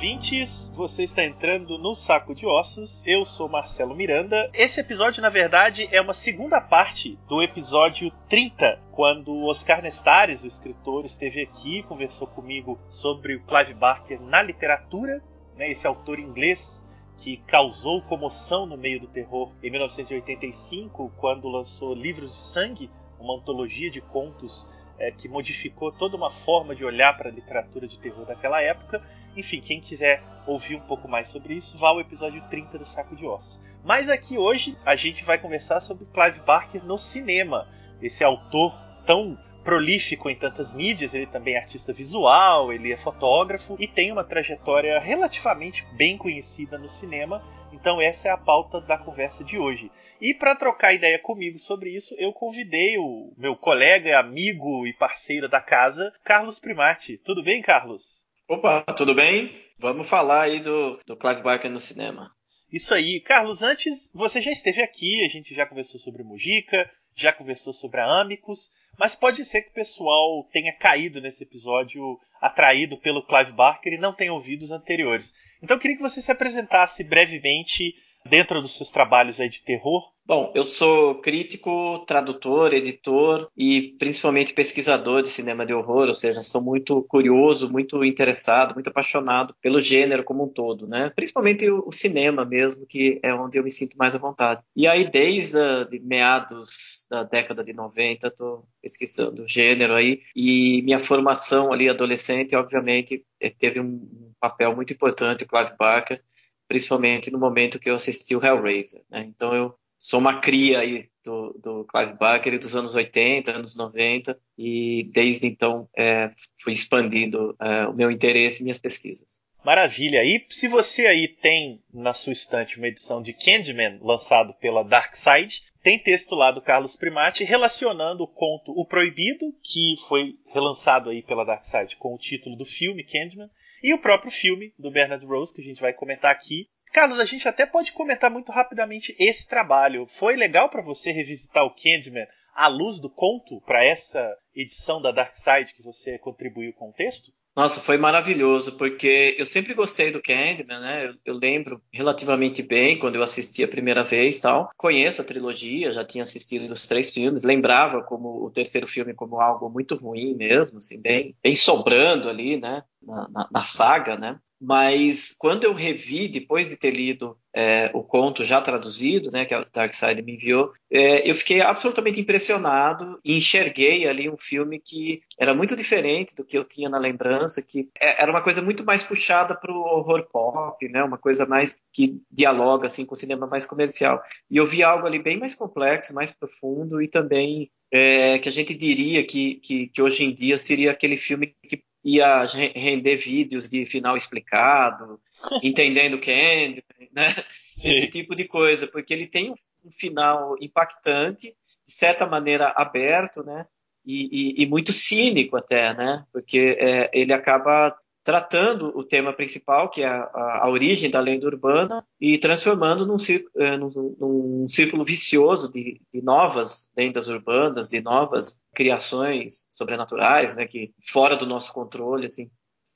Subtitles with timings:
[0.00, 3.04] ouvintes, você está entrando no Saco de Ossos.
[3.06, 4.50] Eu sou Marcelo Miranda.
[4.54, 10.46] Esse episódio, na verdade, é uma segunda parte do episódio 30, quando Oscar Nestares, o
[10.46, 15.22] escritor, esteve aqui, conversou comigo sobre o Clive Barker na literatura,
[15.54, 16.82] né, esse autor inglês
[17.18, 23.36] que causou comoção no meio do terror em 1985, quando lançou Livros de Sangue, uma
[23.36, 24.66] antologia de contos
[24.98, 29.02] é, que modificou toda uma forma de olhar para a literatura de terror daquela época.
[29.36, 33.14] Enfim, quem quiser ouvir um pouco mais sobre isso, vá ao episódio 30 do Saco
[33.14, 33.60] de Ossos.
[33.84, 37.68] Mas aqui hoje a gente vai conversar sobre Clive Barker no cinema.
[38.02, 38.74] Esse autor
[39.06, 44.10] tão prolífico em tantas mídias, ele também é artista visual, ele é fotógrafo e tem
[44.10, 47.42] uma trajetória relativamente bem conhecida no cinema.
[47.72, 49.90] Então essa é a pauta da conversa de hoje.
[50.20, 55.48] E para trocar ideia comigo sobre isso, eu convidei o meu colega, amigo e parceiro
[55.48, 57.16] da casa, Carlos Primati.
[57.18, 58.28] Tudo bem, Carlos?
[58.50, 59.56] Opa, tudo bem?
[59.78, 62.32] Vamos falar aí do, do Clive Barker no cinema.
[62.72, 63.20] Isso aí.
[63.20, 68.00] Carlos, antes você já esteve aqui, a gente já conversou sobre Mujica, já conversou sobre
[68.00, 73.52] a Amicus, mas pode ser que o pessoal tenha caído nesse episódio atraído pelo Clive
[73.52, 75.32] Barker e não tenha ouvido os anteriores.
[75.62, 77.94] Então eu queria que você se apresentasse brevemente
[78.26, 80.12] dentro dos seus trabalhos aí de terror?
[80.30, 86.40] Bom, eu sou crítico, tradutor, editor e principalmente pesquisador de cinema de horror, ou seja,
[86.40, 91.10] sou muito curioso, muito interessado, muito apaixonado pelo gênero como um todo, né?
[91.16, 94.62] Principalmente o, cinema mesmo, que é onde eu me sinto mais à vontade.
[94.76, 100.20] E aí, desde uh, de meados da década de 90, estou pesquisando o gênero aí,
[100.36, 106.22] e minha formação ali adolescente, obviamente, eh, teve um papel muito importante, o Clive Barker,
[106.68, 109.02] principalmente no momento que eu assisti o Hellraiser.
[109.10, 109.24] Né?
[109.26, 114.36] Então eu sou uma cria aí do, do Clive Barker dos anos 80, anos 90,
[114.56, 119.42] e desde então é, fui expandindo é, o meu interesse e minhas pesquisas.
[119.62, 120.24] Maravilha!
[120.24, 125.14] E se você aí tem na sua estante uma edição de Candyman lançado pela Dark
[125.14, 131.10] Side, tem texto lá do Carlos Primati relacionando o conto O Proibido, que foi relançado
[131.10, 133.50] aí pela Dark Side com o título do filme Candyman,
[133.82, 136.68] e o próprio filme do Bernard Rose, que a gente vai comentar aqui.
[136.92, 140.06] Carlos, a gente até pode comentar muito rapidamente esse trabalho.
[140.06, 145.12] Foi legal para você revisitar o Candyman à luz do conto para essa edição da
[145.12, 147.32] Dark Side que você contribuiu com o texto?
[147.56, 151.06] Nossa, foi maravilhoso, porque eu sempre gostei do Candyman, né?
[151.06, 154.70] Eu, eu, lembro relativamente bem quando eu assisti a primeira vez tal.
[154.76, 159.40] Conheço a trilogia, já tinha assistido os três filmes, lembrava como o terceiro filme como
[159.40, 162.84] algo muito ruim mesmo, assim, bem, bem sobrando ali, né?
[163.02, 164.38] Na, na, na saga, né?
[164.60, 169.54] Mas quando eu revi, depois de ter lido é, o conto já traduzido, né, que
[169.54, 175.22] a Darkseid me enviou, é, eu fiquei absolutamente impressionado e enxerguei ali um filme que
[175.38, 178.84] era muito diferente do que eu tinha na lembrança, que é, era uma coisa muito
[178.84, 183.18] mais puxada para o horror pop, né, uma coisa mais que dialoga assim com o
[183.18, 184.22] cinema mais comercial.
[184.50, 188.52] E eu vi algo ali bem mais complexo, mais profundo e também é, que a
[188.52, 192.44] gente diria que, que, que hoje em dia seria aquele filme que ia
[192.74, 195.20] render vídeos de final explicado,
[195.62, 197.28] entendendo Candy, né?
[197.76, 199.52] Esse tipo de coisa, porque ele tem
[199.84, 203.66] um final impactante, de certa maneira aberto, né?
[204.04, 206.24] E, e, e muito cínico até, né?
[206.32, 207.96] Porque é, ele acaba
[208.30, 213.16] tratando o tema principal, que é a, a, origem da lenda urbana, e transformando num,
[213.56, 220.64] eh, num, num círculo vicioso de, de, novas lendas urbanas, de novas criações sobrenaturais, né,
[220.64, 222.48] que fora do nosso controle, assim.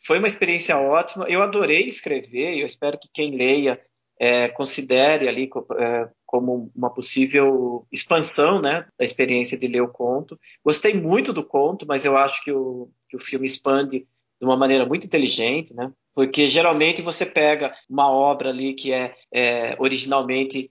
[0.06, 1.28] Foi uma experiência ótima.
[1.28, 2.56] Eu adorei escrever.
[2.56, 3.80] Eu espero que quem leia
[4.20, 5.50] é, considere ali
[5.80, 10.38] é, como uma possível expansão né, da experiência de ler o conto.
[10.64, 14.06] Gostei muito do conto, mas eu acho que o, que o filme expande
[14.40, 15.90] de uma maneira muito inteligente, né?
[16.14, 20.70] Porque geralmente você pega uma obra ali que é, é originalmente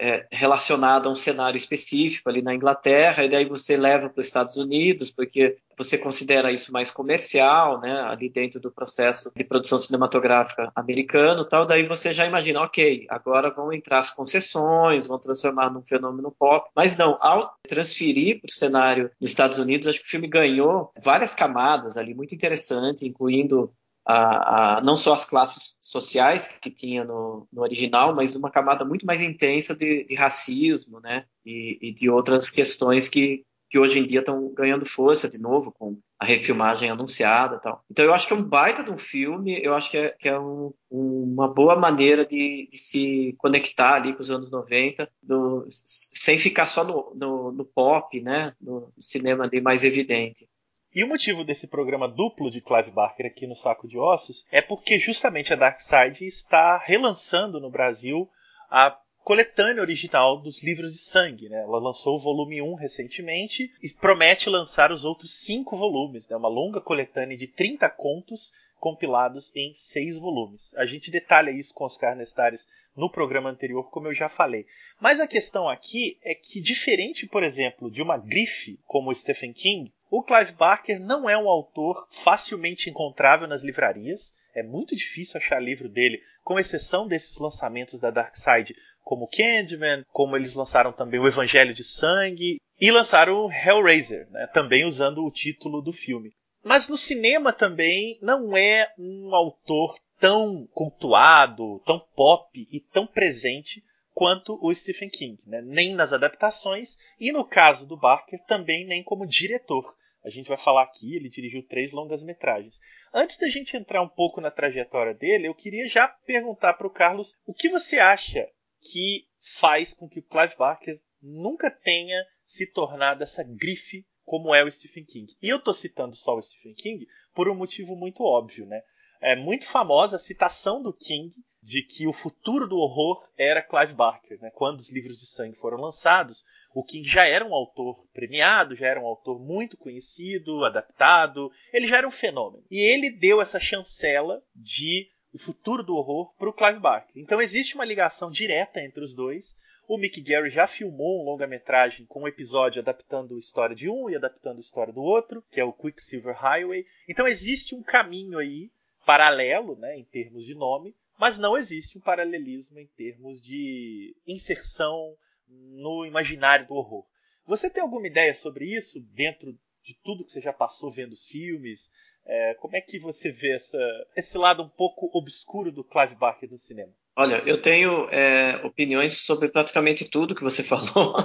[0.00, 4.26] é, relacionada a um cenário específico ali na Inglaterra, e daí você leva para os
[4.26, 9.78] Estados Unidos, porque você considera isso mais comercial, né, ali dentro do processo de produção
[9.78, 15.70] cinematográfica americano, tal, daí você já imagina, ok, agora vão entrar as concessões, vão transformar
[15.70, 20.06] num fenômeno pop, mas não, ao transferir para o cenário nos Estados Unidos, acho que
[20.06, 23.72] o filme ganhou várias camadas ali, muito interessante, incluindo
[24.06, 28.84] a, a, não só as classes sociais que tinha no, no original, mas uma camada
[28.84, 33.98] muito mais intensa de, de racismo, né, e, e, de outras questões que, que hoje
[33.98, 37.82] em dia estão ganhando força de novo com a refilmagem anunciada, tal.
[37.90, 40.28] Então eu acho que é um baita de um filme, eu acho que é, que
[40.28, 45.66] é um, uma boa maneira de, de, se conectar ali com os anos 90, do,
[45.70, 50.46] sem ficar só no, no, no pop, né, no cinema ali mais evidente.
[50.94, 54.60] E o motivo desse programa duplo de Clive Barker aqui no Saco de Ossos é
[54.60, 58.28] porque justamente a Dark Side está relançando no Brasil
[58.70, 61.48] a coletânea original dos livros de sangue.
[61.48, 61.62] Né?
[61.62, 66.36] Ela lançou o volume 1 recentemente e promete lançar os outros cinco volumes, né?
[66.36, 68.52] uma longa coletânea de 30 contos
[68.82, 70.74] compilados em seis volumes.
[70.74, 72.66] A gente detalha isso com Oscar Nestares
[72.96, 74.66] no programa anterior, como eu já falei.
[75.00, 79.92] Mas a questão aqui é que, diferente, por exemplo, de uma grife como Stephen King,
[80.10, 84.36] o Clive Barker não é um autor facilmente encontrável nas livrarias.
[84.54, 90.04] É muito difícil achar livro dele, com exceção desses lançamentos da Dark Side, como Candyman,
[90.08, 95.30] como eles lançaram também o Evangelho de Sangue e lançaram Hellraiser, né, também usando o
[95.30, 96.32] título do filme.
[96.64, 103.82] Mas no cinema também não é um autor tão cultuado, tão pop e tão presente
[104.14, 105.60] quanto o Stephen King, né?
[105.62, 109.96] nem nas adaptações e no caso do Barker também nem como diretor.
[110.24, 112.80] A gente vai falar aqui, ele dirigiu três longas metragens.
[113.12, 116.90] Antes da gente entrar um pouco na trajetória dele, eu queria já perguntar para o
[116.90, 118.48] Carlos o que você acha
[118.82, 119.26] que
[119.58, 124.70] faz com que o Clive Barker nunca tenha se tornado essa grife como é o
[124.70, 125.32] Stephen King.
[125.42, 128.82] E eu estou citando só o Stephen King por um motivo muito óbvio, né?
[129.20, 131.32] É muito famosa a citação do King
[131.62, 134.40] de que o futuro do horror era Clive Barker.
[134.40, 134.50] Né?
[134.50, 136.44] Quando os livros de sangue foram lançados,
[136.74, 141.86] o King já era um autor premiado, já era um autor muito conhecido, adaptado, ele
[141.86, 142.64] já era um fenômeno.
[142.68, 147.12] E ele deu essa chancela de o futuro do horror para o Clive Barker.
[147.16, 149.58] Então existe uma ligação direta entre os dois.
[149.88, 154.08] O Mick Gary já filmou um longa-metragem com um episódio adaptando a história de um
[154.08, 156.86] e adaptando a história do outro, que é o Quicksilver Highway.
[157.08, 158.70] Então existe um caminho aí
[159.04, 165.16] paralelo, né, em termos de nome, mas não existe um paralelismo em termos de inserção
[165.48, 167.04] no imaginário do horror.
[167.46, 169.52] Você tem alguma ideia sobre isso dentro
[169.82, 171.90] de tudo que você já passou vendo os filmes?
[172.26, 173.78] É, como é que você vê essa,
[174.16, 176.92] esse lado um pouco obscuro do Clive Barker no cinema?
[177.14, 181.16] Olha, eu tenho é, opiniões sobre praticamente tudo que você falou,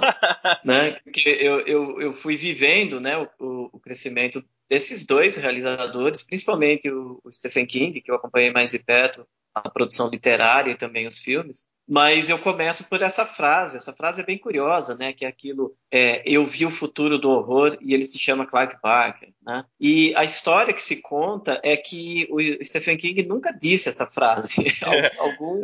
[0.64, 0.98] né?
[1.04, 7.20] Porque eu, eu, eu fui vivendo, né, o, o crescimento desses dois realizadores, principalmente o,
[7.24, 11.20] o Stephen King, que eu acompanhei mais de perto a produção literária e também os
[11.20, 11.68] filmes.
[11.88, 13.78] Mas eu começo por essa frase.
[13.78, 15.14] Essa frase é bem curiosa, né?
[15.14, 18.76] Que é aquilo: é, eu vi o futuro do horror e ele se chama Clive
[18.82, 19.32] Barker.
[19.42, 19.64] Né?
[19.80, 24.56] E a história que se conta é que o Stephen King nunca disse essa frase.
[25.18, 25.62] Algum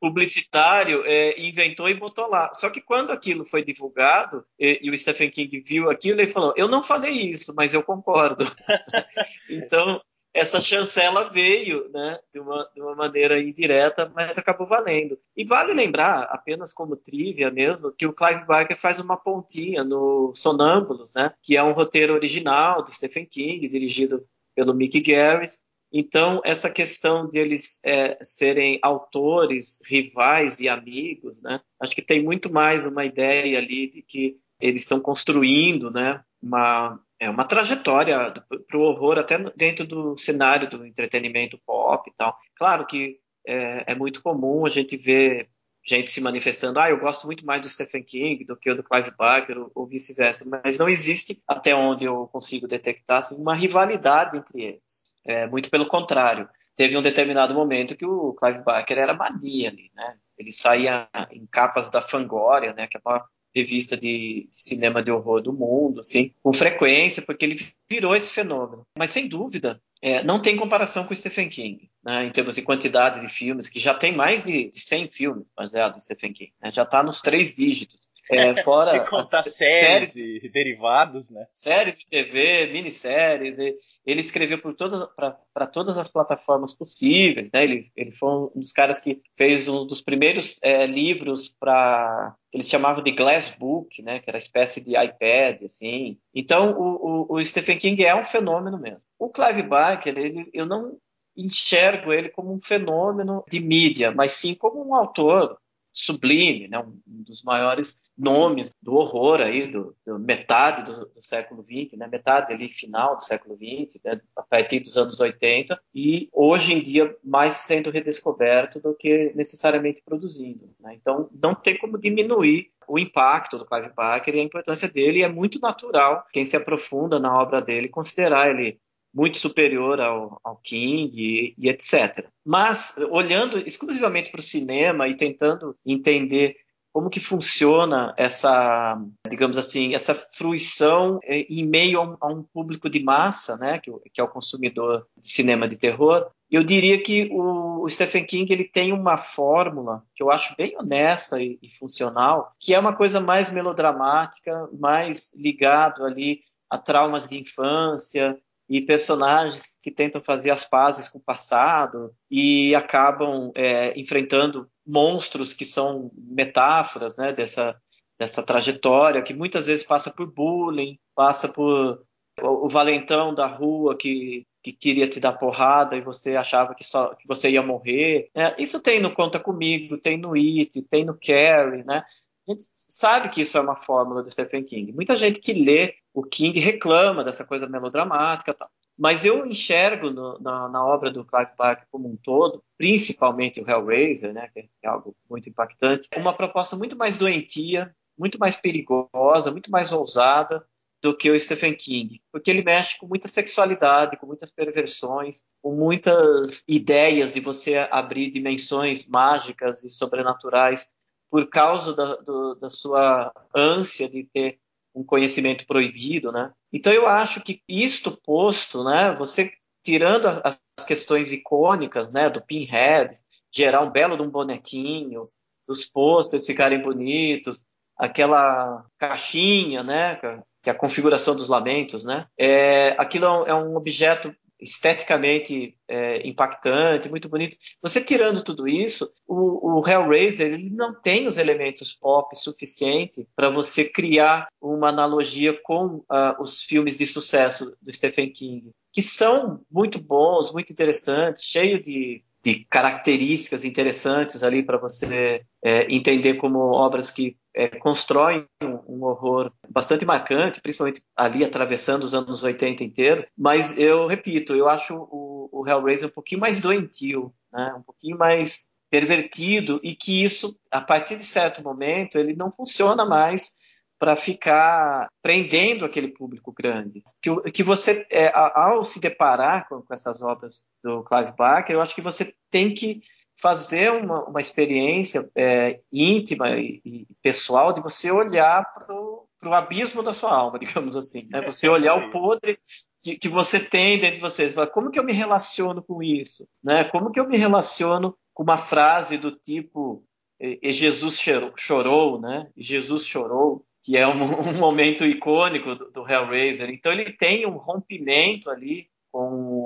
[0.00, 2.50] publicitário é, inventou e botou lá.
[2.54, 6.54] Só que quando aquilo foi divulgado e, e, o Stephen King viu aquilo, ele falou:
[6.56, 8.44] Eu não falei isso, mas eu concordo.
[9.50, 10.00] então
[10.38, 15.18] essa chancela veio né, de, uma, de uma maneira indireta, mas acabou valendo.
[15.36, 20.32] E vale lembrar, apenas como trivia mesmo, que o Clive Barker faz uma pontinha no
[20.34, 24.24] Sonâmbulos, né, que é um roteiro original do Stephen King, dirigido
[24.54, 25.60] pelo Mick Garris.
[25.92, 32.22] Então, essa questão de eles é, serem autores, rivais e amigos, né, acho que tem
[32.22, 38.32] muito mais uma ideia ali de que eles estão construindo né, uma, é uma trajetória
[38.68, 42.36] para o horror até dentro do cenário do entretenimento pop e tal.
[42.56, 45.48] Claro que é, é, muito comum a gente ver
[45.88, 49.10] gente se manifestando, ah, eu gosto muito mais do Stephen King do que do Clive
[49.16, 54.36] Barker ou, ou vice-versa, mas não existe, até onde eu consigo detectar, assim, uma rivalidade
[54.36, 55.04] entre eles.
[55.24, 56.48] É, muito pelo contrário.
[56.76, 60.16] Teve um determinado momento que o Clive Barker era mania ali, né?
[60.38, 63.24] Ele saía em capas da Fangoria, né, que é uma
[63.54, 68.86] revista de, cinema de horror do mundo, assim, com frequência, porque ele virou esse fenômeno.
[68.96, 73.20] Mas sem dúvida, é, não tem comparação com Stephen King, né, em termos de quantidade
[73.20, 76.70] de filmes, que já tem mais de, de 100 filmes baseados em Stephen King, né,
[76.72, 78.07] já está nos três dígitos.
[78.30, 81.46] É, fora contar séries, séries, e derivados, né?
[81.52, 83.58] Séries de TV, minisséries.
[83.58, 87.64] Ele escreveu para todas as plataformas possíveis, né?
[87.64, 92.68] Ele, ele foi um dos caras que fez um dos primeiros é, livros para eles
[92.68, 94.20] chamavam de Glass Book, né?
[94.20, 96.18] Que era espécie de iPad, assim.
[96.34, 99.02] Então, o, o, o Stephen King é um fenômeno mesmo.
[99.18, 100.96] O Clive Barker, ele, eu não
[101.36, 105.56] enxergo ele como um fenômeno de mídia, mas sim como um autor
[105.98, 106.78] sublime, né?
[106.78, 112.06] um dos maiores nomes do horror aí, do, do metade do, do, século XX, né?
[112.06, 114.20] metade ali final do século XX, né?
[114.36, 120.00] a partir dos anos 80, e hoje em dia mais sendo redescoberto do que necessariamente
[120.04, 120.70] produzindo.
[120.78, 120.94] Né?
[120.94, 125.24] Então não tem como diminuir o impacto do Clive Barker e a importância dele, e
[125.24, 128.80] é muito natural quem se aprofunda na obra dele considerar ele
[129.12, 132.28] muito superior ao, ao King e, e, etc.
[132.44, 136.56] Mas, olhando exclusivamente para o cinema e tentando entender
[136.92, 142.42] como que funciona essa, digamos assim, essa fruição é, em meio a um, a um
[142.42, 146.26] público de massa, né, que, que, é o consumidor de cinema de terror.
[146.50, 150.76] Eu diria que o, o, Stephen King ele tem uma fórmula que eu acho bem
[150.76, 157.28] honesta e, e funcional, que é uma coisa mais melodramática, mais ligado ali a traumas
[157.28, 158.36] de infância,
[158.68, 165.54] e personagens que tentam fazer as pazes com o passado e acabam é, enfrentando monstros
[165.54, 167.80] que são metáforas né, dessa,
[168.18, 172.02] dessa trajetória, que muitas vezes passa por bullying, passa por
[172.40, 177.14] o valentão da rua que, que queria te dar porrada e você achava que, só,
[177.14, 178.30] que você ia morrer.
[178.34, 182.04] É, isso tem no Conta Comigo, tem no It, tem no Carrie, né?
[182.46, 184.92] A gente sabe que isso é uma fórmula do Stephen King.
[184.92, 188.68] Muita gente que lê o King reclama dessa coisa melodramática tal.
[188.98, 193.70] Mas eu enxergo no, na, na, obra do Clark Park como um todo, principalmente o
[193.70, 199.52] Hellraiser, né, que é algo muito impactante, uma proposta muito mais doentia, muito mais perigosa,
[199.52, 200.66] muito mais ousada
[201.00, 205.72] do que o Stephen King, porque ele mexe com muita sexualidade, com muitas perversões, com
[205.76, 210.92] muitas ideias de você abrir dimensões mágicas e sobrenaturais
[211.30, 214.58] por causa da, do, da sua ânsia de ter
[214.98, 216.52] um conhecimento proibido, né?
[216.72, 219.52] Então eu acho que isto posto, né, você
[219.84, 223.14] tirando as, questões icônicas, né, do pinhead,
[223.50, 225.28] gerar um belo de um bonequinho,
[225.66, 227.64] dos posters ficarem bonitos,
[227.96, 230.16] aquela caixinha, né,
[230.62, 232.26] que é a configuração dos lamentos, né?
[232.38, 237.56] É, aquilo é um objeto esteticamente é, impactante, muito bonito.
[237.80, 243.50] Você tirando tudo isso, o, o Hellraiser ele não tem os elementos pop suficiente para
[243.50, 249.60] você criar uma analogia com uh, os filmes de sucesso do Stephen King, que são
[249.70, 256.58] muito bons, muito interessantes, cheio de de características interessantes ali para você é, entender como
[256.58, 262.84] obras que é, constroem um, um, horror bastante marcante, principalmente ali atravessando os anos 80
[262.84, 263.26] inteiro.
[263.36, 267.74] Mas eu repito, eu acho o, o Hellraiser um pouquinho mais doentio, né?
[267.76, 273.04] um pouquinho mais pervertido e que isso, a partir de certo momento, ele não funciona
[273.04, 273.58] mais
[273.98, 277.02] para ficar prendendo aquele público grande.
[277.20, 281.82] Que, que você, é, ao se deparar com, com, essas obras do Clive Barker, eu
[281.82, 283.02] acho que você tem que
[283.40, 290.02] fazer uma, uma experiência é, íntima e, e, pessoal de você olhar para o abismo
[290.02, 291.28] da sua alma, digamos assim.
[291.30, 291.40] Né?
[291.42, 292.58] Você olhar o podre
[293.02, 294.50] que, que, você tem dentro de você.
[294.50, 296.46] você como que eu me relaciono com isso?
[296.62, 296.84] Né?
[296.84, 300.04] Como que eu me relaciono com uma frase do tipo
[300.40, 301.20] e Jesus
[301.56, 302.48] chorou, né?
[302.56, 304.22] Jesus chorou que é um,
[304.54, 306.70] um momento icônico do, do, Hellraiser.
[306.70, 309.20] Então ele tem um rompimento ali com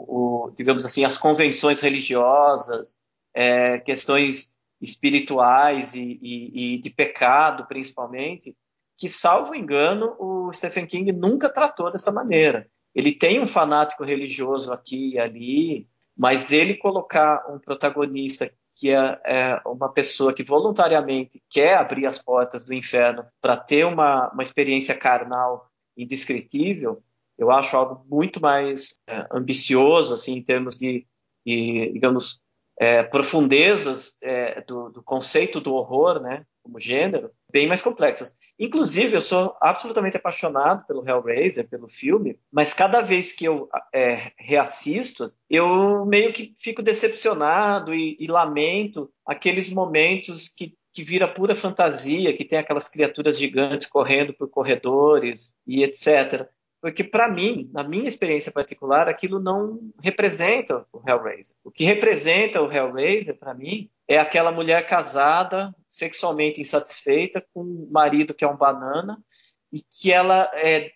[0.08, 2.96] o, digamos assim, as convenções religiosas,
[3.34, 8.56] é, questões espirituais e, e, e, de pecado, principalmente,
[8.96, 12.68] que, salvo engano, o Stephen King nunca tratou dessa maneira.
[12.94, 19.20] Ele tem um fanático religioso aqui e ali, mas ele colocar um protagonista que é,
[19.24, 24.42] é, uma pessoa que voluntariamente quer abrir as portas do inferno para ter uma, uma
[24.42, 27.02] experiência carnal indescritível,
[27.38, 31.06] eu acho algo muito mais é, ambicioso, assim, em termos de,
[31.46, 32.40] de digamos,
[32.78, 38.36] é, profundezas é, do, do, conceito do horror, né, como gênero, bem mais complexas.
[38.58, 44.32] Inclusive, eu sou absolutamente apaixonado pelo Hellraiser, pelo filme, mas cada vez que eu é,
[44.36, 51.56] reassisto, eu meio que fico decepcionado e, e lamento aqueles momentos que que vira pura
[51.56, 56.46] fantasia, que tem aquelas criaturas gigantes correndo por corredores e etc.
[56.82, 61.56] Porque, para mim, na minha experiência particular, aquilo não representa o Hellraiser.
[61.62, 67.88] O que representa o Hellraiser, para mim, é aquela mulher casada, sexualmente insatisfeita, com um
[67.88, 69.16] marido que é um banana,
[69.72, 70.90] e que ela é,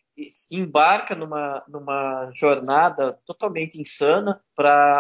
[0.50, 4.99] embarca numa, numa jornada totalmente insana para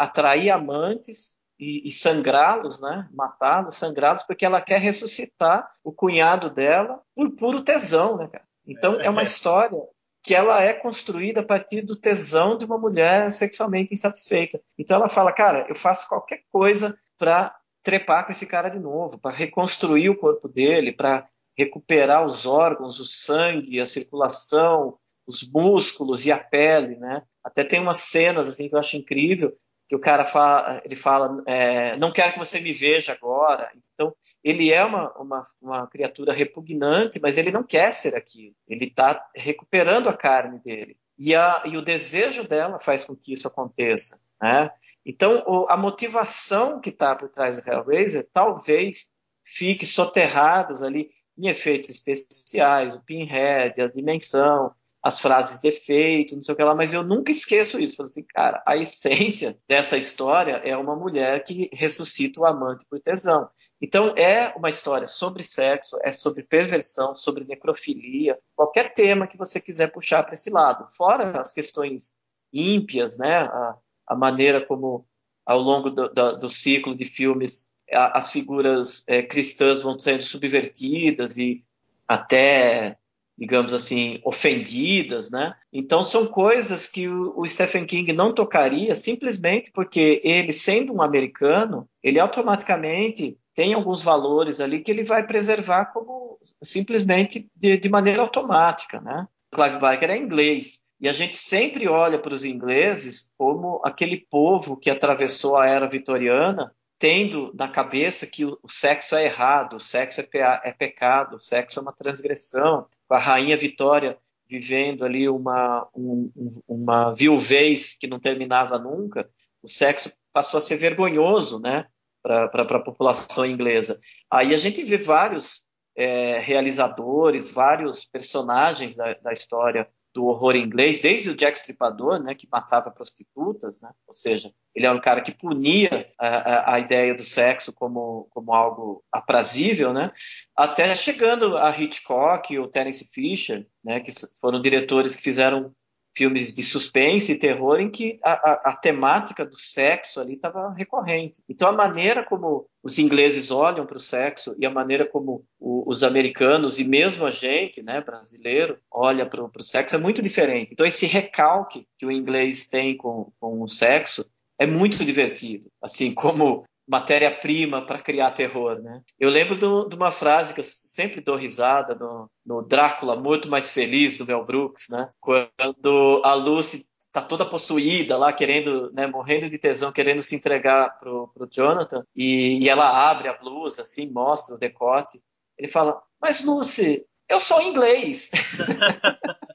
[0.00, 3.06] atrair amantes e, e sangrá-los, né?
[3.12, 8.16] matá-los, sangrá-los, porque ela quer ressuscitar o cunhado dela por puro tesão.
[8.16, 8.44] Né, cara?
[8.66, 9.78] Então, é uma história
[10.22, 14.60] que ela é construída a partir do tesão de uma mulher sexualmente insatisfeita.
[14.78, 19.18] Então ela fala, cara, eu faço qualquer coisa para trepar com esse cara de novo,
[19.18, 26.24] para reconstruir o corpo dele, para recuperar os órgãos, o sangue, a circulação, os músculos
[26.24, 27.22] e a pele, né?
[27.44, 29.52] Até tem umas cenas assim que eu acho incrível
[29.88, 33.70] que o cara fala, ele fala, é, não quero que você me veja agora.
[33.92, 38.54] Então, ele é uma, uma, uma criatura repugnante, mas ele não quer ser aquilo.
[38.66, 40.96] Ele está recuperando a carne dele.
[41.18, 44.18] E, a, e o desejo dela faz com que isso aconteça.
[44.40, 44.70] Né?
[45.04, 49.10] Então, o, a motivação que está por trás do Hellraiser talvez
[49.44, 56.42] fique soterrados ali em efeitos especiais, o pinhead, a dimensão, as frases de efeito, não
[56.42, 57.96] sei o que lá, mas eu nunca esqueço isso.
[57.96, 63.00] Falei assim, cara, a essência dessa história é uma mulher que ressuscita o amante por
[63.00, 63.48] tesão.
[63.80, 69.60] Então é uma história sobre sexo, é sobre perversão, sobre necrofilia, qualquer tema que você
[69.60, 70.86] quiser puxar para esse lado.
[70.96, 72.14] Fora as questões
[72.52, 73.38] ímpias, né?
[73.38, 75.04] A, a maneira como
[75.44, 81.36] ao longo do, do, do ciclo de filmes as figuras é, cristãs vão sendo subvertidas
[81.36, 81.64] e
[82.08, 82.96] até
[83.42, 85.52] digamos assim, ofendidas, né?
[85.72, 91.88] Então são coisas que o, Stephen King não tocaria simplesmente porque ele, sendo um americano,
[92.00, 98.22] ele automaticamente tem alguns valores ali que ele vai preservar como simplesmente de, de maneira
[98.22, 99.26] automática, né?
[99.52, 104.76] Clive Barker é inglês e a gente sempre olha para os ingleses como aquele povo
[104.76, 106.72] que atravessou a era vitoriana
[107.02, 111.40] tendo na cabeça que o sexo é errado, o sexo é, pe é pecado, o
[111.40, 114.16] sexo é uma transgressão, a rainha Vitória
[114.48, 116.30] vivendo ali uma, um,
[116.68, 119.28] uma viuvez que não terminava nunca,
[119.60, 121.86] o sexo passou a ser vergonhoso né,
[122.22, 124.00] para a população inglesa.
[124.30, 125.64] Aí a gente vê vários
[125.96, 132.34] é, realizadores, vários personagens da, da história do horror inglês, desde o Jack Stripador, né,
[132.34, 136.78] que matava prostitutas, né, ou seja, ele era um cara que punia a, a, a,
[136.78, 140.12] ideia do sexo como, como algo aprazível, né,
[140.56, 145.74] até chegando a Hitchcock ou Terence Fisher, né, que foram diretores que fizeram
[146.14, 150.72] filmes de suspense e terror em que a, a, a temática do sexo ali estava
[150.72, 151.42] recorrente.
[151.48, 155.88] Então a maneira como os ingleses olham para o sexo e a maneira como o,
[155.88, 160.72] os americanos e mesmo a gente, né, brasileiro, olha para o sexo é muito diferente.
[160.72, 164.26] Então esse recalque que o inglês tem com, com o sexo
[164.58, 165.68] é muito divertido.
[165.82, 169.02] Assim como matéria-prima para criar terror, né?
[169.18, 173.48] Eu lembro do, de uma frase que eu sempre dou risada no, no, Drácula muito
[173.48, 175.10] mais feliz do Mel Brooks, né?
[175.20, 180.98] Quando a Lucy está toda possuída lá, querendo, né, morrendo de tesão, querendo se entregar
[180.98, 185.20] pro, pro Jonathan, e, e ela abre a blusa, assim, mostra o decote.
[185.58, 188.30] Ele fala: "Mas Lucy, eu sou inglês."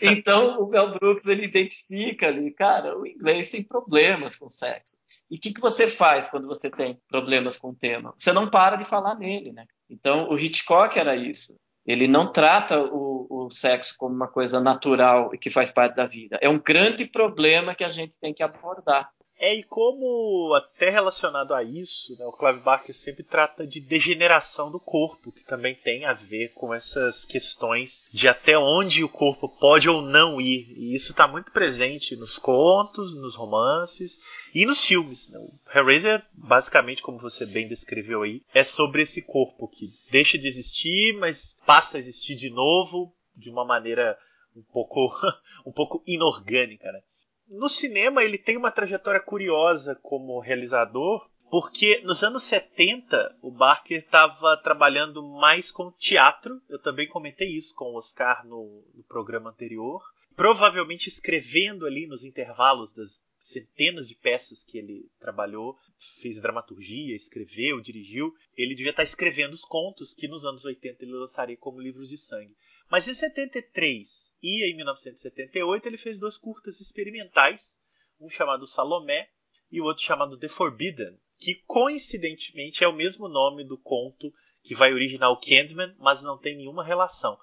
[0.00, 4.96] Então o Mel Brooks ele identifica ali, cara, o inglês tem problemas com sexo.
[5.34, 8.14] E o que, que você faz quando você tem problemas com o tema?
[8.16, 9.66] Você não para de falar nele, né?
[9.90, 11.56] Então, o Hitchcock era isso.
[11.84, 16.06] Ele não trata o, o, sexo como uma coisa natural e que faz parte da
[16.06, 16.38] vida.
[16.40, 19.10] É um grande problema que a gente tem que abordar.
[19.38, 24.70] É, e como até relacionado a isso, né, o Clive Barker sempre trata de degeneração
[24.70, 29.48] do corpo, que também tem a ver com essas questões de até onde o corpo
[29.48, 30.72] pode ou não ir.
[30.76, 34.20] E isso está muito presente nos contos, nos romances
[34.54, 35.28] e nos filmes.
[35.28, 35.38] Né?
[35.38, 40.46] O Hellraiser, basicamente, como você bem descreveu aí, é sobre esse corpo que deixa de
[40.46, 44.16] existir, mas passa a existir de novo de uma maneira
[44.56, 45.12] um pouco,
[45.66, 46.90] um pouco inorgânica.
[46.92, 47.02] Né?
[47.48, 54.00] No cinema, ele tem uma trajetória curiosa como realizador, porque nos anos 70 o Barker
[54.00, 56.60] estava trabalhando mais com teatro.
[56.68, 60.02] Eu também comentei isso com o Oscar no, no programa anterior.
[60.34, 65.76] Provavelmente escrevendo ali nos intervalos das centenas de peças que ele trabalhou,
[66.20, 71.12] fez dramaturgia, escreveu, dirigiu, ele devia estar escrevendo os contos que nos anos 80 ele
[71.12, 72.56] lançaria como livros de sangue.
[72.90, 77.80] Mas em 73 e em 1978 ele fez dois curtas experimentais,
[78.20, 79.28] um chamado Salomé
[79.70, 84.74] e o outro chamado The Forbidden, que coincidentemente é o mesmo nome do conto que
[84.74, 87.38] vai originar o Candyman, mas não tem nenhuma relação.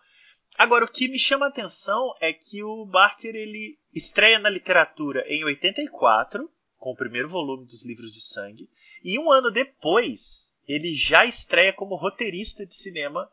[0.57, 5.23] Agora, o que me chama a atenção é que o Barker ele estreia na literatura
[5.27, 8.69] em 84, com o primeiro volume dos livros de sangue,
[9.03, 13.31] e um ano depois ele já estreia como roteirista de cinema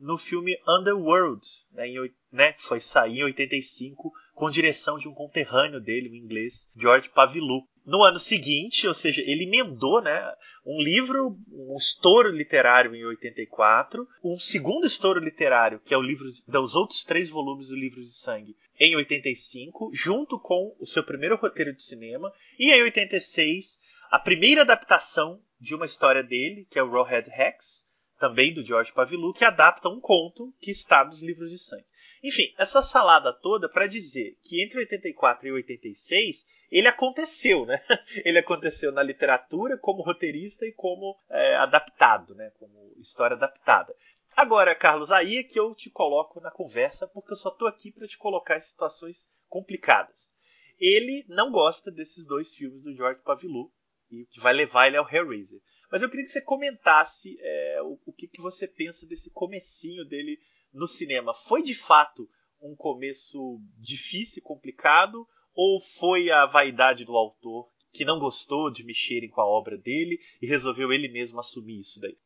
[0.00, 5.80] no filme Underworld, né, em, né, foi sair em 85 com direção de um conterrâneo
[5.80, 7.68] dele, o inglês George Pavilou.
[7.84, 10.22] No ano seguinte, ou seja, ele emendou né,
[10.64, 16.26] um livro, um estouro literário em 84, um segundo estouro literário, que é o livro
[16.46, 21.36] dos outros três volumes do Livro de Sangue, em 85, junto com o seu primeiro
[21.36, 23.78] roteiro de cinema, e em 86,
[24.10, 27.84] a primeira adaptação de uma história dele, que é o Rawhead Rex,
[28.20, 31.86] também do George Pavilou, que adapta um conto que está nos livros de sangue.
[32.22, 37.82] Enfim, essa salada toda para dizer que entre 84 e 86 ele aconteceu, né?
[38.24, 42.52] Ele aconteceu na literatura como roteirista e como é, adaptado, né?
[42.60, 43.92] Como história adaptada.
[44.36, 47.90] Agora, Carlos, aí é que eu te coloco na conversa, porque eu só estou aqui
[47.90, 50.32] para te colocar em situações complicadas.
[50.78, 53.72] Ele não gosta desses dois filmes do George Pavilou,
[54.08, 55.60] e o que vai levar ele ao Hellraiser.
[55.90, 60.04] Mas eu queria que você comentasse é, o, o que, que você pensa desse comecinho
[60.04, 60.38] dele
[60.72, 61.34] no cinema.
[61.34, 62.28] Foi de fato
[62.62, 69.28] um começo difícil, complicado, ou foi a vaidade do autor que não gostou de mexerem
[69.28, 72.16] com a obra dele e resolveu ele mesmo assumir isso daí?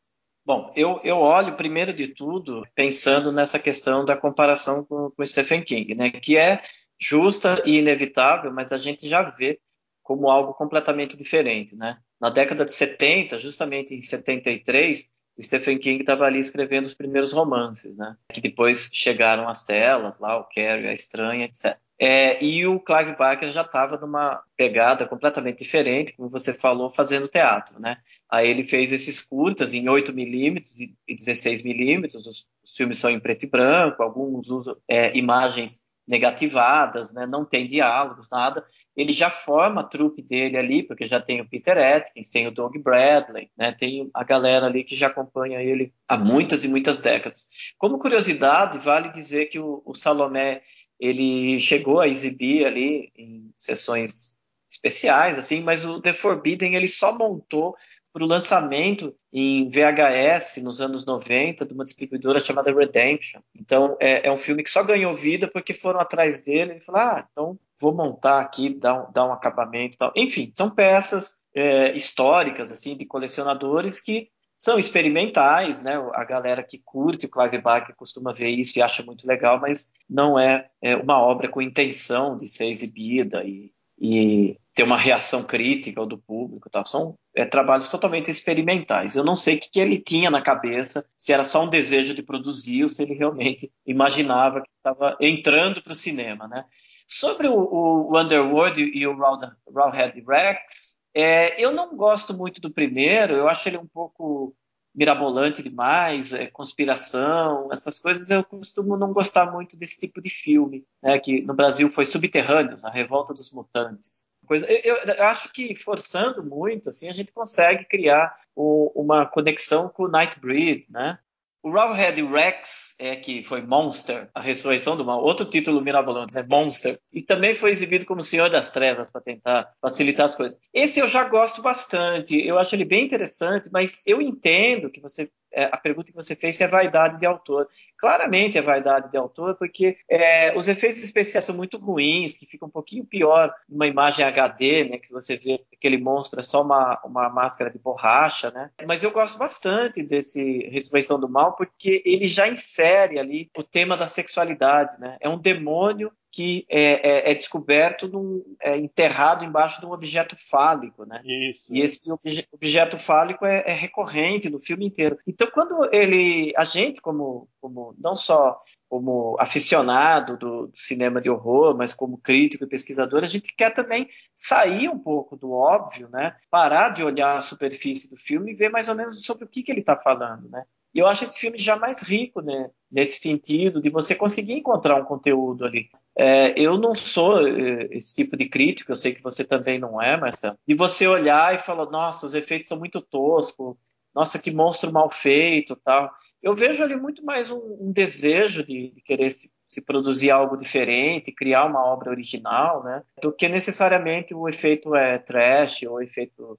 [0.44, 5.64] Bom, eu, eu olho primeiro de tudo pensando nessa questão da comparação com, com Stephen
[5.64, 6.61] King, né, que é
[7.00, 9.59] justa e inevitável, mas a gente já vê
[10.05, 11.99] como algo completamente diferente, né?
[12.21, 17.33] Na década de 70, justamente em 73, o Stephen King estava ali escrevendo os primeiros
[17.33, 18.17] romances, né?
[18.33, 21.77] Que depois chegaram às telas, lá o Carrie, a Estranha, etc.
[21.99, 27.29] É, e o Clive Barker já estava numa pegada completamente diferente, como você falou, fazendo
[27.29, 27.99] teatro, né?
[28.31, 30.61] Aí ele fez esses curtas em 8mm
[31.09, 37.12] e 16mm, os, os filmes são em preto e branco, alguns usam é, imagens negativadas,
[37.14, 37.27] né?
[37.27, 38.64] não tem diálogos, nada.
[38.96, 42.52] Ele já forma a trupe dele ali, porque já tem o Peter Atkins, tem o
[42.52, 43.72] Doug Bradley, né?
[43.72, 47.48] tem a galera ali que já acompanha ele há muitas e muitas décadas.
[47.76, 50.62] Como curiosidade, vale dizer que o, o Salomé
[50.98, 54.35] ele chegou a exibir ali em sessões
[54.70, 57.76] especiais, assim, mas o The Forbidden ele só montou
[58.14, 63.40] para o lançamento em VHS nos anos 90 de uma distribuidora chamada Redemption.
[63.53, 67.16] Então é, é um filme que só ganhou vida porque foram atrás dele e falaram,
[67.16, 70.12] ah, então vou montar aqui, dar um, dar um acabamento tal.
[70.14, 75.94] Enfim, são peças é, históricas assim de colecionadores que são experimentais, né?
[76.14, 80.38] A galera que curte o Barker costuma ver isso e acha muito legal, mas não
[80.38, 86.07] é, é uma obra com intenção de ser exibida e, e ter uma reação crítica
[86.07, 86.70] do público.
[86.70, 86.87] Tal.
[86.87, 89.16] São é, trabalhos totalmente experimentais.
[89.16, 92.14] Eu não sei o que, que, ele tinha na cabeça, se era só um desejo
[92.14, 96.47] de produzir ou se ele realmente imaginava que estava entrando para o cinema.
[96.47, 96.64] Né?
[97.07, 103.35] Sobre o, o Underworld e o Rawhead Rex, é, eu não gosto muito do primeiro,
[103.35, 104.55] eu acho ele um pouco
[104.94, 110.87] mirabolante demais, é, conspiração, essas coisas eu costumo não gostar muito desse tipo de filme,
[111.03, 114.25] né, que no Brasil foi Subterrâneos, a Revolta dos Mutantes.
[114.44, 119.88] Coisa, eu, eu, acho que forçando muito, assim, a gente consegue criar o, uma conexão
[119.88, 121.18] com o Nightbreed, né?
[121.62, 126.44] O Rawhead Rex, é, que foi Monster, a ressurreição do mal, outro título mirabolante, né?
[126.46, 127.00] Monster.
[127.11, 130.59] E também foi exibido como Senhor das Trevas, para tentar facilitar as coisas.
[130.74, 135.30] Esse eu já gosto bastante, eu acho ele bem interessante, mas eu entendo que você
[135.55, 137.69] é, a pergunta que você fez se é vaidade de autor.
[137.97, 142.67] Claramente é vaidade de autor, porque é, os efeitos especiais são muito ruins, que fica
[142.67, 147.01] um pouquinho pior numa imagem HD, né, que você vê aquele monstro é só uma,
[147.05, 148.71] uma máscara de borracha, né?
[148.87, 153.97] Mas eu gosto bastante desse Ressurreição do Mal, porque ele já insere ali o tema
[153.97, 155.17] da sexualidade, né?
[155.21, 160.37] É um demônio que é, é, é descoberto num, é enterrado embaixo de um objeto
[160.51, 161.23] fálico, né?
[161.25, 161.73] Isso.
[161.73, 165.16] E esse obje, objeto fálico é, é, recorrente no filme inteiro.
[165.29, 171.31] Então, quando ele, a gente como, como não só como aficionado do, do, cinema de
[171.31, 176.09] horror, mas como crítico e pesquisador, a gente quer também sair um pouco do óbvio,
[176.09, 176.37] né?
[176.51, 179.62] Parar de olhar a superfície do filme e ver mais ou menos sobre o que,
[179.62, 180.64] que ele está falando, né?
[180.94, 182.70] E eu acho esse filme já mais rico, né?
[182.90, 185.88] Nesse sentido, de você conseguir encontrar um conteúdo ali.
[186.16, 190.00] É, eu não sou é, esse tipo de crítico, eu sei que você também não
[190.00, 190.57] é, Marcelo.
[190.66, 193.76] De você olhar e falar, nossa, os efeitos são muito toscos,
[194.14, 196.14] nossa, que monstro mal feito tal.
[196.40, 200.57] Eu vejo ali muito mais um, um desejo de, de querer se, se, produzir algo
[200.57, 203.02] diferente, criar uma obra original, né?
[203.20, 206.57] Do que necessariamente o efeito é trash ou o efeito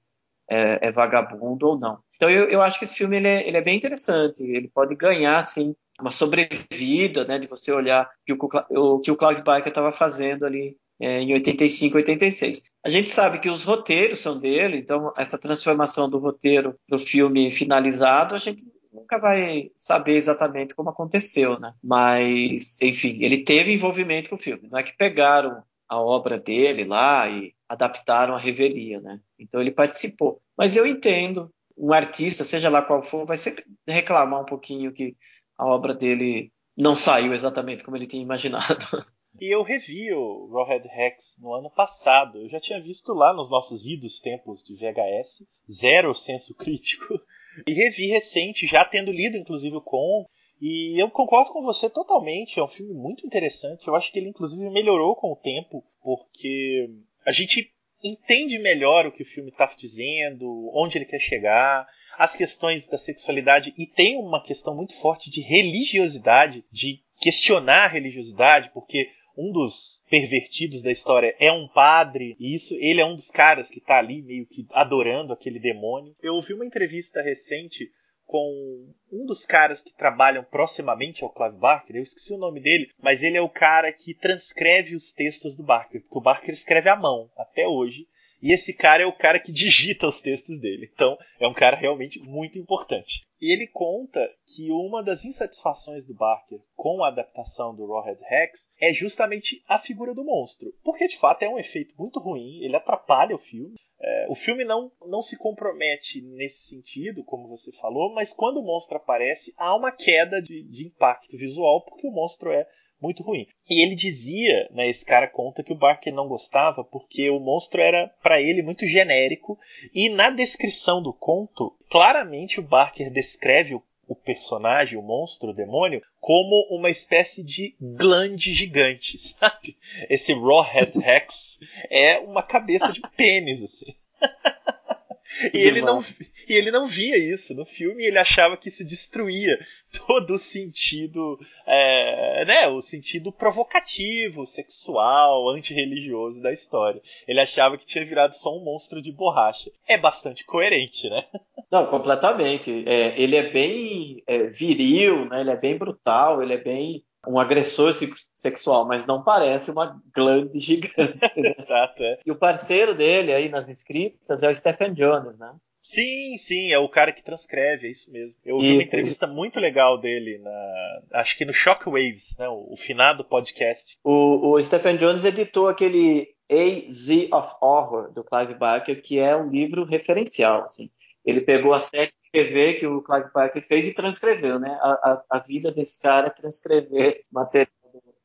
[0.48, 1.98] é, é vagabundo ou não.
[2.16, 4.42] Então eu, eu acho que esse filme ele é, ele é bem interessante.
[4.42, 8.38] Ele pode ganhar, assim, uma sobrevida, né, de você olhar que o,
[8.70, 12.62] o que o Clive Barker estava fazendo ali é, em 85, 86.
[12.84, 17.00] A gente sabe que os roteiros são dele, então essa transformação do roteiro para o
[17.00, 21.74] filme finalizado, a gente nunca vai saber exatamente como aconteceu, né?
[21.82, 24.68] Mas, enfim, ele teve envolvimento com o filme.
[24.70, 29.20] Não é que pegaram a obra dele lá e adaptaram a revelia, né?
[29.38, 30.40] Então ele participou.
[30.56, 35.16] Mas eu entendo, um artista, seja lá qual for, vai sempre reclamar um pouquinho que
[35.58, 38.86] a obra dele não saiu exatamente como ele tinha imaginado.
[39.38, 42.38] E eu revi o Rawhead Rex no ano passado.
[42.38, 47.20] Eu já tinha visto lá nos nossos idos tempos de VHS, zero senso crítico.
[47.66, 50.24] E revi recente, já tendo lido inclusive o Com.
[50.58, 52.58] E eu concordo com você totalmente.
[52.58, 53.86] É um filme muito interessante.
[53.86, 56.88] Eu acho que ele inclusive melhorou com o tempo, porque
[57.26, 61.86] a gente entende melhor o que o filme está dizendo, onde ele quer chegar
[62.16, 67.88] as questões da sexualidade e tem uma questão muito forte de religiosidade, de questionar a
[67.88, 73.14] religiosidade, porque um dos pervertidos da história é um padre, e isso ele é um
[73.14, 76.16] dos caras que tá ali meio que adorando aquele demônio.
[76.22, 77.90] Eu ouvi uma entrevista recente
[78.26, 82.90] com um dos caras que trabalham proximamente ao Clive Barker, eu esqueci o nome dele,
[83.00, 86.88] mas ele é o cara que transcreve os textos do Barker, porque o Barker escreve
[86.88, 88.06] à mão até hoje.
[88.42, 90.90] E esse cara é o cara que digita os textos dele.
[90.92, 93.24] Então, é um cara realmente muito importante.
[93.40, 98.68] E ele conta que uma das insatisfações do Barker com a adaptação do Rawhead Rex
[98.78, 100.72] é justamente a figura do monstro.
[100.84, 103.74] Porque, de fato, é um efeito muito ruim, ele atrapalha o filme.
[104.00, 108.62] É, o filme não, não se compromete nesse sentido, como você falou, mas quando o
[108.62, 112.66] monstro aparece, há uma queda de, de impacto visual, porque o monstro é
[113.00, 113.46] muito ruim.
[113.68, 117.80] E ele dizia, né, esse cara conta que o Barker não gostava porque o monstro
[117.80, 119.58] era para ele muito genérico
[119.94, 125.54] e na descrição do conto, claramente o Barker descreve o, o personagem, o monstro, o
[125.54, 129.76] demônio, como uma espécie de glande gigante, sabe?
[130.08, 131.58] Esse Rawhead Rex
[131.90, 133.94] é uma cabeça de pênis assim.
[135.52, 136.00] e ele, não,
[136.48, 139.58] e ele não via isso no filme, ele achava que isso destruía
[140.06, 147.00] todo o sentido, é, né, o sentido provocativo, sexual, antirreligioso da história.
[147.26, 149.70] Ele achava que tinha virado só um monstro de borracha.
[149.86, 151.24] É bastante coerente, né?
[151.70, 152.84] Não, completamente.
[152.86, 155.40] É, ele é bem é, viril, né?
[155.40, 157.92] ele é bem brutal, ele é bem um agressor
[158.34, 160.96] sexual, mas não parece uma glande gigante.
[161.36, 161.54] Né?
[161.58, 162.18] Exato, é.
[162.24, 165.52] E o parceiro dele aí nas escritas é o Stephen Jones, né?
[165.82, 168.36] Sim, sim, é o cara que transcreve, é isso mesmo.
[168.44, 172.76] Eu vi uma entrevista muito legal dele, na, acho que no Shockwaves, né, o, o
[172.76, 173.96] finado podcast.
[174.02, 179.36] O, o Stephen Jones editou aquele A Z of Horror, do Clive Barker, que é
[179.36, 180.90] um livro referencial, assim.
[181.24, 184.78] Ele pegou a série TV que o Clive Barker fez e transcreveu, né?
[184.80, 187.68] A, a, a vida desse cara é transcrever material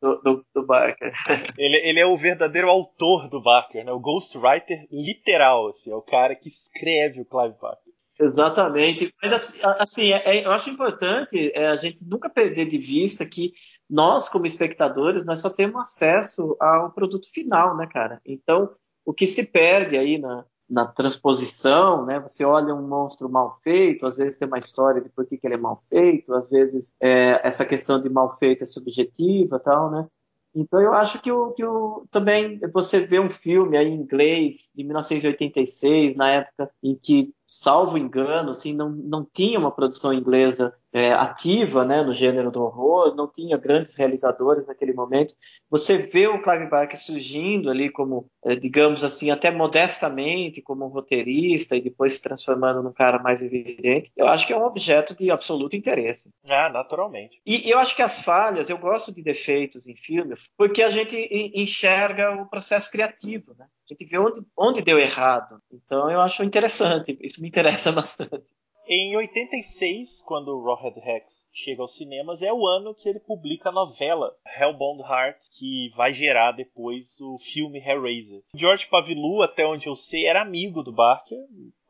[0.02, 1.14] do, do, do, Barker.
[1.58, 3.92] Ele, ele, é o verdadeiro autor do Barker, né?
[3.92, 7.94] O ghostwriter literal, assim, é o cara que escreve o Clive Barker.
[8.20, 9.14] Exatamente.
[9.22, 13.26] Mas assim, assim é, é, eu acho importante é, a gente nunca perder de vista
[13.26, 13.52] que
[13.90, 18.22] nós, como espectadores, nós só temos acesso ao produto final, né, cara?
[18.26, 18.74] Então,
[19.06, 22.20] o que se perde aí na, na transposição, né?
[22.22, 25.46] Você olha um monstro mal feito, às vezes tem uma história de por que, que
[25.46, 29.92] ele é mal feito, às vezes é, essa questão de mal feito é subjetiva, tal,
[29.92, 30.08] né?
[30.56, 34.72] Então eu acho que, o, que o, também você vê um filme aí em inglês
[34.74, 40.74] de 1986, na época em que, salvo engano, assim, não, não tinha uma produção inglesa
[40.94, 45.36] é, ativa né, no gênero do horror, não tinha grandes realizadores naquele momento.
[45.70, 50.90] Você vê o Clive Barker surgindo ali como, é, digamos assim, até modestamente como um
[50.90, 54.10] roteirista e depois se transformando num cara mais evidente.
[54.16, 56.30] Eu acho que é um objeto de absoluto interesse.
[56.48, 57.42] Ah, naturalmente.
[57.46, 61.18] E eu acho que as falhas, eu gosto de defeitos em filme, porque a gente
[61.54, 63.66] enxerga o processo criativo, né?
[63.92, 65.62] A gente vê onde, onde deu errado.
[65.70, 68.52] Então eu acho interessante, isso me interessa bastante.
[68.88, 73.70] Em 86, quando o Rawhead Rex chega aos cinemas, é o ano que ele publica
[73.70, 78.42] a novela Hellbound Heart, que vai gerar depois o filme Hellraiser.
[78.56, 81.38] George Pavilu, até onde eu sei, era amigo do Barker,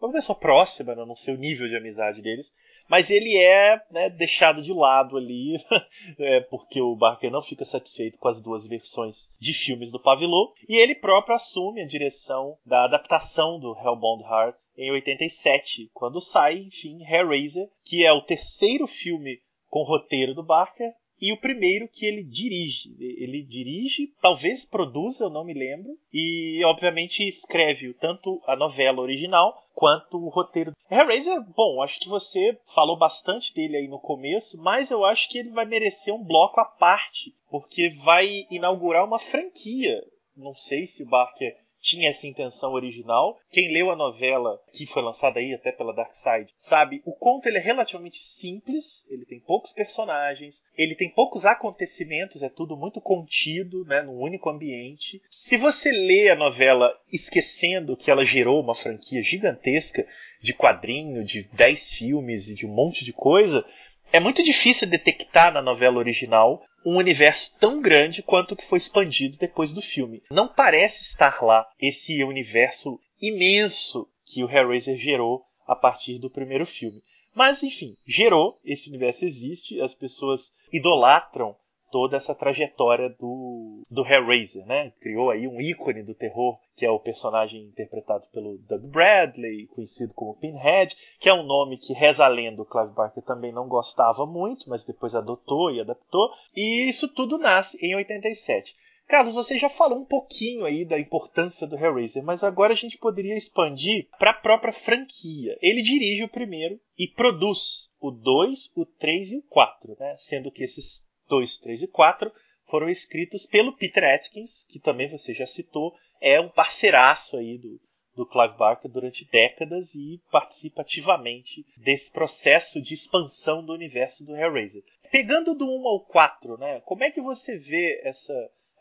[0.02, 1.06] uma pessoa próxima, né?
[1.06, 2.54] não sei o nível de amizade deles,
[2.91, 5.56] mas ele é né, deixado de lado ali,
[6.19, 10.54] é, porque o Barker não fica satisfeito com as duas versões de filmes do Pavilô,
[10.67, 16.58] e ele próprio assume a direção da adaptação do Hellbound Heart em 87, quando sai,
[16.58, 22.05] enfim, Hellraiser, que é o terceiro filme com roteiro do Barker e o primeiro que
[22.05, 22.95] ele dirige.
[22.99, 29.63] Ele dirige, talvez produza, eu não me lembro, e obviamente escreve tanto a novela original
[29.75, 30.75] quanto o roteiro.
[30.89, 35.38] Hellraiser, bom, acho que você falou bastante dele aí no começo, mas eu acho que
[35.38, 40.01] ele vai merecer um bloco à parte, porque vai inaugurar uma franquia.
[40.36, 43.38] Não sei se o Barker tinha essa intenção original.
[43.52, 47.48] Quem leu a novela, que foi lançada aí até pela Dark Side, sabe, o conto
[47.48, 53.02] ele é relativamente simples, ele tem poucos personagens, ele tem poucos acontecimentos, é tudo muito
[53.02, 55.22] contido, né, num único ambiente.
[55.30, 60.08] Se você lê a novela esquecendo que ela gerou uma franquia gigantesca
[60.41, 63.65] de quadrinho, de 10 filmes e de um monte de coisa,
[64.12, 68.78] é muito difícil detectar na novela original um universo tão grande quanto o que foi
[68.78, 70.21] expandido depois do filme.
[70.30, 76.65] Não parece estar lá esse universo imenso que o Hellraiser gerou a partir do primeiro
[76.65, 77.02] filme.
[77.34, 81.56] Mas enfim, gerou, esse universo existe, as pessoas idolatram
[81.91, 84.91] toda essa trajetória do, do Hellraiser, né?
[85.01, 90.13] Criou aí um ícone do terror, que é o personagem interpretado pelo Doug Bradley, conhecido
[90.13, 93.67] como Pinhead, que é um nome que reza a lenda, o Clive Barker também não
[93.67, 98.75] gostava muito, mas depois adotou e adaptou, e isso tudo nasce em 87.
[99.12, 102.97] Carlos, você já falou um pouquinho aí da importância do Hellraiser, mas agora a gente
[102.97, 105.58] poderia expandir para a própria franquia.
[105.62, 110.15] Ele dirige o primeiro e produz o 2, o 3 e o 4, né?
[110.15, 112.30] sendo que esses 2, 3 e 4
[112.70, 117.80] foram escritos pelo Peter Atkins, que também você já citou, é um parceiraço aí do,
[118.15, 124.36] do Clive Barker durante décadas e participa ativamente desse processo de expansão do universo do
[124.36, 124.84] Hellraiser.
[125.10, 128.34] Pegando do 1 ao 4, né, como é que você vê essa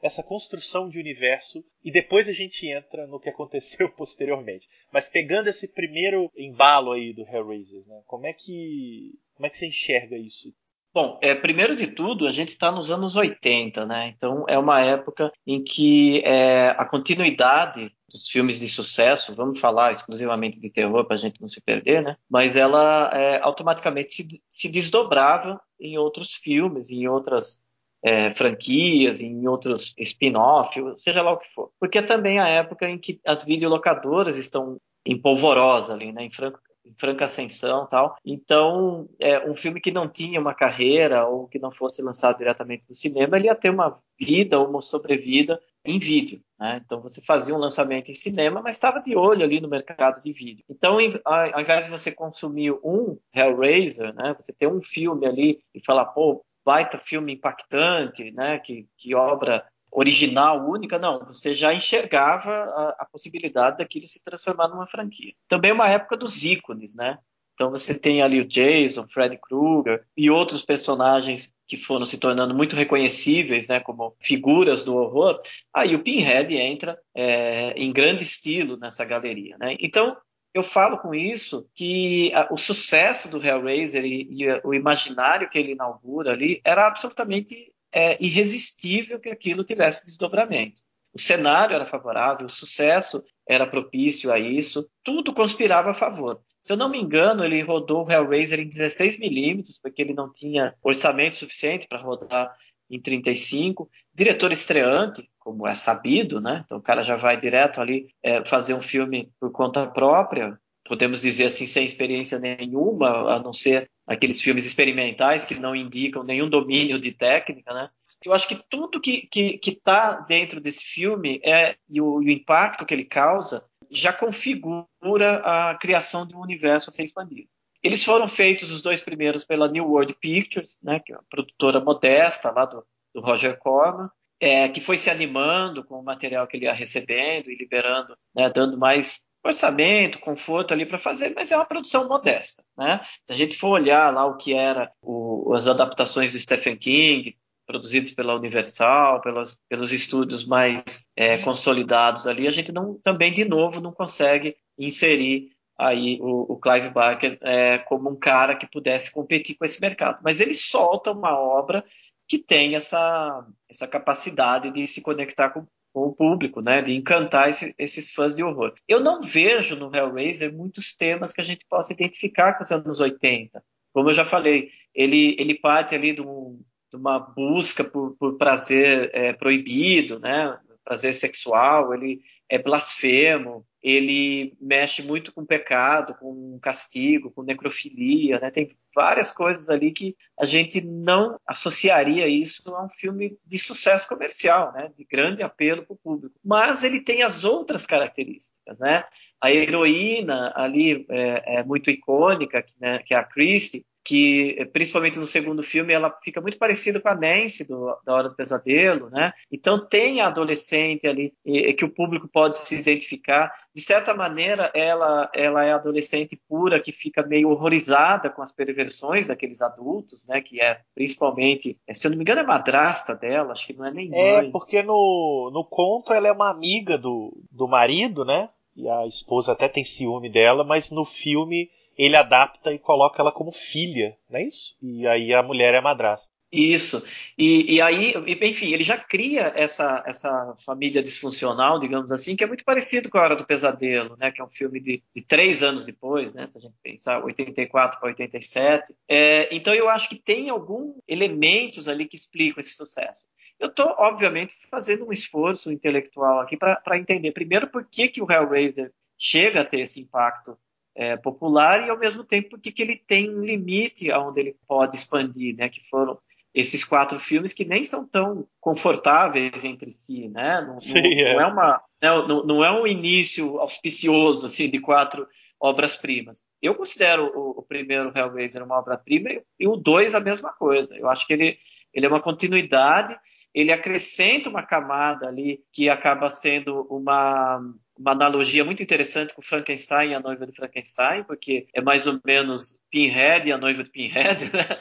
[0.03, 4.67] essa construção de universo e depois a gente entra no que aconteceu posteriormente.
[4.91, 9.59] Mas pegando esse primeiro embalo aí do Hellraiser, né, como é que como é que
[9.59, 10.55] você enxerga isso?
[10.93, 14.09] Bom, é, primeiro de tudo, a gente está nos anos 80, né?
[14.09, 19.93] Então é uma época em que é, a continuidade dos filmes de sucesso, vamos falar
[19.93, 22.17] exclusivamente de terror para a gente não se perder, né?
[22.29, 27.61] Mas ela é, automaticamente se, se desdobrava em outros filmes, em outras
[28.03, 31.71] é, franquias, em outros spin-off, seja lá o que for.
[31.79, 36.31] Porque é também a época em que as videolocadoras estão em polvorosa ali, né, em,
[36.31, 38.17] franca, em franca ascensão tal.
[38.25, 42.87] Então, é, um filme que não tinha uma carreira ou que não fosse lançado diretamente
[42.87, 46.41] do cinema, ele ia ter uma vida ou uma sobrevida em vídeo.
[46.59, 46.81] Né?
[46.85, 50.33] Então você fazia um lançamento em cinema, mas estava de olho ali no mercado de
[50.33, 50.65] vídeo.
[50.69, 55.83] Então, ao invés de você consumir um Hellraiser, né, você ter um filme ali e
[55.83, 58.59] falar, pô, baita filme impactante, né?
[58.59, 61.25] Que, que obra original, única, não.
[61.27, 65.33] Você já enxergava a, a possibilidade daquilo se transformar numa franquia.
[65.49, 67.19] Também é uma época dos ícones, né?
[67.61, 72.55] Então você tem ali o Jason, Freddy Krueger e outros personagens que foram se tornando
[72.55, 75.43] muito reconhecíveis, né, como figuras do horror.
[75.73, 79.77] Aí o Pinhead entra é, em grande estilo nessa galeria, né?
[79.79, 80.17] Então
[80.55, 85.59] eu falo com isso que a, o sucesso do Hellraiser e, e, o imaginário que
[85.59, 90.83] ele inaugura ali era absolutamente é, irresistível que aquilo tivesse desdobramento.
[91.13, 96.41] O cenário era favorável, o sucesso era propício a isso, tudo conspirava a favor.
[96.61, 100.75] Se eu não me engano, ele rodou o Hellraiser em 16mm, porque ele não tinha
[100.83, 102.55] orçamento suficiente para rodar
[102.89, 103.91] em 35.
[104.15, 106.63] Diretor estreante, como é sabido, né?
[106.65, 111.23] Então o cara já vai direto ali é, fazer um filme por conta própria, podemos
[111.23, 116.51] dizer assim, sem experiência nenhuma, a não ser aqueles filmes experimentais que não indicam nenhum
[116.51, 117.89] domínio de técnica, né?
[118.25, 122.21] Eu acho que tudo que está que, que tá dentro desse filme é, e o,
[122.21, 127.05] e o impacto que ele causa já configura a criação de um universo a ser
[127.05, 127.49] expandido.
[127.83, 131.81] Eles foram feitos os dois primeiros pela New World Pictures, né, que é uma produtora
[131.81, 136.57] modesta lá do, do Roger Corman, é, que foi se animando com o material que
[136.57, 141.57] ele ia recebendo e liberando, né, dando mais orçamento, conforto ali para fazer, mas é
[141.57, 142.63] uma produção modesta.
[142.77, 143.01] Né?
[143.25, 147.37] Se a gente for olhar lá o que era o, as adaptações do Stephen King,
[147.67, 153.45] produzidas pela Universal, pelos, pelos estúdios mais é, consolidados ali, a gente não, também de
[153.45, 159.11] novo não consegue inserir aí o, o Clive Barker é, como um cara que pudesse
[159.13, 160.19] competir com esse mercado.
[160.23, 161.85] Mas ele solta uma obra
[162.29, 167.75] que tem essa, essa capacidade de se conectar com o público, né, de encantar esse,
[167.79, 168.75] esses fãs de horror.
[168.89, 173.01] Eu não vejo no Hellraiser muitos temas que a gente possa identificar com os anos
[173.01, 173.63] 80.
[173.93, 178.39] Como eu já falei, ele, ele parte ali de, um, de uma busca por, por
[178.39, 186.59] prazer é, proibido, né, prazer sexual, ele é blasfemo, ele mexe muito com pecado, com
[186.61, 188.51] castigo, com necrofilia, né?
[188.51, 194.09] Tem várias coisas ali que a gente não associaria isso a um filme de sucesso
[194.09, 194.91] comercial, né?
[194.95, 196.35] De grande apelo para o público.
[196.45, 199.05] Mas ele tem as outras características, né?
[199.41, 202.99] A heroína ali é, é muito icônica, né?
[202.99, 207.15] que é a Christie, que principalmente no segundo filme ela fica muito parecida com a
[207.15, 209.33] Nancy do, da Hora do Pesadelo, né?
[209.53, 213.53] Então tem a adolescente ali e, que o público pode se identificar.
[213.73, 219.29] De certa maneira, ela ela é adolescente pura que fica meio horrorizada com as perversões
[219.29, 220.41] daqueles adultos, né?
[220.41, 223.93] Que é principalmente, se eu não me engano, é madrasta dela, acho que não é
[223.93, 224.49] nem é, mãe.
[224.49, 228.49] É porque no, no conto ela é uma amiga do, do marido, né?
[228.75, 231.71] E a esposa até tem ciúme dela, mas no filme
[232.01, 234.75] ele adapta e coloca ela como filha, não é isso?
[234.81, 236.33] E aí a mulher é madrasta.
[236.51, 237.05] Isso.
[237.39, 242.47] E, e aí, enfim, ele já cria essa, essa família disfuncional, digamos assim, que é
[242.47, 244.33] muito parecido com a Hora do Pesadelo, né?
[244.33, 246.49] Que é um filme de, de três anos depois, né?
[246.49, 248.95] Se a gente pensar, 84 para 87.
[249.07, 253.27] É, então eu acho que tem alguns elementos ali que explicam esse sucesso.
[253.61, 258.27] Eu estou, obviamente, fazendo um esforço intelectual aqui para entender, primeiro, por que, que o
[258.29, 260.59] Hellraiser chega a ter esse impacto
[260.95, 264.97] é, popular e ao mesmo tempo que, que ele tem um limite aonde ele pode
[264.97, 265.69] expandir, né?
[265.69, 266.19] Que foram
[266.55, 270.61] esses quatro filmes que nem são tão confortáveis entre si, né?
[270.67, 271.35] Não, Sim, não, é.
[271.35, 275.27] não é uma, não, não é um início auspicioso assim de quatro
[275.61, 276.47] obras-primas.
[276.61, 280.97] Eu considero o, o, primeiro Hellraiser uma obra-prima e, e, o dois a mesma coisa.
[280.97, 281.59] Eu acho que ele,
[281.93, 283.17] ele é uma continuidade,
[283.55, 287.61] ele acrescenta uma camada ali que acaba sendo uma,
[288.01, 292.19] uma analogia muito interessante com Frankenstein e a noiva de Frankenstein, porque é mais ou
[292.25, 294.79] menos Pinhead e a noiva de Pinhead, né?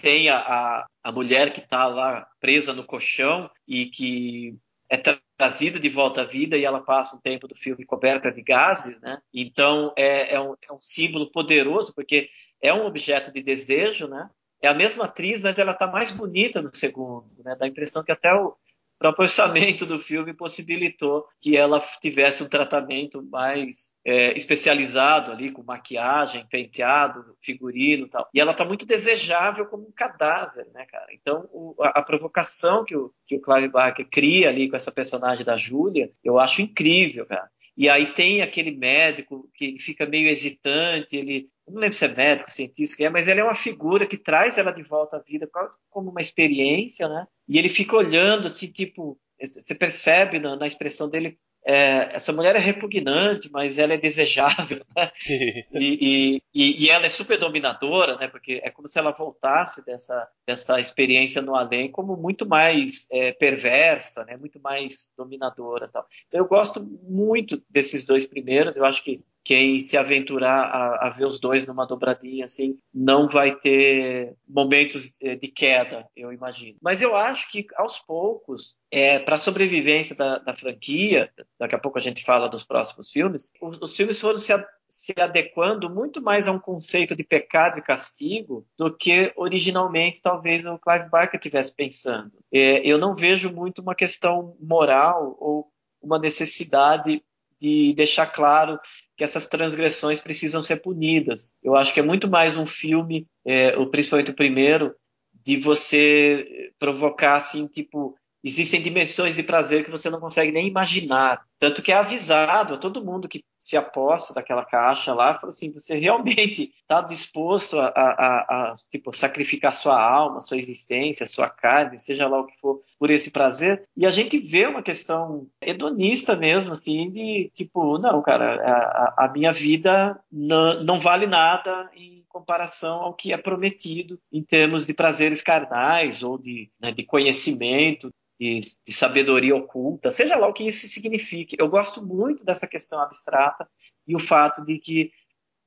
[0.00, 4.56] Tem a, a, a mulher que está lá presa no colchão e que
[4.88, 4.96] é
[5.36, 9.00] trazida de volta à vida e ela passa um tempo do filme coberta de gases,
[9.00, 9.20] né?
[9.34, 12.28] Então é, é, um, é um símbolo poderoso porque
[12.60, 14.30] é um objeto de desejo, né?
[14.62, 17.56] É a mesma atriz, mas ela está mais bonita no segundo, né?
[17.58, 18.56] Dá a impressão que até o
[19.02, 25.62] próprio orçamento do filme possibilitou que ela tivesse um tratamento mais é, especializado ali, com
[25.62, 28.28] maquiagem, penteado, figurino e tal.
[28.32, 31.06] E ela está muito desejável como um cadáver, né, cara?
[31.12, 34.92] Então, o, a, a, provocação que o, que o Clive Barker cria ali com essa
[34.92, 37.50] personagem da Júlia, eu acho incrível, cara.
[37.76, 42.50] E aí tem aquele médico que fica meio hesitante, ele não lembro se é médico,
[42.50, 45.78] cientista, é, mas ele é uma figura que traz ela de volta à vida quase
[45.90, 47.26] como uma experiência, né?
[47.48, 52.56] E ele fica olhando assim, tipo, você percebe na, na expressão dele é, essa mulher
[52.56, 55.12] é repugnante, mas ela é desejável, né?
[55.72, 58.26] e, e, e, ela é super dominadora, né?
[58.26, 63.32] Porque é como se ela voltasse dessa, dessa experiência no além como muito mais é,
[63.32, 64.36] perversa, né?
[64.36, 66.04] Muito mais dominadora, tal.
[66.26, 68.76] Então eu gosto muito desses dois primeiros.
[68.76, 73.28] Eu acho que quem se aventurar a, a, ver os dois numa dobradinha assim não
[73.28, 76.78] vai ter momentos eh, de queda, eu imagino.
[76.80, 81.78] Mas eu acho que aos poucos, é, para a sobrevivência da, da, franquia, daqui a
[81.78, 85.90] pouco a gente fala dos próximos filmes, os, os filmes foram se, a, se adequando
[85.90, 91.08] muito mais a um conceito de pecado e castigo do que originalmente talvez o Clive
[91.10, 92.32] Barker tivesse pensando.
[92.52, 97.22] É, eu não vejo muito uma questão moral ou uma necessidade
[97.62, 98.78] de deixar claro
[99.16, 101.54] que essas transgressões precisam ser punidas.
[101.62, 104.92] Eu acho que é muito mais um filme, é, principalmente o primeiro,
[105.32, 111.42] de você provocar assim, tipo, existem dimensões de prazer que você não consegue nem imaginar.
[111.58, 115.72] Tanto que é avisado a todo mundo que se aposta daquela caixa lá, fala assim,
[115.72, 121.98] você realmente está disposto a, a, a, tipo, sacrificar sua alma, sua existência, sua carne,
[121.98, 123.84] seja lá o que for, por esse prazer?
[123.96, 129.28] E a gente vê uma questão hedonista mesmo, assim, de tipo, não, cara, a, a
[129.28, 134.94] minha vida não, não vale nada em comparação ao que é prometido em termos de
[134.94, 140.66] prazeres carnais ou de, né, de conhecimento, de, de, sabedoria oculta, seja lá o que
[140.66, 141.56] isso signifique.
[141.58, 143.68] Eu gosto muito dessa questão abstrata
[144.06, 145.12] e o fato de que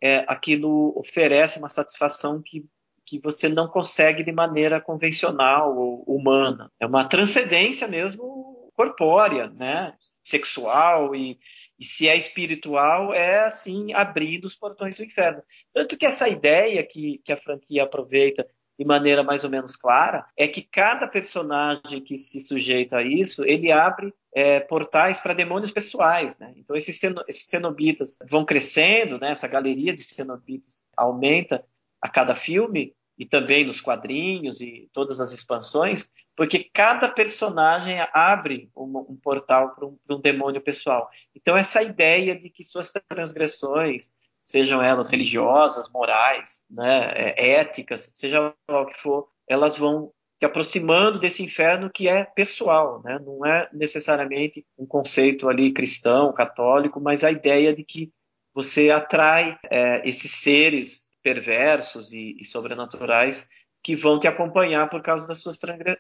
[0.01, 2.66] é, aquilo oferece uma satisfação que,
[3.05, 6.72] que você não consegue de maneira convencional ou humana.
[6.80, 9.93] É uma transcendência mesmo corpórea, né?
[9.99, 11.39] sexual e,
[11.80, 15.41] e se é espiritual é assim abrindo os portões do inferno.
[15.72, 18.45] Tanto que essa ideia que, que a franquia aproveita
[18.78, 23.43] de maneira mais ou menos clara, é que cada personagem que se sujeita a isso,
[23.45, 26.53] ele abre é, portais para demônios pessoais, né?
[26.57, 29.32] Então esses, esses cenobitas vão crescendo, né?
[29.32, 31.63] Essa galeria de cenobitas aumenta
[32.01, 38.69] a cada filme e também nos quadrinhos e todas as expansões, porque cada personagem abre
[38.76, 41.09] um, um portal para um, um demônio pessoal.
[41.34, 44.11] Então essa ideia de que suas transgressões
[44.45, 50.45] sejam elas religiosas, morais, né, é, éticas, seja lá o que for, elas vão se
[50.45, 53.19] aproximando desse inferno que é pessoal, né?
[53.25, 58.11] não é necessariamente um conceito ali cristão, católico, mas a ideia de que
[58.53, 63.49] você atrai é, esses seres perversos e, e, sobrenaturais
[63.81, 65.59] que vão te acompanhar por causa das suas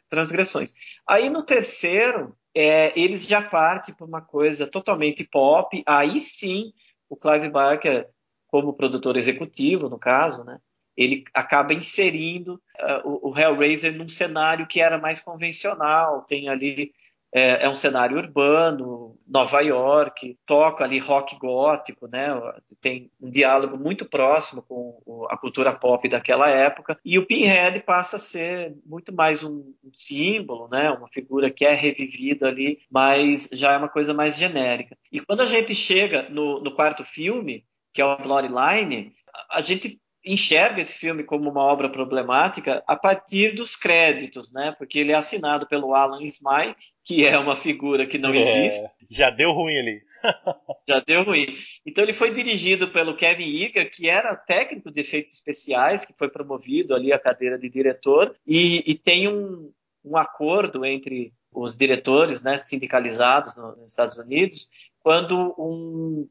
[0.09, 0.73] transgressões.
[1.07, 6.73] Aí no terceiro, é, eles já partem para uma coisa totalmente pop, aí sim
[7.09, 8.09] o Clive Barker
[8.55, 10.59] como produtor executivo, no caso, né,
[10.95, 16.21] ele acaba inserindo uh, o, o, Hellraiser num cenário que era mais convencional.
[16.21, 16.93] Tem ali
[17.33, 22.29] é, é, um cenário urbano, Nova York, toca ali rock gótico, né?
[22.79, 26.97] Tem um diálogo muito próximo com a cultura pop daquela época.
[27.03, 30.89] E o Pinhead passa a ser muito mais um, um símbolo, né?
[30.91, 34.97] Uma figura que é revivida ali, mas já é uma coisa mais genérica.
[35.11, 39.13] E quando a gente chega no, no quarto filme, que é o Bloodline,
[39.49, 44.75] a gente enxerga esse filme como uma obra problemática a partir dos créditos, né?
[44.77, 48.83] Porque ele é assinado pelo Alan Smythe, que é uma figura que não é, existe.
[49.09, 50.01] Já deu ruim ali.
[50.89, 51.55] já deu ruim.
[51.85, 56.27] Então ele foi dirigido pelo Kevin Eager, que era técnico de efeitos especiais, que foi
[56.27, 59.71] promovido ali à cadeira de diretor, e, e tem um,
[60.03, 64.69] um acordo entre os diretores né, sindicalizados nos Estados Unidos,
[65.01, 66.27] quando um,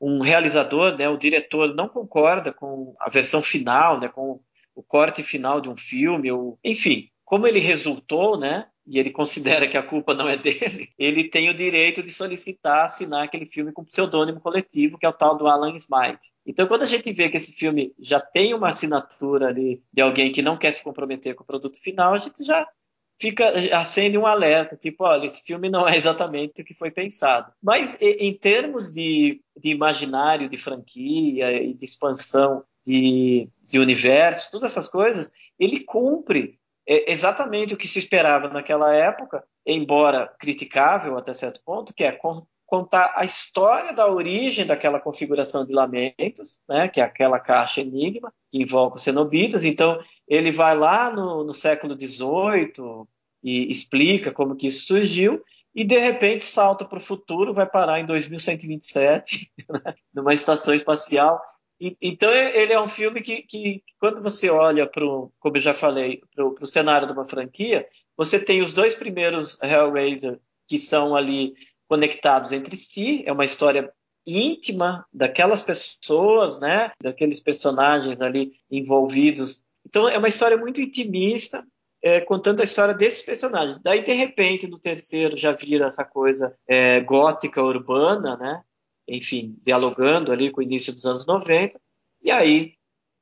[0.00, 4.40] um realizador, né, o diretor, não concorda com a versão final, né, com
[4.74, 9.66] o corte final de um filme, ou, enfim, como ele resultou, né, e ele considera
[9.66, 13.72] que a culpa não é dele, ele tem o direito de solicitar assinar aquele filme
[13.72, 16.20] com pseudônimo coletivo, que é o tal do Alan Smith.
[16.46, 20.30] Então, quando a gente vê que esse filme já tem uma assinatura ali de alguém
[20.30, 22.66] que não quer se comprometer com o produto final, a gente já
[23.18, 27.52] fica acende um alerta, tipo, olha, esse filme não é exatamente o que foi pensado.
[27.62, 34.72] Mas em termos de, de imaginário, de franquia e de expansão de, de universo, todas
[34.72, 36.58] essas coisas, ele cumpre
[36.88, 42.12] é, exatamente o que se esperava naquela época, embora criticável até certo ponto, que é
[42.66, 48.32] contar a história da origem daquela configuração de lamentos, né, que é aquela caixa enigma
[48.50, 49.64] que invoca os cenobitas.
[49.64, 53.06] Então, ele vai lá no, no século XVIII
[53.42, 55.42] e explica como que isso surgiu,
[55.72, 61.40] e de repente salta para o futuro, vai parar em 2127, né, numa estação espacial.
[61.78, 65.04] E, então, ele é um filme que, que quando você olha para
[65.38, 67.86] como eu já falei, para o cenário de uma franquia,
[68.16, 71.54] você tem os dois primeiros Hellraiser que são ali
[71.88, 73.92] conectados entre si, é uma história
[74.26, 79.64] íntima daquelas pessoas, né, daqueles personagens ali envolvidos.
[79.86, 81.64] Então é uma história muito intimista,
[82.02, 83.80] é, contando a história desses personagens.
[83.82, 88.62] Daí de repente no terceiro já vira essa coisa é, gótica urbana, né?
[89.08, 91.80] Enfim, dialogando ali com o início dos anos 90.
[92.22, 92.75] E aí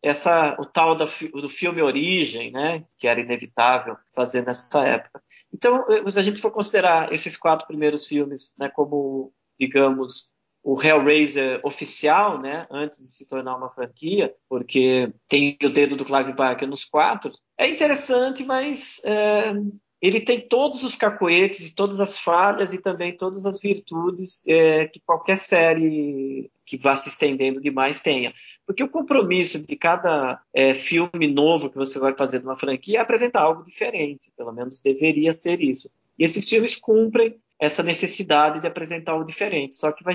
[0.05, 1.07] essa o tal do,
[1.41, 5.23] do filme Origem, né, que era inevitável fazer nessa época.
[5.53, 11.61] Então, se a gente for considerar esses quatro primeiros filmes, né, como digamos o Hellraiser
[11.63, 16.69] oficial, né, antes de se tornar uma franquia, porque tem o dedo do Clive Barker
[16.69, 19.53] nos quatro, é interessante, mas é,
[20.07, 25.01] ele tem todos os cacoetes, todas as falhas e também todas as virtudes é, que
[25.01, 28.35] qualquer série que vá se estendendo demais tenha.
[28.67, 33.01] Porque o compromisso de cada é, filme novo que você vai fazer numa franquia é
[33.01, 35.91] apresentar algo diferente, pelo menos deveria ser isso.
[36.19, 39.77] E esses filmes cumprem essa necessidade de apresentar o diferente.
[39.77, 40.15] Só que vai,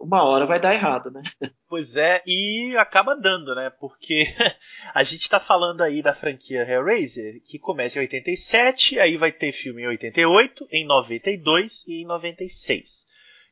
[0.00, 1.22] uma hora vai dar errado, né?
[1.68, 3.70] Pois é, e acaba dando, né?
[3.80, 4.26] Porque
[4.94, 9.52] a gente está falando aí da franquia Hellraiser, que começa em 87, aí vai ter
[9.52, 13.06] filme em 88, em 92 e em 96.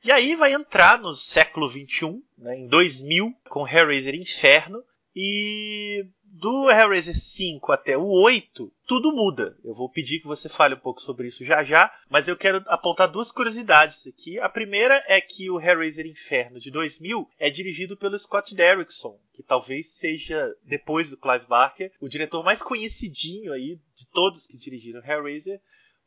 [0.04, 4.82] E aí vai entrar no século 21, né, em 2000, com Hellraiser Inferno,
[5.16, 6.04] e
[6.34, 9.56] do Hellraiser 5 até o 8, tudo muda.
[9.62, 12.60] Eu vou pedir que você fale um pouco sobre isso já já, mas eu quero
[12.66, 14.40] apontar duas curiosidades aqui.
[14.40, 19.44] A primeira é que o Hellraiser Inferno de 2000 é dirigido pelo Scott Derrickson, que
[19.44, 25.04] talvez seja, depois do Clive Barker, o diretor mais conhecidinho aí de todos que dirigiram
[25.04, 25.60] Hellraiser,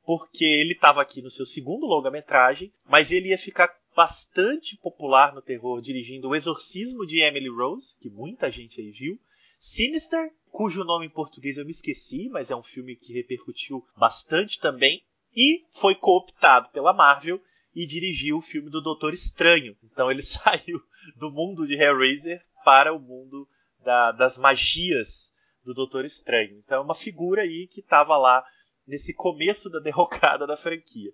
[0.05, 5.41] porque ele estava aqui no seu segundo longa-metragem, mas ele ia ficar bastante popular no
[5.41, 9.17] terror dirigindo O Exorcismo de Emily Rose, que muita gente aí viu,
[9.57, 14.59] Sinister, cujo nome em português eu me esqueci, mas é um filme que repercutiu bastante
[14.59, 15.03] também,
[15.35, 17.41] e foi cooptado pela Marvel
[17.75, 19.75] e dirigiu o filme do Doutor Estranho.
[19.83, 20.81] Então ele saiu
[21.15, 23.47] do mundo de Hellraiser para o mundo
[23.83, 25.33] da, das magias
[25.63, 26.57] do Doutor Estranho.
[26.57, 28.43] Então é uma figura aí que estava lá
[28.85, 31.11] nesse começo da derrocada da franquia.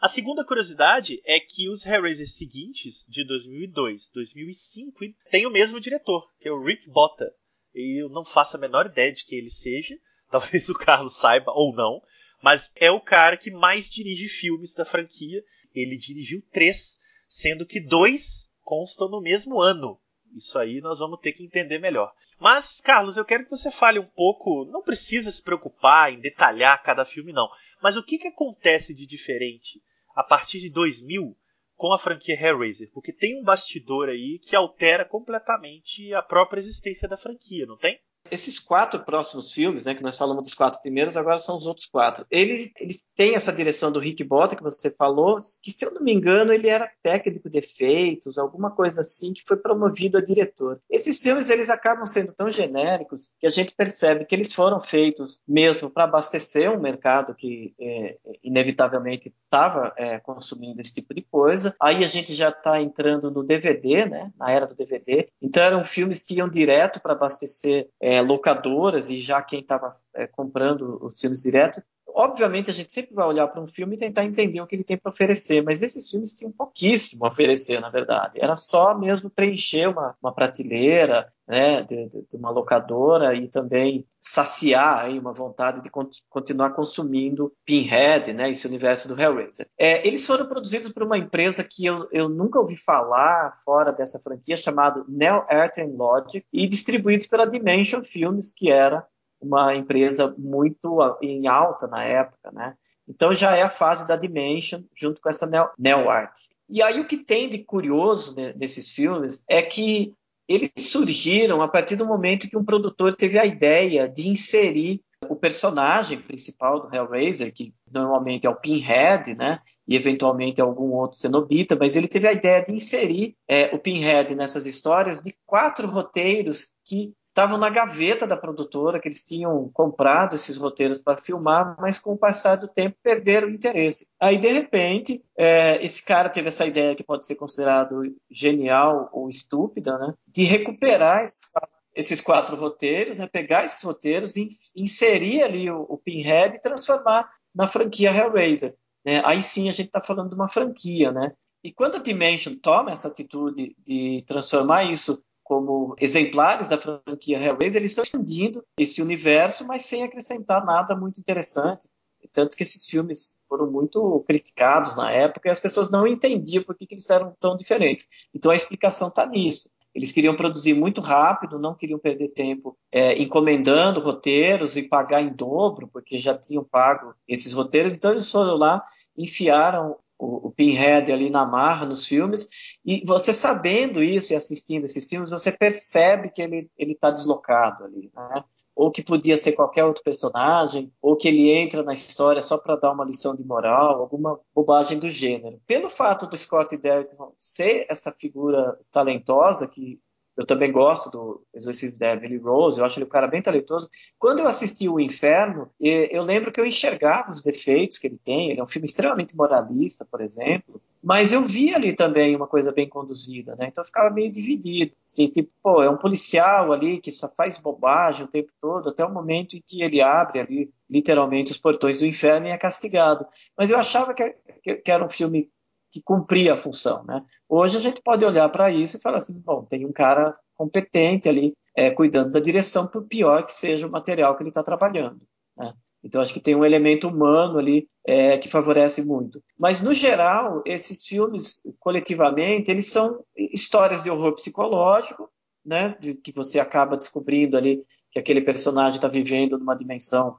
[0.00, 4.98] A segunda curiosidade é que os Hellraiser seguintes, de 2002, 2005,
[5.30, 7.32] têm o mesmo diretor, que é o Rick Botta.
[7.78, 9.98] Eu não faço a menor ideia de quem ele seja.
[10.30, 12.02] Talvez o Carlos saiba ou não.
[12.42, 15.44] Mas é o cara que mais dirige filmes da franquia.
[15.74, 16.98] Ele dirigiu três,
[17.28, 20.00] sendo que dois constam no mesmo ano.
[20.34, 22.12] Isso aí nós vamos ter que entender melhor.
[22.38, 24.64] Mas, Carlos, eu quero que você fale um pouco.
[24.66, 27.48] Não precisa se preocupar em detalhar cada filme, não.
[27.82, 29.82] Mas o que, que acontece de diferente
[30.14, 31.36] a partir de 2000
[31.76, 37.08] com a franquia Hellraiser, porque tem um bastidor aí que altera completamente a própria existência
[37.08, 38.00] da franquia, não tem?
[38.30, 41.86] Esses quatro próximos filmes, né, que nós falamos dos quatro primeiros, agora são os outros
[41.86, 42.26] quatro.
[42.30, 46.02] Eles, eles têm essa direção do Rick Botta que você falou, que se eu não
[46.02, 50.80] me engano ele era técnico de efeitos, alguma coisa assim, que foi promovido a diretor.
[50.90, 55.40] Esses filmes eles acabam sendo tão genéricos que a gente percebe que eles foram feitos
[55.46, 61.74] mesmo para abastecer um mercado que é, inevitavelmente estava é, consumindo esse tipo de coisa.
[61.80, 65.28] Aí a gente já está entrando no DVD, né, na era do DVD.
[65.40, 70.26] Então eram filmes que iam direto para abastecer é, locadoras e já quem estava é,
[70.26, 71.82] comprando os filmes direto
[72.16, 74.82] obviamente, a gente sempre vai olhar para um filme e tentar entender o que ele
[74.82, 78.40] tem para oferecer, mas esses filmes tinham pouquíssimo a oferecer, na verdade.
[78.40, 84.04] Era só mesmo preencher uma, uma prateleira, né, de, de, de, uma locadora e também
[84.20, 85.90] saciar aí uma vontade de
[86.28, 89.68] continuar consumindo Pinhead, né, esse universo do Hellraiser.
[89.78, 94.18] É, eles foram produzidos por uma empresa que eu, eu nunca ouvi falar fora dessa
[94.18, 99.06] franquia, chamada Neo Art and Logic, e distribuídos pela Dimension Films, que era
[99.46, 102.74] uma empresa muito em alta na época, né?
[103.08, 106.34] Então já é a fase da Dimension junto com essa Neo, Art.
[106.68, 110.12] E aí o que tem de curioso nesses filmes é que
[110.48, 115.34] eles surgiram a partir do momento que um produtor teve a ideia de inserir o
[115.34, 121.76] personagem principal do Hellraiser, que normalmente é o Pinhead, né, e eventualmente algum outro cenobita,
[121.78, 126.76] mas ele teve a ideia de inserir é, o Pinhead nessas histórias de quatro roteiros
[126.84, 131.98] que estavam na gaveta da produtora, que eles tinham comprado esses roteiros para filmar, mas
[131.98, 134.08] com o passar do tempo perderam o interesse.
[134.18, 139.28] Aí, de repente, é, esse cara teve essa ideia que pode ser considerado genial ou
[139.28, 145.42] estúpida, né, de recuperar esses quatro, esses quatro roteiros, né, pegar esses roteiros, in, inserir
[145.42, 148.74] ali o, o Pinhead e transformar na franquia Hellraiser.
[149.04, 149.20] Né?
[149.26, 151.32] Aí sim a gente está falando de uma franquia, né?
[151.62, 157.80] E quando a Dimension toma essa atitude de transformar isso como exemplares da franquia Hellraiser,
[157.80, 161.88] eles estão expandindo esse universo, mas sem acrescentar nada muito interessante.
[162.32, 166.74] Tanto que esses filmes foram muito criticados na época e as pessoas não entendiam por
[166.74, 168.08] que, que eles eram tão diferentes.
[168.34, 169.70] Então a explicação está nisso.
[169.94, 175.32] Eles queriam produzir muito rápido, não queriam perder tempo é, encomendando roteiros e pagar em
[175.32, 177.92] dobro, porque já tinham pago esses roteiros.
[177.92, 178.84] Então eles foram lá,
[179.16, 182.48] enfiaram o, o Pinhead ali na marra nos filmes,
[182.84, 188.10] e você sabendo isso e assistindo esses filmes, você percebe que ele está deslocado ali,
[188.14, 188.44] né?
[188.76, 192.76] ou que podia ser qualquer outro personagem, ou que ele entra na história só para
[192.76, 195.58] dar uma lição de moral, alguma bobagem do gênero.
[195.66, 199.98] Pelo fato do Scott Derrickson ser essa figura talentosa que
[200.36, 203.88] eu também gosto do Exorcismo da Emily Rose, eu acho ele um cara bem talentoso.
[204.18, 208.50] Quando eu assisti O Inferno, eu lembro que eu enxergava os defeitos que ele tem.
[208.50, 212.70] Ele é um filme extremamente moralista, por exemplo, mas eu vi ali também uma coisa
[212.70, 213.68] bem conduzida, né?
[213.68, 214.92] Então eu ficava meio dividido.
[215.08, 219.04] Assim, tipo, pô, é um policial ali que só faz bobagem o tempo todo, até
[219.04, 223.24] o momento em que ele abre ali, literalmente, os portões do inferno e é castigado.
[223.56, 224.34] Mas eu achava que,
[224.76, 225.48] que era um filme
[225.90, 227.04] que cumpria a função.
[227.04, 227.22] Né?
[227.48, 231.28] Hoje a gente pode olhar para isso e falar assim, bom, tem um cara competente
[231.28, 235.20] ali é, cuidando da direção, por pior que seja o material que ele está trabalhando.
[235.56, 235.72] Né?
[236.06, 239.42] Então acho que tem um elemento humano ali é, que favorece muito.
[239.58, 245.28] Mas no geral, esses filmes coletivamente eles são histórias de horror psicológico,
[245.64, 245.96] né?
[246.00, 247.82] De, que você acaba descobrindo ali
[248.12, 250.36] que aquele personagem está vivendo numa dimensão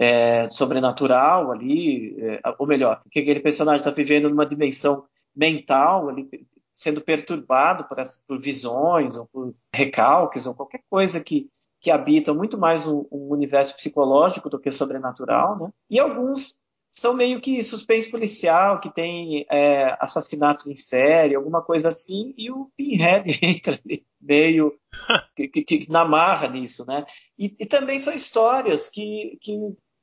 [0.00, 5.04] é, sobrenatural ali, é, ou melhor, que aquele personagem está vivendo numa dimensão
[5.36, 6.26] mental, ali,
[6.72, 11.50] sendo perturbado por, por, visões ou por recalques ou qualquer coisa que,
[11.82, 15.70] que habita muito mais um, um universo psicológico do que sobrenatural, né?
[15.90, 21.88] E alguns são meio que suspense policial, que tem é, assassinatos em série, alguma coisa
[21.88, 24.74] assim, e o Pinhead entra ali, meio
[25.36, 27.04] que, que, que na marra nisso, né?
[27.38, 29.52] E, e, também são histórias que, que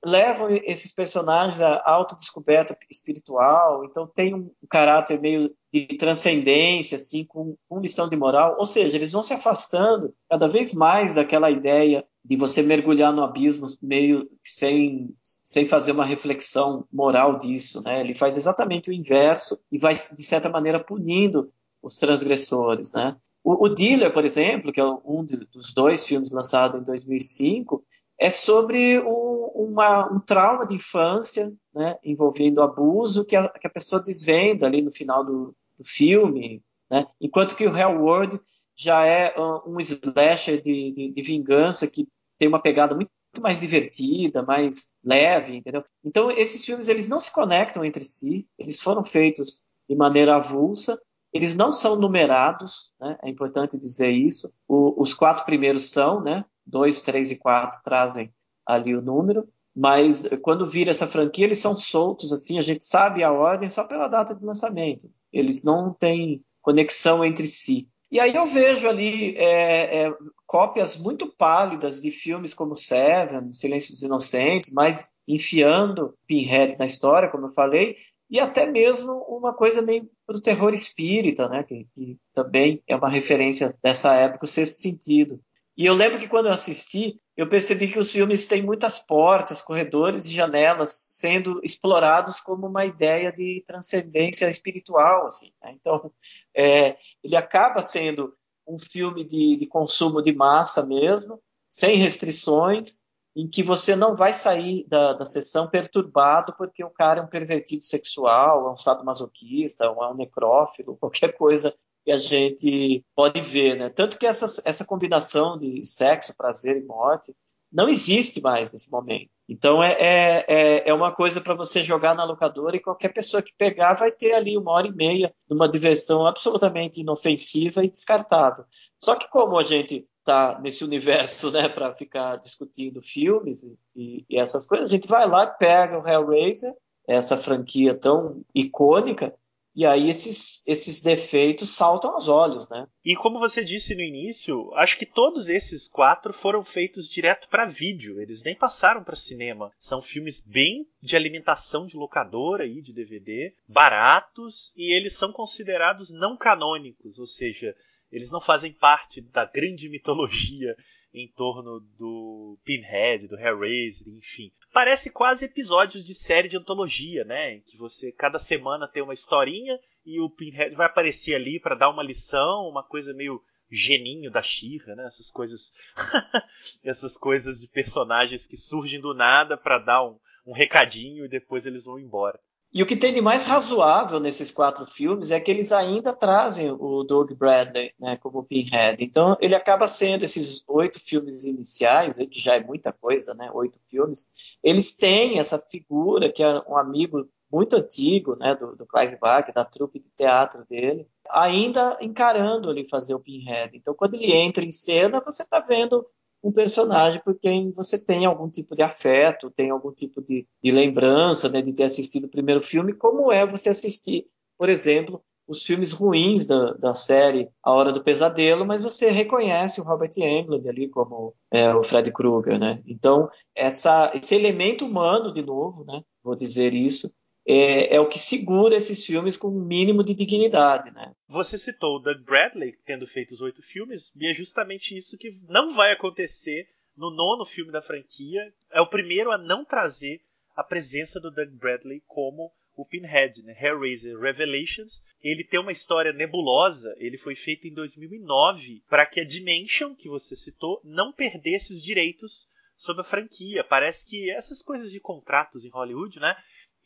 [0.07, 7.57] levam esses personagens à autodescoberta espiritual, então tem um caráter meio de transcendência, assim, com,
[7.67, 12.05] com lição de moral, ou seja, eles vão se afastando cada vez mais daquela ideia
[12.23, 17.99] de você mergulhar no abismo meio sem, sem fazer uma reflexão moral disso, né?
[17.99, 21.51] Ele faz exatamente o inverso e vai, de certa maneira, punindo
[21.83, 23.17] os transgressores, né?
[23.43, 27.83] O, o Dealer, por exemplo, que é um dos dois filmes lançados em 2005,
[28.19, 33.69] é sobre um, uma, um trauma de infância, né, envolvendo abuso, que a, que a,
[33.69, 38.39] pessoa desvenda ali no final do, do filme, né, enquanto que o Hellworld
[38.75, 39.33] já é
[39.65, 43.09] um slasher de, de, de, vingança que tem uma pegada muito
[43.41, 45.83] mais divertida, mais leve, entendeu?
[46.03, 50.99] Então esses filmes eles não se conectam entre si, eles foram feitos de maneira avulsa,
[51.33, 53.17] eles não são numerados, né?
[53.23, 54.53] é importante dizer isso.
[54.67, 56.45] O, os quatro primeiros são, né?
[56.65, 58.31] 2, 3 e 4 trazem
[58.67, 63.23] ali o número, mas quando vira essa franquia, eles são soltos, assim, a gente sabe
[63.23, 65.09] a ordem só pela data de lançamento.
[65.31, 67.87] Eles não têm conexão entre si.
[68.09, 70.13] E aí eu vejo ali é, é,
[70.45, 77.29] cópias muito pálidas de filmes como Seven, Silêncio dos Inocentes, mas enfiando Pinhead na história,
[77.29, 77.97] como eu falei,
[78.29, 82.95] e até mesmo uma coisa meio para o terror espírita, né, que, que, também é
[82.95, 85.39] uma referência dessa época, o sexto sentido.
[85.77, 89.61] E eu lembro que quando eu assisti, eu percebi que os filmes têm muitas portas,
[89.61, 95.27] corredores e janelas sendo explorados como uma ideia de transcendência espiritual.
[95.27, 95.73] Assim, né?
[95.79, 96.11] Então,
[96.55, 98.33] é, ele acaba sendo
[98.67, 103.03] um filme de, de consumo de massa mesmo, sem restrições,
[103.35, 107.27] em que você não vai sair da, da sessão perturbado porque o cara é um
[107.27, 111.71] pervertido sexual, é um sadomasoquista, é um necrófilo, qualquer coisa
[112.07, 113.89] que a gente pode ver, né?
[113.89, 117.35] Tanto que essa, essa combinação de sexo, prazer e morte
[117.69, 119.29] não existe mais nesse momento.
[119.49, 123.43] Então é, é, é, é uma coisa para você jogar na locadora e qualquer pessoa
[123.43, 127.89] que pegar vai ter ali uma hora e meia de uma diversão absolutamente inofensiva e
[127.89, 128.63] descartável.
[129.03, 134.39] Só que como a gente está nesse universo né, para ficar discutindo filmes e, e,
[134.39, 136.73] essas coisas, a gente vai lá, pega o Hellraiser,
[137.05, 139.35] essa franquia tão icônica,
[139.77, 142.87] e aí esses, esses defeitos saltam aos olhos, né?
[143.05, 147.67] E como você disse no início, acho que todos esses quatro foram feitos direto para
[147.67, 148.19] vídeo.
[148.19, 149.71] Eles nem passaram para cinema.
[149.77, 156.09] São filmes bem de alimentação de locadora e de DVD, baratos e eles são considerados
[156.09, 157.75] não canônicos, ou seja,
[158.11, 160.75] eles não fazem parte da grande mitologia
[161.13, 164.51] em torno do Pinhead, do Hellraiser, enfim.
[164.77, 167.55] Parece quase episódios de série de antologia, né?
[167.55, 169.75] Em que você cada semana tem uma historinha
[170.05, 174.43] e o Pinhead vai aparecer ali para dar uma lição, uma coisa meio geninho da
[174.43, 175.07] Shira, né?
[175.07, 175.73] Essas coisas,
[176.85, 181.65] essas coisas de personagens que surgem do nada para dar um, um recadinho e depois
[181.65, 182.39] eles vão embora.
[182.73, 186.69] E o que tem de mais razoável nesses quatro filmes é que eles ainda trazem
[186.69, 189.03] o Doug Bradley né, como Pinhead.
[189.03, 193.49] Então ele acaba sendo esses oito filmes iniciais, que já é muita coisa, né?
[193.53, 194.29] Oito filmes.
[194.61, 199.53] Eles têm essa figura que é um amigo muito antigo, né, do, do Clive Barker,
[199.53, 203.77] da trupe de teatro dele, ainda encarando ele fazer o Pinhead.
[203.77, 206.05] Então quando ele entra em cena, você está vendo
[206.47, 210.71] um personagem por quem você tem algum tipo de afeto, tem algum tipo de, de
[210.71, 214.25] lembrança né, de ter assistido o primeiro filme, como é você assistir,
[214.57, 219.81] por exemplo, os filmes ruins da, da série A Hora do Pesadelo, mas você reconhece
[219.81, 222.81] o Robert Englund ali como é, o Fred Krueger, né?
[222.85, 226.01] Então, essa, esse elemento humano, de novo, né?
[226.23, 227.13] Vou dizer isso,
[227.47, 231.13] é, é, o que segura esses filmes com um mínimo de dignidade, né?
[231.29, 235.39] Você citou o Doug Bradley tendo feito os oito filmes, e é justamente isso que
[235.47, 236.67] não vai acontecer
[236.97, 238.41] no nono filme da franquia.
[238.69, 240.19] É o primeiro a não trazer
[240.57, 243.55] a presença do Doug Bradley como o Pinhead, né?
[243.59, 245.01] Hellraiser Revelations.
[245.21, 246.93] Ele tem uma história nebulosa.
[246.97, 251.81] Ele foi feito em 2009 para que a Dimension, que você citou, não perdesse os
[251.81, 253.63] direitos sobre a franquia.
[253.63, 256.35] Parece que essas coisas de contratos em Hollywood, né?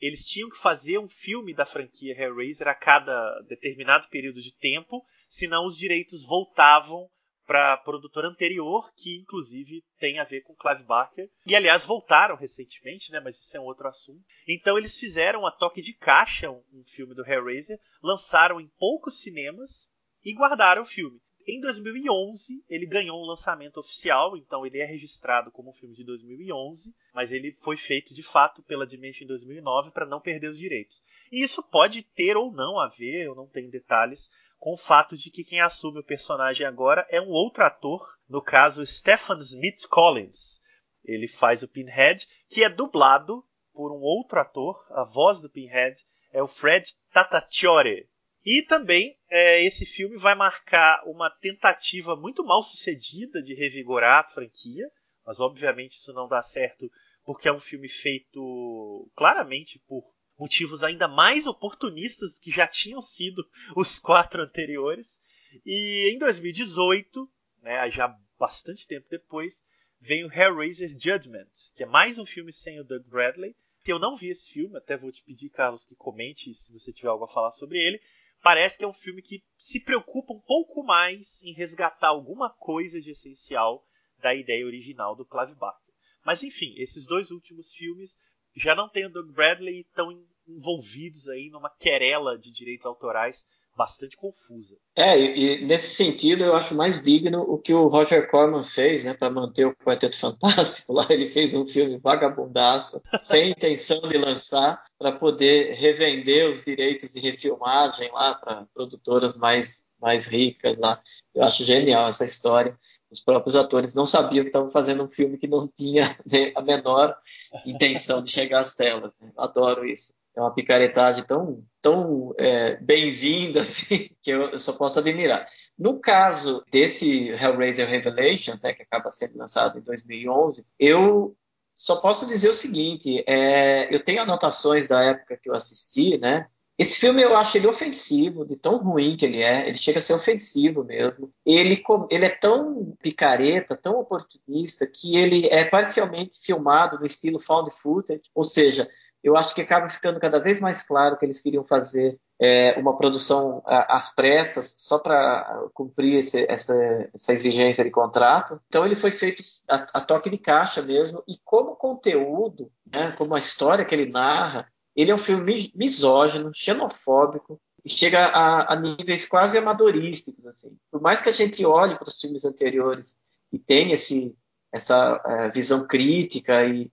[0.01, 5.05] Eles tinham que fazer um filme da franquia Hellraiser a cada determinado período de tempo,
[5.27, 7.07] senão os direitos voltavam
[7.45, 11.29] para a produtora anterior, que inclusive tem a ver com Clive Barker.
[11.45, 14.23] E aliás, voltaram recentemente, né, mas isso é um outro assunto.
[14.47, 19.89] Então eles fizeram a toque de caixa um, filme do Hellraiser, lançaram em poucos cinemas
[20.23, 21.19] e guardaram o filme.
[21.47, 26.03] Em 2011, ele ganhou um lançamento oficial, então ele é registrado como um filme de
[26.03, 30.57] 2011, mas ele foi feito de fato pela Dimension em 2009 para não perder os
[30.57, 31.03] direitos.
[31.31, 34.29] E isso pode ter ou não a ver, eu não tenho detalhes,
[34.59, 38.41] com o fato de que quem assume o personagem agora é um outro ator, no
[38.41, 40.61] caso Stephen Smith Collins.
[41.03, 45.97] Ele faz o Pinhead, que é dublado por um outro ator, a voz do Pinhead
[46.31, 48.07] é o Fred Tataciore,
[48.43, 54.27] e também é, esse filme vai marcar uma tentativa muito mal sucedida de revigorar a
[54.27, 54.89] franquia,
[55.25, 56.91] mas obviamente isso não dá certo
[57.23, 60.03] porque é um filme feito claramente por
[60.39, 65.21] motivos ainda mais oportunistas que já tinham sido os quatro anteriores.
[65.63, 67.29] E em 2018,
[67.61, 68.07] né, já
[68.39, 69.67] bastante tempo depois,
[69.99, 73.55] vem o Hellraiser Judgment, que é mais um filme sem o Doug Bradley.
[73.85, 77.09] Eu não vi esse filme, até vou te pedir, Carlos, que comente se você tiver
[77.09, 78.01] algo a falar sobre ele
[78.41, 82.99] parece que é um filme que se preocupa um pouco mais em resgatar alguma coisa
[82.99, 83.85] de essencial
[84.17, 85.93] da ideia original do Clive Barker.
[86.23, 88.17] Mas enfim, esses dois últimos filmes
[88.55, 90.11] já não têm o Doug Bradley estão
[90.47, 94.75] envolvidos aí numa querela de direitos autorais bastante confusa.
[94.95, 99.03] É, e, e, nesse sentido eu acho mais digno o que o Roger Corman fez,
[99.03, 104.17] né, para manter o Quarteto Fantástico lá, ele fez um filme vagabundaço, sem intenção de
[104.17, 111.01] lançar, para poder revender os direitos de refilmagem lá para produtoras mais, mais ricas lá.
[111.33, 112.77] Eu acho genial essa história.
[113.09, 116.61] Os próprios atores não sabiam que estavam fazendo um filme que não tinha né, a
[116.61, 117.17] menor
[117.65, 119.13] intenção de chegar às telas.
[119.19, 119.31] Né?
[119.37, 120.13] Adoro isso.
[120.35, 125.47] É uma picaretagem tão, tão é, bem-vinda assim, que eu, só posso admirar.
[125.77, 131.35] No caso desse Hellraiser Revelations, né, que acaba sendo lançado em 2011, eu
[131.73, 136.47] só posso dizer o seguinte: é, eu tenho anotações da época que eu assisti, né?
[136.77, 139.67] Esse filme eu acho ele ofensivo, de tão ruim que ele é.
[139.67, 141.31] Ele chega a ser ofensivo mesmo.
[141.45, 147.69] Ele, ele é tão picareta, tão oportunista, que ele é parcialmente filmado no estilo found
[147.71, 148.89] footage, ou seja,
[149.23, 152.97] eu acho que acaba ficando cada vez mais claro que eles queriam fazer é, uma
[152.97, 156.75] produção às pressas só para cumprir esse, essa,
[157.13, 158.59] essa, exigência de contrato.
[158.67, 163.35] Então ele foi feito a, a toque de caixa mesmo e como conteúdo, né, como
[163.35, 168.75] a história que ele narra, ele é um filme misógino, xenofóbico e chega a, a
[168.75, 170.45] níveis quase amadorísticos.
[170.47, 170.75] Assim.
[170.91, 173.15] Por mais que a gente olhe para os filmes anteriores
[173.51, 174.35] e tenha esse,
[174.71, 176.91] essa é, visão crítica e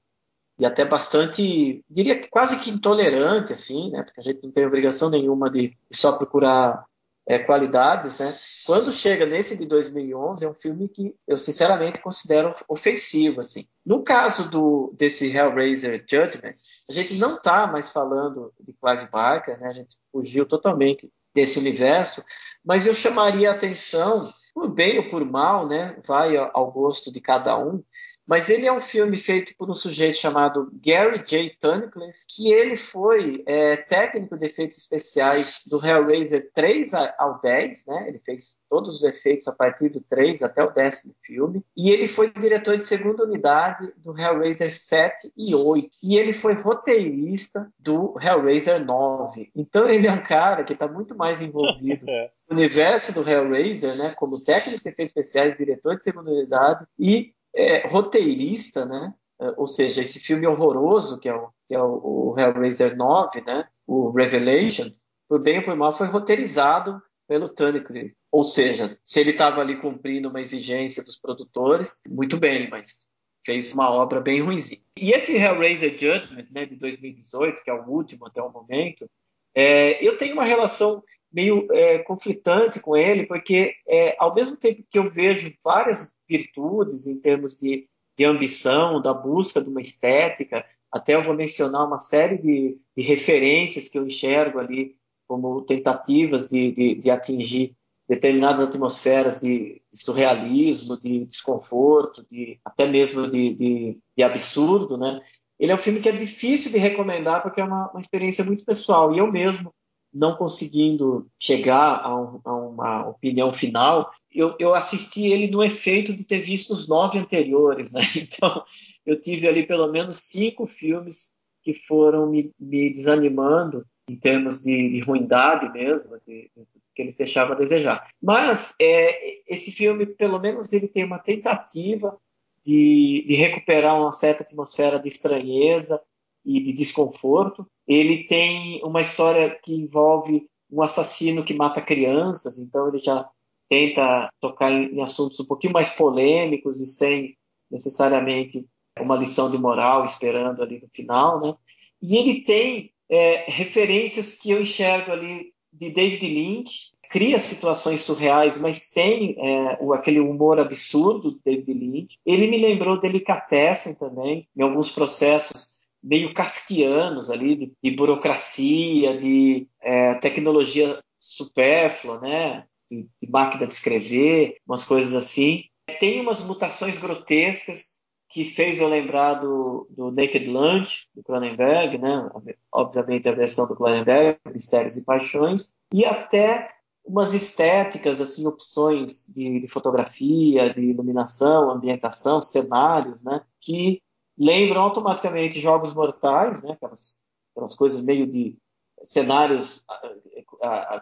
[0.58, 4.02] e até bastante, diria que quase que intolerante, assim, né?
[4.02, 6.84] Porque a gente não tem obrigação nenhuma de, só procurar
[7.24, 8.34] é, qualidades, né?
[8.66, 13.66] Quando chega nesse de 2011, é um filme que eu sinceramente considero ofensivo, assim.
[13.86, 16.54] No caso do desse Hellraiser Judgment,
[16.88, 19.68] a gente não está mais falando de Clive Barker, né?
[19.68, 22.24] A gente fugiu totalmente desse universo,
[22.64, 25.96] mas eu chamaria a atenção, por bem ou por mal, né?
[26.04, 27.80] Vai ao gosto de cada um
[28.28, 31.56] mas ele é um filme feito por um sujeito chamado Gary J.
[31.58, 38.04] Tunnicliffe, que ele foi é, técnico de efeitos especiais do Hellraiser 3 ao 10, né?
[38.06, 41.64] Ele fez todos os efeitos a partir do 3 até o décimo filme.
[41.74, 45.88] E ele foi diretor de segunda unidade do Hellraiser 7 e 8.
[46.04, 49.50] E ele foi roteirista do Hellraiser 9.
[49.56, 52.30] Então ele é um cara que está muito mais envolvido é.
[52.50, 54.12] no universo do Hellraiser, né?
[54.14, 59.14] Como técnico de efeitos especiais, diretor de segunda unidade e é, roteirista, né?
[59.40, 63.40] É, ou seja, esse filme horroroso que é o, que é o, o Hellraiser 9,
[63.42, 63.68] né?
[63.86, 64.90] O Revelation,
[65.28, 68.16] por bem ou por mal, foi roteirizado pelo Tunnicliffe.
[68.30, 73.08] Ou seja, se ele estava ali cumprindo uma exigência dos produtores, muito bem, mas
[73.44, 74.82] fez uma obra bem ruimzinha.
[74.96, 79.08] E esse Hellraiser Judgment, né, de 2018, que é o último até o momento,
[79.54, 84.82] é, eu tenho uma relação meio é, conflitante com ele, porque é, ao mesmo tempo
[84.90, 90.64] que eu vejo várias virtudes em termos de, de ambição, da busca de uma estética,
[90.90, 96.48] até eu vou mencionar uma série de, de referências que eu enxergo ali como tentativas
[96.48, 97.76] de, de, de atingir
[98.08, 105.20] determinadas atmosferas de, de, surrealismo, de desconforto, de até mesmo de, absurdo, né?
[105.60, 108.64] Ele é um filme que é difícil de recomendar porque é uma, uma experiência muito
[108.64, 109.74] pessoal e eu mesmo
[110.18, 116.14] não conseguindo chegar a, um, a uma opinião final, eu, eu, assisti ele no efeito
[116.14, 118.02] de ter visto os nove anteriores, né?
[118.16, 118.64] Então,
[119.06, 121.30] eu tive ali pelo menos cinco filmes
[121.62, 127.16] que foram me, me desanimando em termos de, de ruindade mesmo, de, de, que eles
[127.16, 128.08] deixavam a desejar.
[128.20, 132.18] Mas é, esse filme, pelo menos, ele tem uma tentativa
[132.64, 136.00] de, de recuperar uma certa atmosfera de estranheza,
[136.48, 137.66] e de desconforto.
[137.86, 143.28] Ele tem uma história que envolve um assassino que mata crianças, então ele já
[143.68, 147.36] tenta tocar em, assuntos um pouquinho mais polêmicos e sem
[147.70, 148.66] necessariamente
[148.98, 151.54] uma lição de moral esperando ali no final, né?
[152.00, 158.58] E ele tem é, referências que eu enxergo ali de David Lynch, cria situações surreais,
[158.58, 162.18] mas tem é, o, aquele humor absurdo do David Lynch.
[162.24, 169.66] Ele me lembrou Delicatessen também, em alguns processos meio kafkianos ali, de, de burocracia, de
[169.80, 172.64] é, tecnologia supérflua, né?
[172.90, 175.64] De, de, máquina de escrever, umas coisas assim.
[175.98, 177.98] Tem umas mutações grotescas
[178.30, 182.28] que fez eu lembrar do, do Naked Lunch, do Cronenberg, né?
[182.70, 186.68] obviamente a versão do Cronenberg, Mistérios e Paixões, e até
[187.02, 193.40] umas estéticas, assim, opções de, de fotografia, de iluminação, ambientação, cenários, né?
[193.62, 194.02] que
[194.38, 196.72] lembram automaticamente Jogos Mortais, né?
[196.72, 197.18] aquelas,
[197.52, 198.56] aquelas coisas meio de
[199.02, 199.84] cenários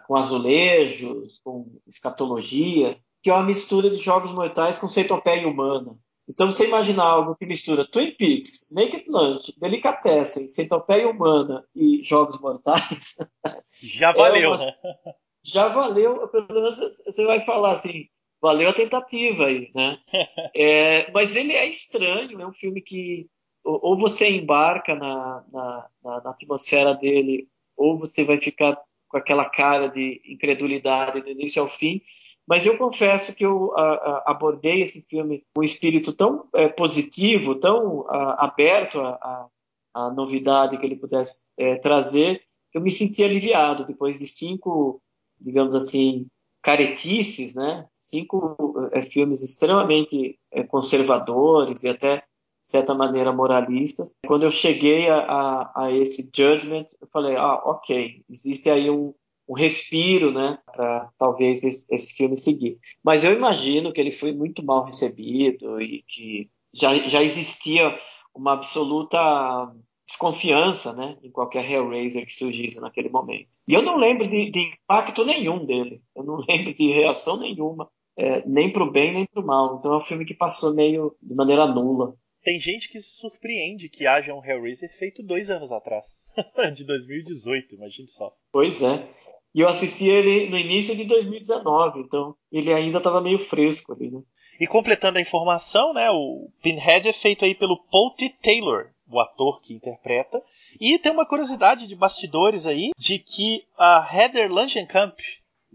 [0.05, 5.97] com azulejos, com escatologia, que é uma mistura de Jogos Mortais com centopeia humana.
[6.29, 12.37] Então, você imagina algo que mistura Twin Peaks, Naked Lunch, Delicatessen, Centopeia Humana e Jogos
[12.39, 13.17] Mortais.
[13.81, 14.57] Já valeu, é uma...
[14.57, 14.73] né?
[15.41, 18.09] Já valeu, pelo menos você vai falar assim,
[18.41, 19.97] valeu a tentativa aí, né?
[20.55, 23.27] É, mas ele é estranho, é um filme que
[23.63, 28.79] ou você embarca na, na, na, na, atmosfera dele, ou você vai ficar
[29.09, 32.01] com aquela cara de incredulidade do início ao fim.
[32.47, 36.69] Mas eu confesso que eu a, a, abordei esse filme com um espírito tão é,
[36.69, 39.47] positivo, tão a, aberto a,
[39.93, 42.41] a novidade que ele pudesse é, trazer,
[42.73, 45.01] eu me senti aliviado depois de cinco,
[45.39, 46.27] digamos assim,
[46.67, 47.87] caretices, né?
[47.97, 52.23] Cinco é, filmes extremamente é, conservadores e até de
[52.61, 54.13] certa maneira moralistas.
[54.27, 59.13] Quando eu cheguei a, a, a esse Judgment, eu falei, ah, ok, existe aí um,
[59.47, 62.77] um respiro, né, para talvez esse, esse, filme seguir.
[63.01, 67.97] Mas eu imagino que ele foi muito mal recebido e que já, já existia
[68.35, 69.73] uma absoluta
[70.07, 73.49] desconfiança, né, em qualquer Hellraiser que surgisse naquele momento.
[73.67, 76.01] E eu não lembro de, de impacto nenhum dele.
[76.15, 79.75] Eu não lembro de reação nenhuma, é, nem para o bem nem para o mal.
[79.77, 82.15] Então é um filme que passou meio de maneira nula.
[82.41, 86.25] Tem gente que se surpreende que haja um Hellraiser feito dois anos atrás,
[86.73, 88.33] de 2018, imagine só.
[88.49, 89.05] Pois é.
[89.53, 94.09] E eu assisti ele no início de 2019, então ele ainda estava meio fresco ali,
[94.09, 94.21] né?
[94.59, 98.29] E completando a informação, né, o Pinhead é feito aí pelo Paul T.
[98.41, 100.41] Taylor, o ator que interpreta.
[100.79, 105.17] E tem uma curiosidade de bastidores aí, de que a Heather Langenkamp,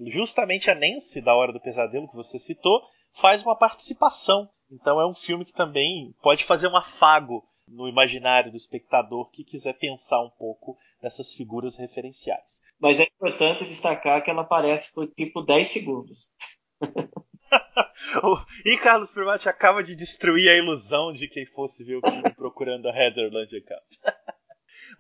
[0.06, 4.48] justamente a Nancy da Hora do Pesadelo que você citou, faz uma participação.
[4.70, 9.44] Então é um filme que também pode fazer um afago no imaginário do espectador que
[9.44, 12.60] quiser pensar um pouco nessas figuras referenciais.
[12.78, 16.30] Mas é importante destacar que ela aparece por tipo 10 segundos.
[18.64, 22.88] e Carlos Primati acaba de destruir a ilusão de quem fosse ver o filme procurando
[22.88, 23.82] a Heather Langenkamp.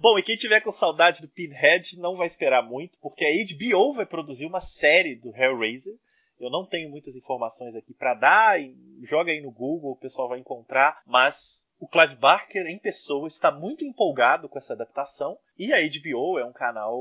[0.00, 3.92] Bom, e quem tiver com saudade do Pinhead não vai esperar muito, porque a HBO
[3.92, 5.94] vai produzir uma série do Hellraiser.
[6.40, 8.58] Eu não tenho muitas informações aqui para dar,
[9.02, 13.50] joga aí no Google, o pessoal vai encontrar, mas o Clive Barker em pessoa está
[13.50, 16.98] muito empolgado com essa adaptação e a HBO é um canal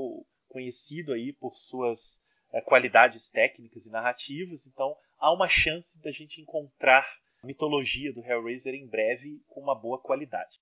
[0.48, 2.22] conhecido aí por suas
[2.54, 7.08] é, qualidades técnicas e narrativas, então há uma chance da gente encontrar
[7.44, 10.60] a mitologia do Hellraiser em breve com uma boa qualidade.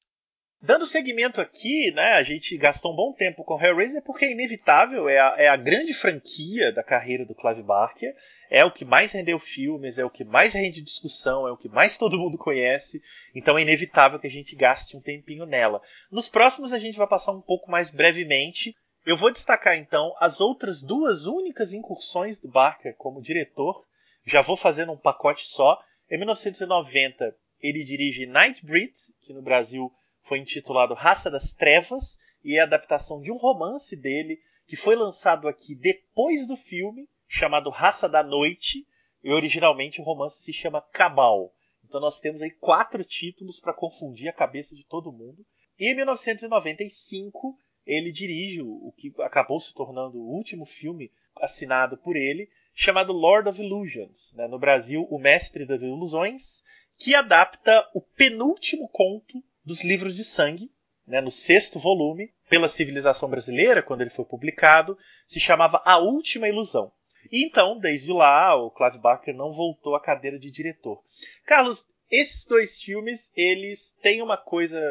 [0.61, 5.07] Dando seguimento aqui, né, a gente gastou um bom tempo com Hellraiser porque é inevitável,
[5.07, 8.13] é a, é a grande franquia da carreira do Clive Barker,
[8.49, 11.69] é o que mais rendeu filmes, é o que mais rende discussão, é o que
[11.69, 13.01] mais todo mundo conhece,
[13.33, 15.81] então é inevitável que a gente gaste um tempinho nela.
[16.11, 18.75] Nos próximos a gente vai passar um pouco mais brevemente.
[19.05, 23.85] Eu vou destacar então as outras duas únicas incursões do Barker como diretor,
[24.29, 25.81] já vou fazendo um pacote só.
[26.09, 32.61] Em 1990, ele dirige Nightbreed, que no Brasil foi intitulado Raça das Trevas, e é
[32.61, 38.07] a adaptação de um romance dele que foi lançado aqui depois do filme, chamado Raça
[38.07, 38.85] da Noite,
[39.23, 41.51] e originalmente o romance se chama Cabal.
[41.83, 45.43] Então nós temos aí quatro títulos para confundir a cabeça de todo mundo.
[45.77, 52.15] E em 1995 ele dirige o que acabou se tornando o último filme assinado por
[52.15, 54.47] ele, chamado Lord of Illusions, né?
[54.47, 56.63] no Brasil, O Mestre das Ilusões,
[56.97, 60.71] que adapta o penúltimo conto dos livros de sangue,
[61.05, 61.21] né?
[61.21, 64.97] no sexto volume, pela civilização brasileira, quando ele foi publicado,
[65.27, 66.91] se chamava A Última Ilusão.
[67.31, 71.03] E então, desde lá, o Clive Barker não voltou à cadeira de diretor.
[71.45, 74.81] Carlos, esses dois filmes, eles têm uma coisa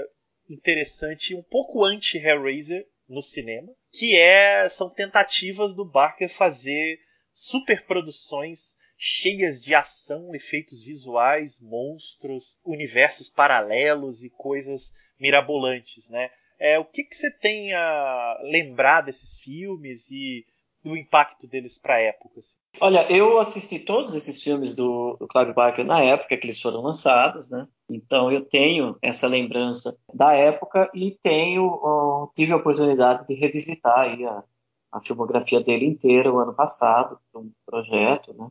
[0.48, 7.00] interessante, um pouco anti-Hellraiser no cinema, que é são tentativas do Barker fazer
[7.38, 16.30] superproduções cheias de ação, efeitos visuais, monstros, universos paralelos e coisas mirabolantes, né?
[16.58, 20.44] É, o que, que você tem a lembrar desses filmes e
[20.84, 22.40] o impacto deles para a época?
[22.40, 22.56] Assim?
[22.80, 26.80] Olha, eu assisti todos esses filmes do, do Clive Barker na época que eles foram
[26.80, 27.68] lançados, né?
[27.88, 34.42] Então eu tenho essa lembrança da época e tenho tive a oportunidade de revisitar a,
[34.90, 38.50] a filmografia dele inteira o ano passado, um projeto, né,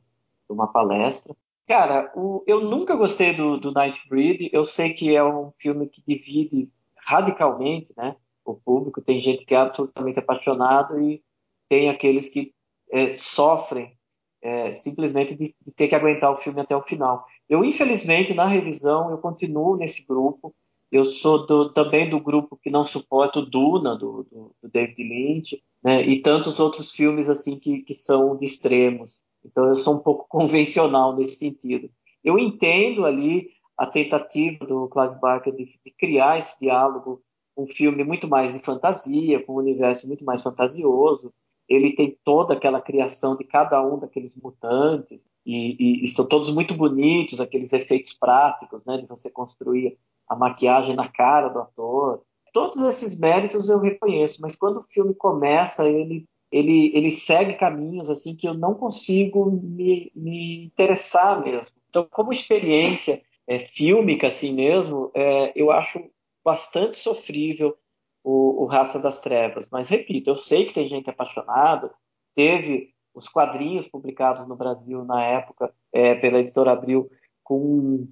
[0.49, 1.35] uma palestra.
[1.67, 4.49] Cara, o, eu nunca gostei do, do Nightbreed.
[4.53, 6.69] Eu sei que é um filme que divide
[7.05, 8.15] radicalmente, né,
[8.45, 9.01] o público.
[9.01, 11.21] Tem gente que é absolutamente apaixonado e
[11.67, 12.53] tem aqueles que
[12.89, 13.97] é, sofrem
[14.41, 17.25] é, simplesmente de, de, ter que aguentar o filme até o final.
[17.49, 20.55] Eu, infelizmente, na revisão, eu continuo nesse grupo.
[20.91, 25.03] Eu sou do, também do grupo que não suporta o Duna, do, do, do David
[25.03, 26.05] Lynch né?
[26.05, 29.23] e tantos outros filmes assim que, que são de extremos.
[29.43, 31.89] Então eu sou um pouco convencional nesse sentido.
[32.23, 37.21] Eu entendo ali a tentativa do Clive Barker de, de criar esse diálogo,
[37.55, 41.33] um filme muito mais de fantasia, com um universo muito mais fantasioso.
[41.67, 46.49] Ele tem toda aquela criação de cada um daqueles mutantes e, e, e são todos
[46.49, 49.97] muito bonitos, aqueles efeitos práticos, né, de você construir
[50.27, 52.21] a maquiagem na cara do ator,
[52.53, 58.09] todos esses méritos eu reconheço, mas quando o filme começa, ele ele, ele segue caminhos
[58.09, 61.75] assim que eu não consigo me, me interessar mesmo.
[61.89, 65.99] Então, como experiência é, fílmica assim mesmo, é, eu acho
[66.45, 67.75] bastante sofrível.
[68.23, 69.69] o, o Raça das Trevas.
[69.71, 71.93] Mas, repito, eu sei que tem gente apaixonada,
[72.33, 77.09] teve os quadrinhos publicados no Brasil na época é, pela editora Abril
[77.43, 78.07] com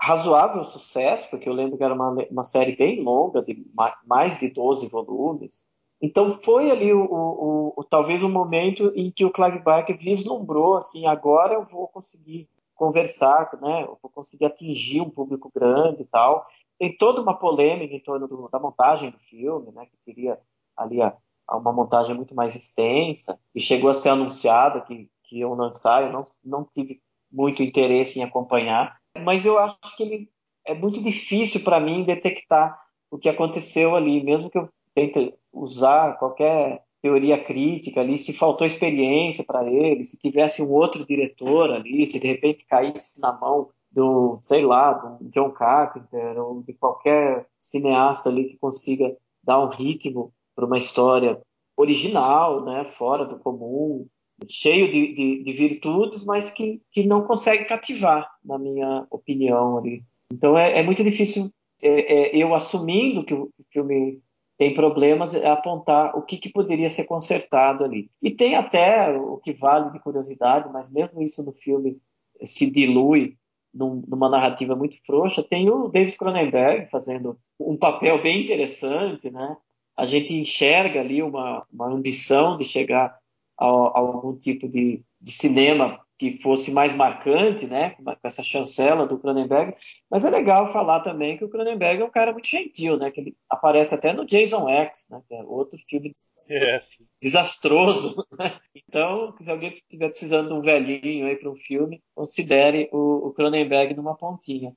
[0.00, 3.64] razoável sucesso, porque eu lembro que era uma, uma série bem longa, de
[4.06, 5.64] mais de 12 volumes.
[6.00, 9.32] Então foi ali o, o, o, talvez o momento em que o
[9.64, 13.84] Barker vislumbrou assim, agora eu vou conseguir conversar, né?
[13.84, 16.46] Eu vou conseguir atingir um público grande e tal.
[16.78, 19.86] Tem toda uma polêmica em torno do, da montagem do filme, né?
[19.86, 20.38] Que teria
[20.76, 21.16] ali a,
[21.46, 26.02] a uma montagem muito mais extensa e chegou a ser anunciada que que iam lançar.
[26.02, 27.00] Eu não, não tive
[27.30, 30.28] muito interesse em acompanhar, mas eu acho que ele
[30.66, 32.78] é muito difícil para mim detectar
[33.10, 38.66] o que aconteceu ali, mesmo que eu tente usar qualquer teoria crítica ali, se faltou
[38.66, 43.70] experiência para ele, se tivesse um outro diretor ali, se de repente caísse na mão
[43.90, 49.68] do, sei lá, do John Carpenter ou de qualquer cineasta ali que consiga dar um
[49.68, 51.40] ritmo para uma história
[51.76, 54.06] original, né, fora do comum,
[54.48, 59.78] cheio de, de, de, virtudes, mas que, que não consegue cativar, na minha opinião.
[59.78, 60.02] Ali.
[60.32, 61.50] Então é, é muito difícil
[61.82, 64.20] é, é, eu assumindo que o filme
[64.56, 68.08] tem problemas é apontar o que, que poderia ser consertado ali.
[68.22, 71.98] E tem até o que vale de curiosidade, mas mesmo isso no filme
[72.44, 73.36] se dilui
[73.74, 75.42] num, numa narrativa muito frouxa.
[75.42, 79.56] Tem o David Cronenberg fazendo um papel bem interessante, né?
[79.96, 83.18] A gente enxerga ali uma, uma ambição de chegar
[83.62, 89.08] a, a algum tipo de, de cinema que fosse mais marcante, né, com essa chancela
[89.08, 89.74] do Cronenberg,
[90.08, 93.20] mas é legal falar também que o Cronenberg é um cara muito gentil, né, que
[93.20, 96.12] ele aparece até no Jason X, né, que é outro filme
[96.48, 96.90] yes.
[97.20, 98.56] desastroso, né?
[98.88, 103.32] então se alguém estiver precisando de um velhinho aí para um filme, considere o, o,
[103.32, 104.72] Cronenberg numa pontinha.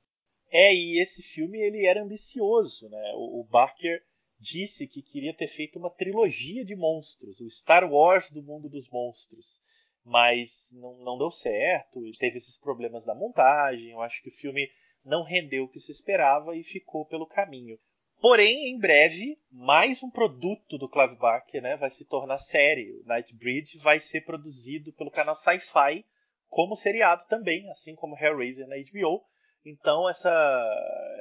[0.52, 4.02] É, e esse filme ele era ambicioso, né, o, o Barker
[4.46, 8.88] disse que queria ter feito uma trilogia de monstros, o Star Wars do mundo dos
[8.90, 9.62] monstros.
[10.04, 13.90] Mas não, não deu certo, teve esses problemas da montagem.
[13.90, 14.70] Eu acho que o filme
[15.04, 17.80] não rendeu o que se esperava e ficou pelo caminho.
[18.22, 22.92] Porém, em breve, mais um produto do Clive Barker né, vai se tornar série.
[22.92, 26.06] O Nightbreed vai ser produzido pelo canal Sci-Fi
[26.48, 29.26] como seriado também, assim como Hellraiser na HBO.
[29.66, 30.32] Então essa,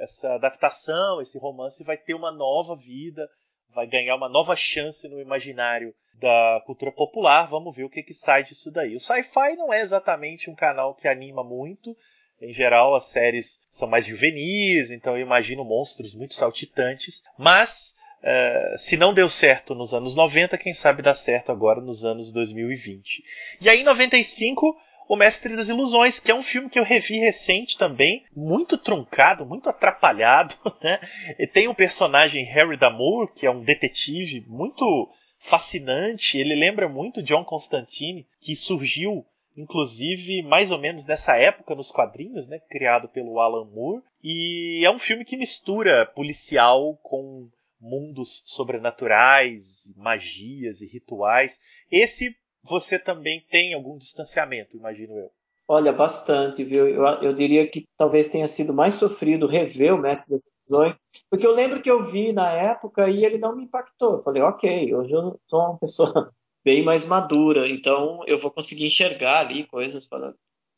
[0.01, 3.27] essa adaptação, esse romance vai ter uma nova vida,
[3.75, 7.49] vai ganhar uma nova chance no imaginário da cultura popular.
[7.49, 8.95] Vamos ver o que, que sai disso daí.
[8.95, 11.97] O Sci-Fi não é exatamente um canal que anima muito.
[12.41, 17.23] Em geral, as séries são mais juvenis, então eu imagino monstros muito saltitantes.
[17.39, 22.05] Mas, uh, se não deu certo nos anos 90, quem sabe dá certo agora nos
[22.05, 23.23] anos 2020.
[23.61, 24.77] E aí, em 95,
[25.09, 29.45] o Mestre das Ilusões, que é um filme que eu revi recente também, muito truncado,
[29.45, 31.01] muito atrapalhado, né?
[31.39, 37.23] E tem um personagem Harry Damour, que é um detetive muito fascinante, ele lembra muito
[37.23, 39.27] John Constantine, que surgiu
[39.57, 44.91] inclusive mais ou menos nessa época nos quadrinhos, né, criado pelo Alan Moore, e é
[44.91, 47.49] um filme que mistura policial com
[47.81, 51.61] mundos sobrenaturais, magias e rituais.
[51.91, 52.35] Esse
[52.65, 55.31] você também tem algum distanciamento, imagino eu.
[55.69, 56.89] Olha, bastante, viu?
[56.89, 61.47] Eu, eu diria que talvez tenha sido mais sofrido rever o Mestre das Ilusões, porque
[61.47, 64.15] eu lembro que eu vi na época e ele não me impactou.
[64.15, 66.33] Eu falei, ok, hoje eu sou uma pessoa
[66.65, 70.35] bem mais madura, então eu vou conseguir enxergar ali coisas para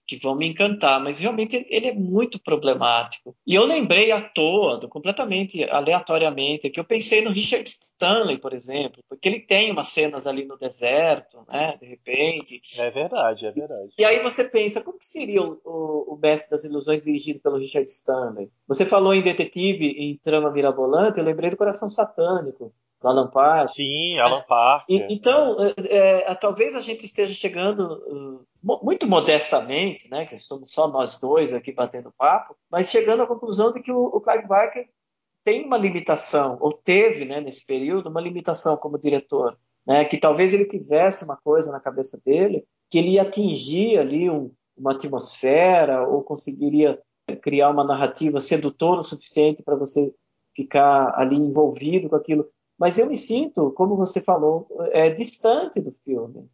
[0.07, 3.35] que vão me encantar, mas realmente ele é muito problemático.
[3.47, 9.03] E eu lembrei à toa, completamente aleatoriamente, que eu pensei no Richard Stanley, por exemplo,
[9.09, 12.61] porque ele tem umas cenas ali no deserto, né, de repente.
[12.77, 13.95] É verdade, é verdade.
[13.99, 17.59] E, aí você pensa, como que seria o, o, o Mestre das Ilusões dirigido pelo
[17.59, 18.49] Richard Stanley?
[18.69, 23.69] Você falou em detetive, em trama mirabolante, eu lembrei do Coração Satânico, do Alan Park.
[23.71, 24.85] Sim, Alan Park.
[24.89, 25.57] E, então,
[25.89, 28.47] é, é, talvez a gente esteja chegando uh,
[28.83, 33.71] muito modestamente, né, que somos só nós dois aqui batendo papo, mas chegando à conclusão
[33.73, 34.89] de que o, o Clive Barker
[35.45, 39.57] tem uma limitação, ou teve, né, nesse período, uma limitação como diretor,
[39.87, 44.29] né, que talvez ele tivesse uma coisa na cabeça dele, que ele ia atingir ali
[44.29, 47.01] um, uma atmosfera, ou conseguiria
[47.43, 50.13] criar uma narrativa sedutora o suficiente para você
[50.55, 52.49] ficar ali envolvido com aquilo
[52.79, 56.49] mas eu me sinto, como você falou, é, distante do filme?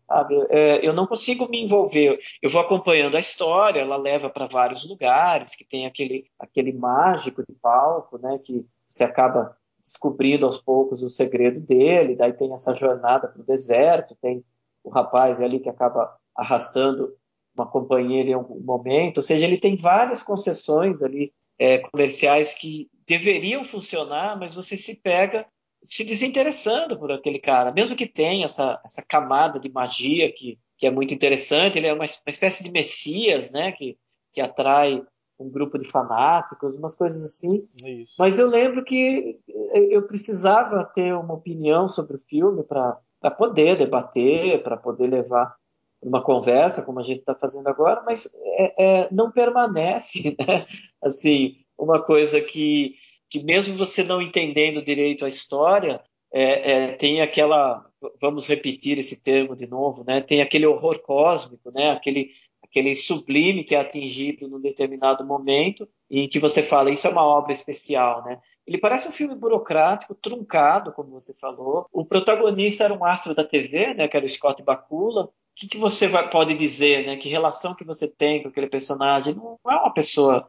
[0.50, 2.18] É, eu não consigo me envolver.
[2.40, 7.42] Eu vou acompanhando a história, ela leva para vários lugares, que tem aquele, aquele mágico
[7.42, 8.38] de palco, né?
[8.38, 13.44] Que você acaba descobrindo aos poucos o segredo dele, daí tem essa jornada para o
[13.44, 14.44] deserto, tem
[14.84, 17.12] o rapaz ali que acaba arrastando
[17.54, 22.88] uma companheira em algum momento, ou seja, ele tem várias concessões ali é, comerciais que
[23.06, 25.46] deveriam funcionar, mas você se pega
[25.82, 30.86] se desinteressando por aquele cara, mesmo que tenha essa, essa camada de magia que, que
[30.86, 33.98] é muito interessante, ele é uma, uma espécie de messias, né, que,
[34.32, 35.02] que atrai
[35.38, 37.66] um grupo de fanáticos, umas coisas assim.
[37.84, 38.14] Isso.
[38.18, 39.40] Mas eu lembro que
[39.90, 45.56] eu precisava ter uma opinião sobre o filme para poder debater, para poder levar
[46.00, 50.66] uma conversa, como a gente está fazendo agora, mas é, é, não permanece, né?
[51.00, 52.96] Assim, uma coisa que
[53.32, 57.82] que mesmo você não entendendo direito a história, é, é, tem aquela,
[58.20, 60.20] vamos repetir esse termo de novo, né?
[60.20, 61.92] Tem aquele horror cósmico, né?
[61.92, 62.30] Aquele,
[62.62, 67.24] aquele sublime que é atingido num determinado momento e que você fala isso é uma
[67.24, 68.38] obra especial, né?
[68.66, 71.86] Ele parece um filme burocrático, truncado, como você falou.
[71.90, 74.08] O protagonista era um astro da TV, né?
[74.08, 75.24] Que era o Scott Bakula.
[75.24, 77.16] O que, que você vai, pode dizer, né?
[77.16, 79.34] Que relação que você tem com aquele personagem?
[79.34, 80.46] Não é uma pessoa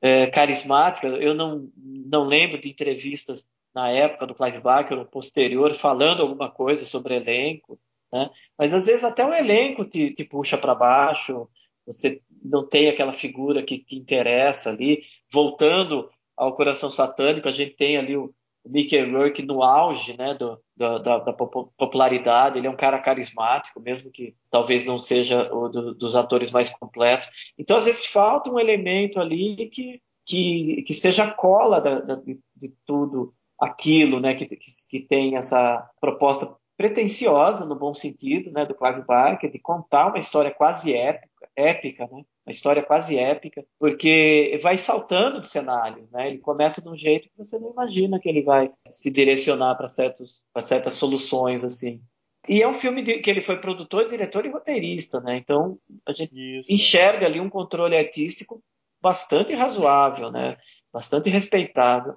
[0.00, 1.06] é, carismática.
[1.06, 6.50] Eu não, não lembro de entrevistas na época do Clive Barker ou posterior falando alguma
[6.50, 7.78] coisa sobre elenco,
[8.12, 8.30] né?
[8.58, 11.48] Mas às vezes até o elenco te, te puxa para baixo.
[11.86, 15.02] Você não tem aquela figura que te interessa ali.
[15.32, 20.34] Voltando ao Coração Satânico, a gente tem ali o, o Mickey Rourke no auge né,
[20.34, 22.58] do, da, da, da, popularidade.
[22.58, 26.70] Ele é um cara carismático, mesmo que talvez não seja o do, dos atores mais
[26.70, 27.52] completos.
[27.58, 32.38] Então, às vezes, falta um elemento ali que, que, que seja a cola da, de,
[32.54, 34.56] de, tudo aquilo, né, que, que,
[34.88, 40.18] que tem essa proposta pretensiosa, no bom sentido, né, do Clive Barker, de contar uma
[40.18, 42.24] história quase épica, épica né?
[42.46, 46.28] Uma história quase épica, porque vai saltando de cenário, né?
[46.28, 49.88] Ele começa de um jeito que você não imagina que ele vai se direcionar para
[49.88, 52.02] certos para certas soluções assim.
[52.48, 55.36] E é um filme de, que ele foi produtor, diretor e roteirista, né?
[55.36, 56.72] Então a gente Isso.
[56.72, 58.62] enxerga ali um controle artístico
[59.00, 60.56] bastante razoável, né?
[60.92, 62.16] Bastante respeitável.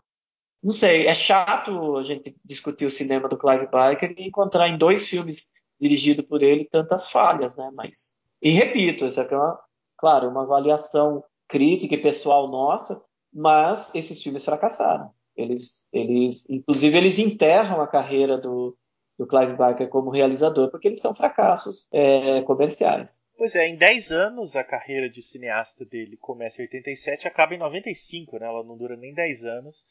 [0.64, 4.78] Não sei, é chato a gente discutir o cinema do Clive Barker e encontrar em
[4.78, 7.70] dois filmes dirigidos por ele tantas falhas, né?
[7.74, 9.58] Mas e repito, isso aqui é uma,
[10.04, 13.02] claro, uma avaliação crítica e pessoal nossa,
[13.34, 15.10] mas esses filmes fracassaram.
[15.34, 18.78] Eles, eles, inclusive, eles enterram a carreira do,
[19.18, 23.22] do Clive Barker como realizador, porque eles são fracassos é, comerciais.
[23.38, 27.56] Pois é, em 10 anos a carreira de cineasta dele começa em 87 e acaba
[27.56, 28.46] em 95, né?
[28.46, 29.86] Ela não dura nem 10 anos.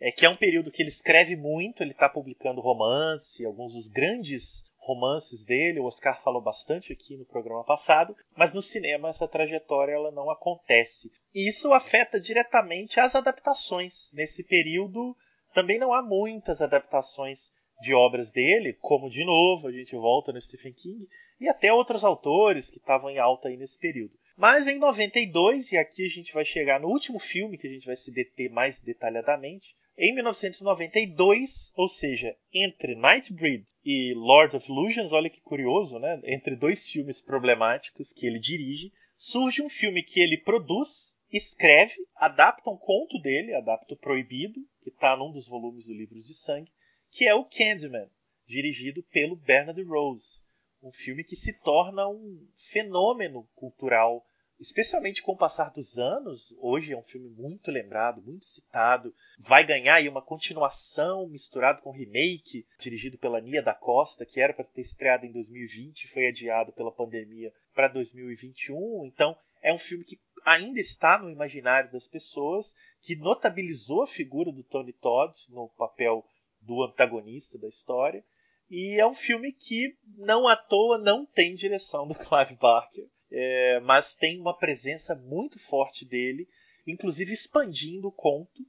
[0.00, 3.88] É que é um período que ele escreve muito, ele está publicando romance, alguns dos
[3.88, 9.28] grandes romances dele, o Oscar falou bastante aqui no programa passado, mas no cinema essa
[9.28, 11.12] trajetória ela não acontece.
[11.34, 14.10] E isso afeta diretamente as adaptações.
[14.14, 15.14] Nesse período
[15.52, 17.52] também não há muitas adaptações
[17.82, 21.06] de obras dele, como de novo a gente volta no Stephen King,
[21.38, 24.18] e até outros autores que estavam em alta aí nesse período.
[24.36, 27.86] Mas em 92, e aqui a gente vai chegar no último filme que a gente
[27.86, 35.12] vai se deter mais detalhadamente, em 1992, ou seja, entre Nightbreed e Lord of Illusions,
[35.12, 36.20] olha que curioso, né?
[36.22, 42.70] Entre dois filmes problemáticos que ele dirige, surge um filme que ele produz, escreve, adapta
[42.70, 46.70] um conto dele, adapta o Proibido, que está num dos volumes do Livros de Sangue,
[47.10, 48.08] que é o Candyman,
[48.46, 50.40] dirigido pelo Bernard Rose.
[50.80, 54.24] Um filme que se torna um fenômeno cultural
[54.60, 59.64] especialmente com o passar dos anos, hoje é um filme muito lembrado, muito citado, vai
[59.64, 64.64] ganhar aí uma continuação misturado com remake, dirigido pela Nia da Costa, que era para
[64.64, 69.06] ter estreado em 2020 e foi adiado pela pandemia para 2021.
[69.06, 74.50] Então, é um filme que ainda está no imaginário das pessoas, que notabilizou a figura
[74.50, 76.24] do Tony Todd no papel
[76.60, 78.24] do antagonista da história.
[78.70, 83.80] E é um filme que, não à toa, não tem direção do Clive Barker é,
[83.80, 86.48] mas tem uma presença muito forte dele,
[86.86, 88.64] inclusive expandindo o conto,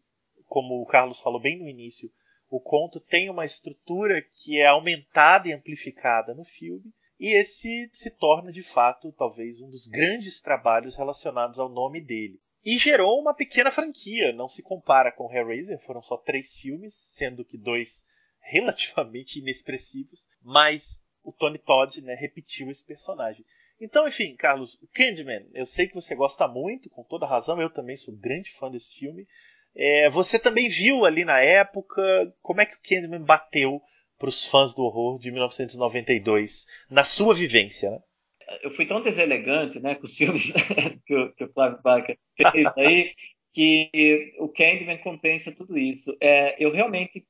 [0.45, 2.11] como o Carlos falou bem no início.
[2.49, 8.09] O conto tem uma estrutura que é aumentada e amplificada no filme, e esse se
[8.09, 12.39] torna de fato talvez um dos grandes trabalhos relacionados ao nome dele.
[12.63, 17.45] E gerou uma pequena franquia, não se compara com Hellraiser, foram só três filmes, sendo
[17.45, 18.05] que dois
[18.41, 23.45] relativamente inexpressivos, mas o Tony Todd né, repetiu esse personagem.
[23.79, 27.69] Então, enfim, Carlos, o Candyman, eu sei que você gosta muito, com toda razão, eu
[27.69, 29.25] também sou grande fã desse filme.
[29.75, 32.01] É, você também viu ali na época
[32.41, 33.81] como é que o Candyman bateu
[34.17, 37.99] para os fãs do horror de 1992, na sua vivência, né?
[38.63, 40.51] Eu fui tão deselegante né, com os filmes
[41.05, 43.13] que, o, que o Flávio Barker fez aí,
[43.53, 46.17] que o Candyman compensa tudo isso.
[46.19, 47.23] É, eu realmente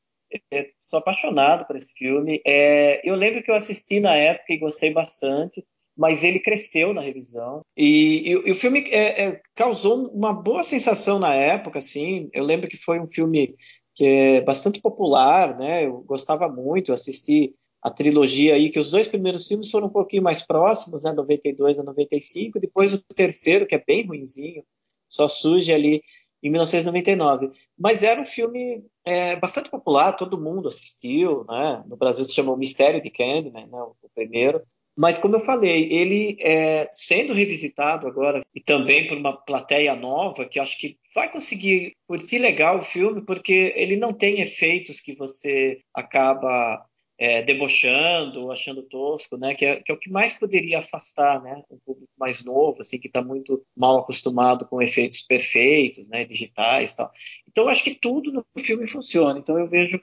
[0.51, 2.41] é, sou apaixonado por esse filme.
[2.45, 5.63] É, eu lembro que eu assisti na época e gostei bastante
[5.99, 7.59] mas ele cresceu na revisão.
[7.75, 12.29] E, e, e o filme é, é, causou uma boa sensação na época, assim.
[12.31, 13.53] Eu lembro que foi um filme
[13.93, 15.85] que é bastante popular, né?
[15.85, 17.53] Eu gostava muito, assisti
[17.83, 21.11] a trilogia aí, que os dois primeiros filmes foram um pouquinho mais próximos, né?
[21.11, 24.63] 92 a 95, depois o terceiro, que é bem ruinzinho,
[25.09, 26.01] só surge ali
[26.41, 27.51] em 1999.
[27.77, 31.83] Mas era um filme é, bastante popular, todo mundo assistiu, né?
[31.85, 33.81] No Brasil se chamou Mistério de Candyman, né?
[33.81, 34.61] o primeiro.
[35.01, 40.45] Mas, como eu falei, ele é sendo revisitado agora e também por uma plateia nova,
[40.45, 45.15] que acho que vai conseguir curtir legal o filme, porque ele não tem efeitos que
[45.15, 46.85] você acaba
[47.17, 49.55] é, debochando, achando tosco, né?
[49.55, 51.63] Que é, que é, o que mais poderia afastar, né?
[51.71, 56.25] Um público mais novo, assim, que está muito mal acostumado com efeitos perfeitos, né?
[56.25, 57.09] Digitais, tal.
[57.47, 59.39] Então, acho que tudo no filme funciona.
[59.39, 59.97] Então, eu vejo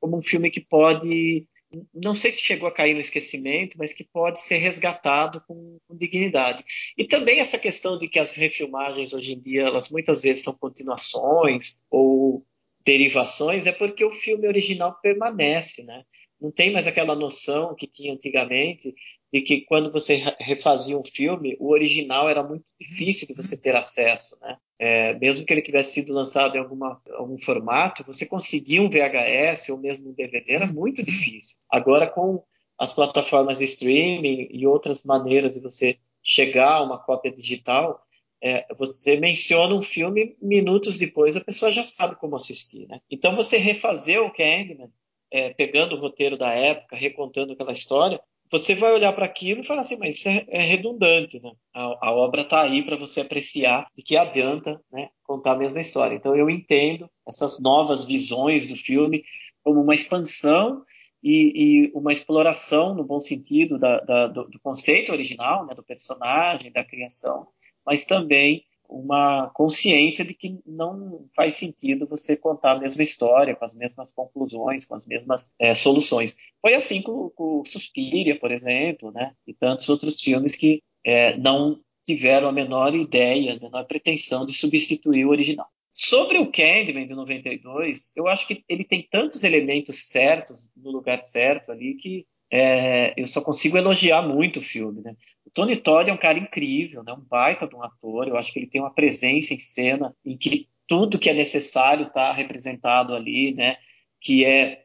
[0.00, 1.46] como um filme que pode
[1.94, 5.96] não sei se chegou a cair no esquecimento, mas que pode ser resgatado com, com,
[5.96, 6.64] dignidade.
[6.96, 10.56] E também essa questão de que as refilmagens hoje em dia, elas muitas vezes são
[10.58, 12.44] continuações ou
[12.84, 16.04] derivações, é porque o filme original permanece, né?
[16.40, 18.94] Não tem mais aquela noção que tinha antigamente
[19.32, 23.76] de que quando você refazia um filme, o original era muito difícil de você ter
[23.76, 24.56] acesso, né?
[24.78, 29.68] É, mesmo que ele tivesse sido lançado em alguma, algum formato, você conseguir um VHS
[29.68, 31.56] ou mesmo um DVD era muito difícil.
[31.70, 32.42] Agora, com
[32.78, 38.02] as plataformas de streaming e outras maneiras de você chegar a uma cópia digital,
[38.42, 42.88] é, você menciona um filme, minutos depois a pessoa já sabe como assistir.
[42.88, 43.00] Né?
[43.10, 44.90] Então, você refazer o Candyman,
[45.30, 48.20] é, pegando o roteiro da época, recontando aquela história,
[48.50, 51.52] você vai olhar para aquilo e falar assim, mas isso é, é redundante, né?
[51.72, 55.80] A, a obra está aí para você apreciar de que adianta né, contar a mesma
[55.80, 56.16] história.
[56.16, 59.22] Então eu entendo essas novas visões do filme
[59.62, 60.82] como uma expansão
[61.22, 65.82] e, e uma exploração, no bom sentido, da, da, do, do, conceito original, né, do
[65.82, 67.46] personagem, da criação,
[67.86, 73.64] mas também uma consciência de que não faz sentido você contar a mesma história, com
[73.64, 76.36] as mesmas conclusões, com as mesmas é, soluções.
[76.60, 79.32] Foi assim com, com Suspiria, por exemplo, né?
[79.46, 84.52] e tantos outros filmes que é, não tiveram a menor ideia, a menor pretensão de
[84.52, 85.66] substituir o original.
[85.92, 91.18] Sobre o Candyman de 92, eu acho que ele tem tantos elementos certos, no lugar
[91.18, 95.16] certo ali, que é, eu só consigo elogiar muito o filme, né?
[95.52, 97.12] Tony Todd é um cara incrível, né?
[97.12, 98.28] Um baita de um ator.
[98.28, 102.06] Eu acho que ele tem uma presença em cena em que tudo que é necessário
[102.06, 103.76] está representado ali, né?
[104.20, 104.84] Que é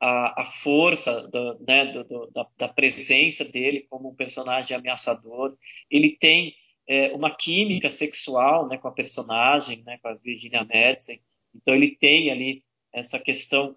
[0.00, 5.56] a, a força do, né, do, do, da, da, presença dele como um personagem ameaçador.
[5.90, 6.54] Ele tem
[6.88, 8.78] é, uma química sexual, né?
[8.78, 9.98] Com a personagem, né?
[10.02, 11.20] Com a Virginia Madsen.
[11.54, 13.76] Então ele tem ali essa questão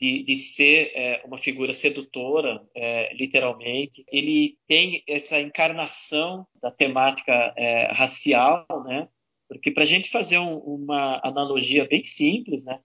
[0.00, 4.02] de, de ser é, uma figura sedutora, é, literalmente.
[4.10, 9.08] Ele tem essa encarnação da temática é, racial, né?
[9.46, 12.80] Porque para a gente fazer um, uma analogia bem simples, né?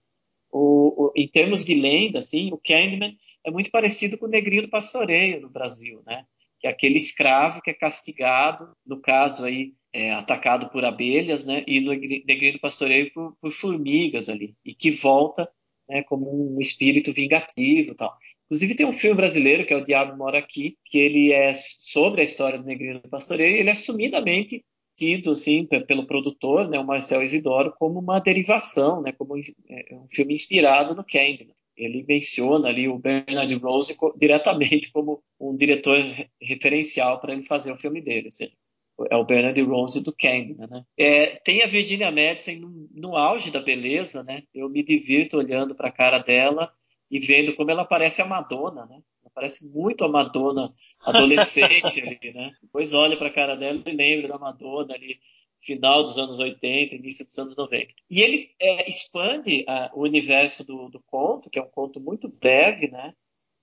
[0.51, 3.15] O, o, em termos de lenda, assim, o Candyman
[3.45, 6.25] é muito parecido com o Negrinho do Pastoreio no Brasil, né?
[6.59, 11.63] Que é aquele escravo que é castigado, no caso aí, é, atacado por abelhas, né?
[11.65, 15.49] E no Negrinho do Pastoreio por, por formigas ali, e que volta
[15.87, 18.15] né, como um espírito vingativo tal.
[18.45, 22.21] Inclusive tem um filme brasileiro que é O Diabo Mora Aqui, que ele é sobre
[22.21, 24.63] a história do Negrino do Pastoreio e ele é sumidamente
[24.95, 30.07] tido assim pelo produtor, né, o Marcel Isidoro, como uma derivação, né, como é, um
[30.09, 31.53] filme inspirado no Candyman.
[31.75, 35.97] Ele menciona ali o Bernard Rose diretamente como um diretor
[36.41, 38.27] referencial para ele fazer o filme dele.
[38.27, 38.53] Ou seja,
[39.09, 40.85] é o Bernard Rose do Candyman, né?
[40.97, 44.43] É, tem a Virginia Madsen no, no, auge da beleza, né?
[44.53, 46.71] Eu me divirto olhando para a cara dela
[47.11, 49.01] e vendo como ela parece a Madonna, né?
[49.21, 52.51] Ela parece muito a Madonna adolescente ali, né?
[52.61, 55.19] Depois olha para a cara dela e lembra da Madonna ali
[55.59, 57.87] final dos anos 80, início dos anos 90.
[58.09, 62.29] E ele é, expande a, o universo do, do conto, que é um conto muito
[62.29, 63.13] breve, né?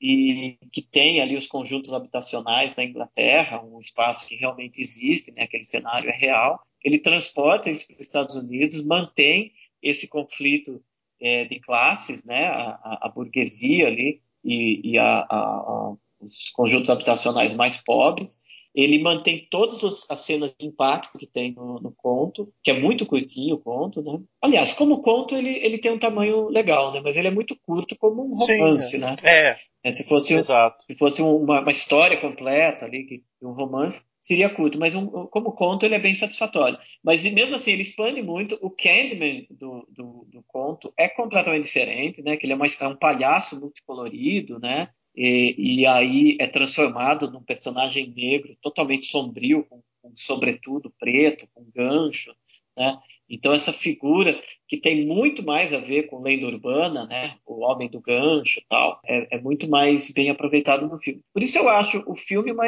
[0.03, 5.45] E que tem ali os conjuntos habitacionais da Inglaterra, um espaço que realmente existe, né,
[5.45, 6.61] aquele cenário é real.
[6.83, 10.83] Ele transporta isso para os Estados Unidos, mantém esse conflito
[11.21, 17.55] é, de classes, né, a, a burguesia ali e, e a, a, os conjuntos habitacionais
[17.55, 18.43] mais pobres,
[18.75, 23.05] ele mantém todas as cenas de impacto que tem no, no, conto, que é muito
[23.05, 24.19] curtinho o conto, né?
[24.41, 27.01] Aliás, como conto, ele, ele tem um tamanho legal, né?
[27.03, 29.17] Mas ele é muito curto como um romance, Sim, né?
[29.23, 29.57] É.
[29.85, 30.83] é se fosse, Exato.
[30.91, 34.79] se fosse uma, uma história completa ali, um romance, seria curto.
[34.79, 36.79] Mas um, como conto, ele é bem satisfatório.
[37.05, 38.59] Mas mesmo assim, ele expande muito.
[38.63, 42.39] O Candyman do, do, do conto é completamente diferente, né?
[42.39, 44.89] Que ele é, mais, é um palhaço multicolorido, né?
[45.15, 51.65] E, e, aí é transformado num personagem negro totalmente sombrio, com, com sobretudo preto, com
[51.75, 52.35] gancho,
[52.77, 52.99] né?
[53.29, 57.37] Então essa figura que tem muito mais a ver com lenda urbana, né?
[57.47, 61.23] O homem do gancho, e tal, é, é, muito mais bem aproveitado no filme.
[61.33, 62.67] Por isso eu acho o filme uma,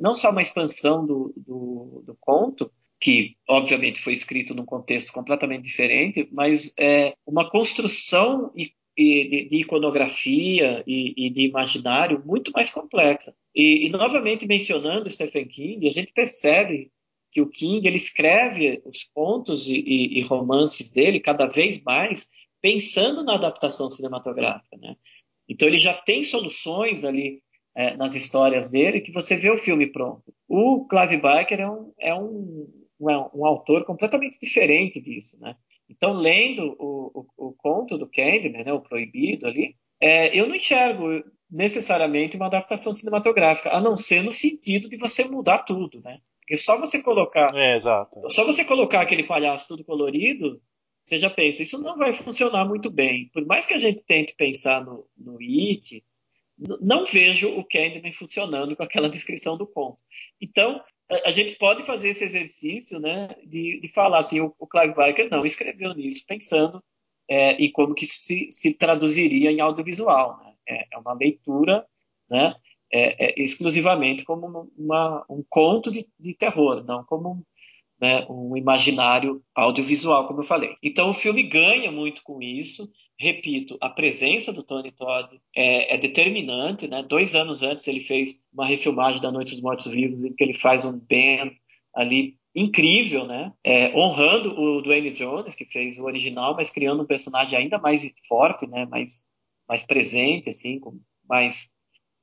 [0.00, 5.62] não só uma expansão do, do, do conto, que obviamente foi escrito num contexto completamente
[5.62, 8.72] diferente, mas é uma construção e,
[9.04, 13.34] de, de, iconografia e, e, de imaginário muito mais complexa.
[13.54, 16.90] E, e, novamente mencionando Stephen King, a gente percebe
[17.32, 22.28] que o King ele escreve os contos e, romances dele cada vez mais
[22.60, 24.96] pensando na adaptação cinematográfica, né?
[25.48, 27.42] Então ele já tem soluções ali
[27.74, 30.34] é, nas histórias dele que você vê o filme pronto.
[30.46, 32.68] O Clive Barker é um, é um
[33.00, 35.56] um, um autor completamente diferente disso, né?
[35.90, 40.54] Então, lendo o, o, o conto do Candyman, né, o Proibido ali, é, eu não
[40.54, 46.20] enxergo necessariamente uma adaptação cinematográfica, a não ser no sentido de você mudar tudo, né?
[46.38, 50.62] Porque só você colocar, é, só você colocar aquele palhaço tudo colorido,
[51.02, 53.28] você já pensa, isso não vai funcionar muito bem.
[53.32, 56.04] Por mais que a gente tente pensar no, no It,
[56.80, 59.98] não vejo o Candyman funcionando com aquela descrição do conto.
[60.40, 60.80] Então,
[61.24, 65.28] a gente pode fazer esse exercício né, de, de falar assim, o, o Clive Barker
[65.30, 66.82] não escreveu nisso pensando
[67.28, 70.38] é, em como que isso se, se traduziria em audiovisual.
[70.38, 70.52] Né?
[70.68, 71.84] É, é, uma leitura
[72.28, 72.54] né,
[72.92, 77.44] é, é exclusivamente como uma, um conto de, de terror, não como
[78.00, 80.76] né, um imaginário audiovisual, como eu falei.
[80.82, 82.90] Então o filme ganha muito com isso.
[83.20, 86.88] Repito, a presença do Tony Todd é, é, determinante.
[86.88, 87.02] Né?
[87.02, 90.54] Dois anos antes ele fez uma refilmagem da Noite dos Mortos Vivos, em que ele
[90.54, 91.54] faz um Ben
[91.94, 93.52] ali incrível, né?
[93.62, 98.10] É, honrando o Dwayne Jones, que fez o original, mas criando um personagem ainda mais
[98.26, 98.86] forte, né?
[98.86, 99.26] mais,
[99.68, 100.98] mais presente, assim, com
[101.28, 101.74] mais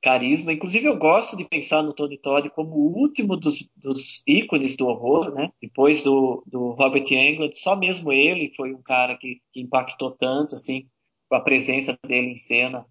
[0.02, 0.52] carisma.
[0.52, 4.86] Inclusive, eu gosto de pensar no Tony Todd como o último dos, dos ícones do
[4.86, 5.50] horror, né?
[5.60, 10.54] Depois do, do Robert Englund, só mesmo ele foi um cara que, que impactou tanto,
[10.54, 10.88] assim,
[11.28, 12.86] com a presença dele em cena,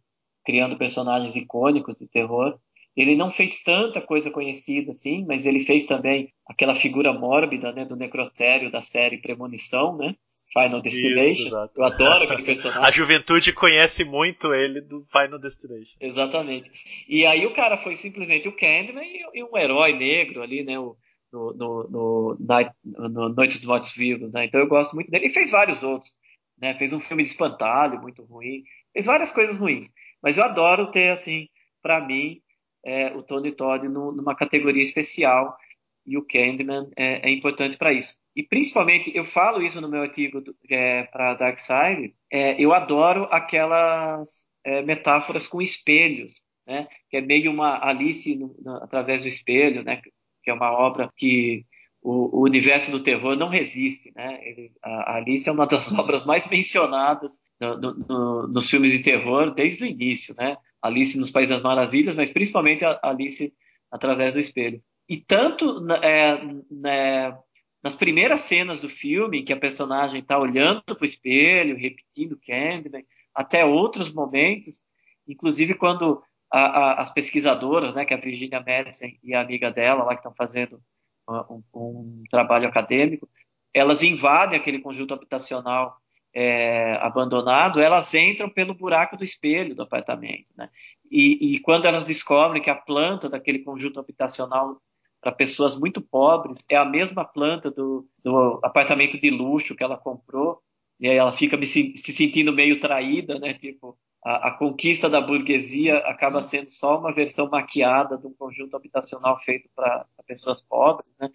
[0.46, 2.60] criando personagens icônicos de terror.
[2.96, 7.86] Ele não fez tanta coisa conhecida assim, mas ele fez também aquela figura mórbida, né,
[7.86, 10.16] do necrotério da série Premonição, né?
[10.52, 11.48] Final Destination.
[11.48, 12.84] Isso, Eu adoro aquele personagem.
[12.84, 15.98] A juventude conhece muito ele do Final Destination.
[16.00, 16.70] Exatamente.
[17.08, 20.80] E aí o cara foi simplesmente o Candyman e, um herói negro ali, né?
[20.80, 20.96] O,
[21.32, 24.46] no, no, no, Night, no Noite dos Mortos Vivos, né?
[24.46, 25.26] Então eu gosto muito dele.
[25.26, 26.18] E fez vários outros.
[26.60, 26.78] Né?
[26.78, 28.64] Fez um filme de espantalho muito ruim.
[28.94, 29.92] Fez várias coisas ruins.
[30.22, 31.48] Mas eu adoro ter, assim,
[31.82, 32.42] para mim,
[32.84, 35.58] é, o Tony Todd no, numa categoria especial
[36.06, 38.18] e o Candyman é, é importante para isso.
[38.38, 43.24] E principalmente, eu falo isso no meu artigo é, para Dark Side, é, eu adoro
[43.32, 46.88] aquelas é, metáforas com espelhos, né?
[47.10, 50.00] que é meio uma Alice no, no, através do espelho, né?
[50.44, 51.66] que é uma obra que
[52.00, 54.12] o, o universo do terror não resiste.
[54.16, 54.40] Né?
[54.44, 59.52] Ele, a, a, Alice é uma das obras mais mencionadas no, nos filmes de terror
[59.52, 60.36] desde o início.
[60.38, 60.58] Né?
[60.80, 63.52] Alice nos Países das Maravilhas, mas principalmente a Alice
[63.92, 64.80] através do espelho.
[65.10, 66.38] E tanto é,
[66.70, 67.36] né,
[67.84, 73.04] nas primeiras cenas do filme, que a personagem está olhando para o espelho, repetindo Candyman,
[73.34, 74.86] até outros momentos,
[75.28, 79.72] inclusive quando a, a, as pesquisadoras, né, que é a Virginia Madsen e a amiga
[79.72, 80.82] dela, lá que estão fazendo
[81.30, 83.30] um, um, trabalho acadêmico,
[83.74, 85.98] elas invadem aquele conjunto habitacional
[86.34, 90.70] é, abandonado, elas entram pelo buraco do espelho do apartamento, né?
[91.10, 94.82] E, e, quando elas descobrem que a planta daquele conjunto habitacional
[95.22, 99.98] para pessoas muito pobres, é a mesma planta do, do, apartamento de luxo que ela
[99.98, 100.62] comprou,
[101.00, 103.54] e aí ela fica se, se sentindo meio traída, né?
[103.54, 108.76] Tipo, a, a, conquista da burguesia acaba sendo só uma versão maquiada de um conjunto
[108.76, 111.30] habitacional feito para pessoas pobres, né?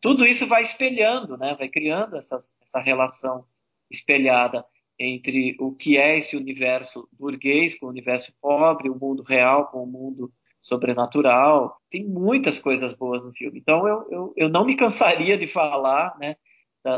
[0.00, 1.54] Tudo isso vai espelhando, né?
[1.56, 3.44] Vai criando essas, essa relação
[3.90, 4.64] espelhada
[4.98, 9.82] entre o que é esse universo burguês com o universo pobre, o mundo real com
[9.82, 10.32] o mundo
[10.62, 11.76] sobrenatural.
[11.90, 13.58] Tem muitas coisas boas no filme.
[13.58, 16.36] Então eu, eu, eu não me cansaria de falar né,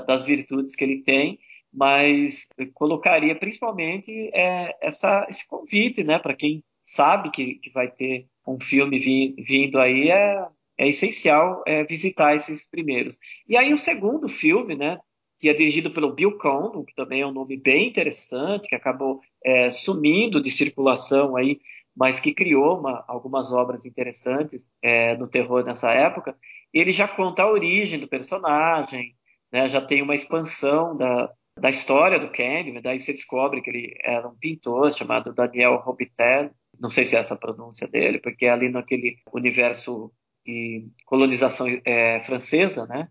[0.06, 1.38] das virtudes que ele tem,
[1.72, 8.26] mas colocaria principalmente é, essa, esse convite né, para quem sabe que, que vai ter
[8.46, 10.10] um filme vi, vindo aí.
[10.10, 10.46] É,
[10.76, 13.16] é essencial é, visitar esses primeiros.
[13.48, 14.98] E aí o segundo filme, né,
[15.38, 19.20] que é dirigido pelo Bill Condon, que também é um nome bem interessante, que acabou
[19.44, 21.60] é, sumindo de circulação aí
[21.96, 26.36] mas que criou uma, algumas obras interessantes é, no terror nessa época,
[26.72, 29.14] ele já conta a origem do personagem,
[29.52, 33.96] né, já tem uma expansão da, da história do Candyman, daí você descobre que ele
[34.02, 36.50] era um pintor chamado Daniel Robitaille,
[36.80, 40.12] não sei se é essa a pronúncia dele, porque é ali naquele universo
[40.44, 43.08] de colonização é, francesa, né?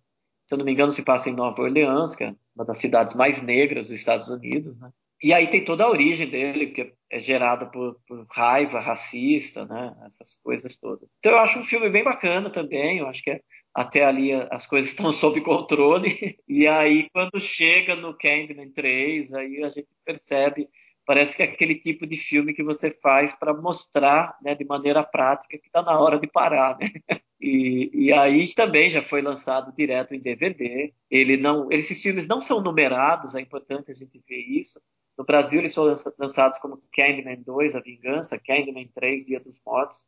[0.48, 3.14] se eu não me engano, se passa em Nova Orleans, que é uma das cidades
[3.14, 4.92] mais negras dos Estados Unidos, né?
[5.22, 9.96] E aí tem toda a origem dele, que é gerada por, por, raiva racista, né?
[10.08, 11.08] Essas coisas todas.
[11.20, 13.42] Então eu acho um filme bem bacana também, eu acho que é,
[13.74, 16.38] até ali as coisas estão sob controle.
[16.48, 20.68] E aí quando chega no Candyman 3, aí a gente percebe
[21.06, 25.04] parece que é aquele tipo de filme que você faz para mostrar né, de maneira
[25.04, 26.78] prática que está na hora de parar.
[26.78, 26.90] Né?
[27.46, 30.94] E, e, aí também já foi lançado direto em DVD.
[31.12, 34.80] Ele não, esses filmes não são numerados, é importante a gente ver isso.
[35.18, 40.08] No Brasil eles foram lançados como Candyman 2, A Vingança, Candyman 3, Dia dos Mortos,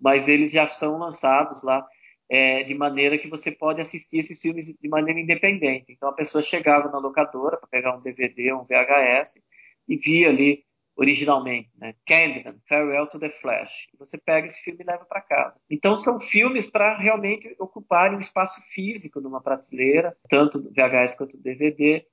[0.00, 1.86] mas eles já são lançados lá
[2.28, 5.92] é, de maneira que você pode assistir esses filmes de maneira independente.
[5.92, 9.40] Então a pessoa chegava na locadora para pegar um DVD, um VHS,
[9.88, 10.64] e via ali
[10.96, 11.94] originalmente, né?
[12.06, 13.86] Candyman, Farewell to the Flash.
[13.98, 15.60] Você pega esse filme e leva para casa.
[15.70, 22.04] Então são filmes para realmente ocuparem um espaço físico numa prateleira, tanto VHS quanto DVD.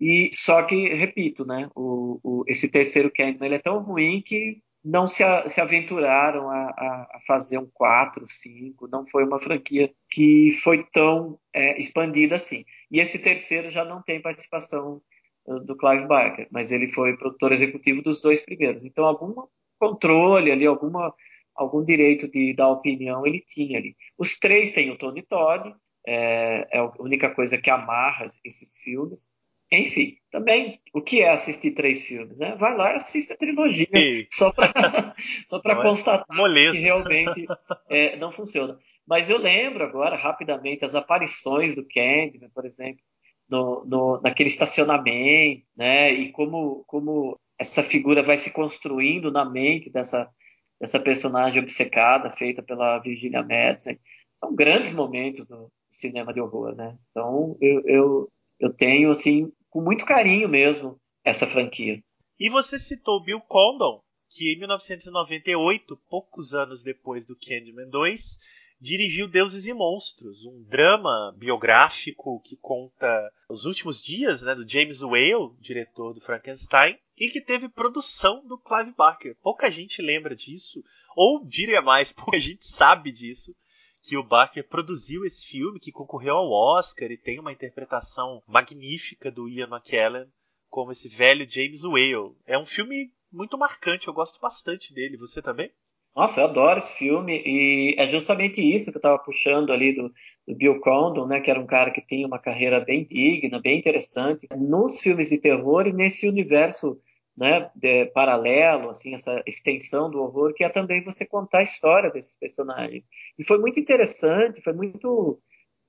[0.00, 1.68] E só que, repito, né?
[1.74, 6.50] O, o, esse terceiro Candyman ele é tão ruim que não se, a, se aventuraram
[6.50, 11.78] a, a, a, fazer um 4, 5, não foi uma franquia que foi tão é,
[11.78, 12.64] expandida assim.
[12.90, 15.00] E esse terceiro já não tem participação
[15.46, 18.84] do Clive Barker, mas ele foi produtor executivo dos dois primeiros.
[18.84, 19.34] Então, algum
[19.78, 21.12] controle ali, alguma,
[21.54, 23.96] algum direito de dar opinião ele tinha ali.
[24.16, 25.74] Os três têm o Tony Todd,
[26.06, 29.28] é, é a única coisa que amarra esses filmes.
[29.72, 32.38] Enfim, também, o que é assistir três filmes?
[32.38, 32.54] Né?
[32.56, 34.26] Vai lá e assiste a trilogia, Ei.
[34.28, 34.70] só para
[35.46, 36.72] só é constatar moleza.
[36.72, 37.46] que realmente
[37.88, 38.78] é, não funciona.
[39.06, 43.00] Mas eu lembro agora, rapidamente, as aparições do Candyman, por exemplo,
[43.48, 46.12] no, no, naquele estacionamento, né?
[46.12, 50.30] E como, como essa figura vai se construindo na mente dessa,
[50.78, 53.98] dessa personagem obcecada feita pela Virginia Madsen.
[54.36, 56.96] São grandes momentos do cinema de horror, né?
[57.10, 61.98] Então eu, eu, eu tenho, assim, com muito carinho mesmo, essa franquia.
[62.38, 68.38] E você citou Bill Condon, que em 1998, poucos anos depois do Candyman 2,
[68.78, 75.00] dirigiu Deuses e Monstros, um drama biográfico que conta os últimos dias né, do James
[75.00, 79.34] Whale, diretor do Frankenstein, e que teve produção do Clive Barker.
[79.40, 80.84] Pouca gente lembra disso,
[81.16, 83.56] ou diria mais, pouca gente sabe disso,
[84.02, 89.30] que o Barker produziu esse filme, que concorreu ao Oscar e tem uma interpretação magnífica
[89.30, 90.26] do Ian McKellen
[90.68, 92.34] como esse velho James Whale.
[92.46, 95.16] É um filme muito marcante, eu gosto bastante dele.
[95.16, 95.70] Você também?
[96.14, 100.12] Nossa, eu adoro esse filme e é justamente isso que eu estava puxando ali do,
[100.46, 103.78] do, Bill Condon, né, que era um cara que tinha uma carreira bem digna, bem
[103.78, 107.00] interessante nos filmes de terror e nesse universo
[107.36, 112.10] né, de, paralelo, assim, essa extensão do horror, que é também você contar a história
[112.10, 113.04] desses personagens.
[113.38, 115.40] E foi muito interessante, foi muito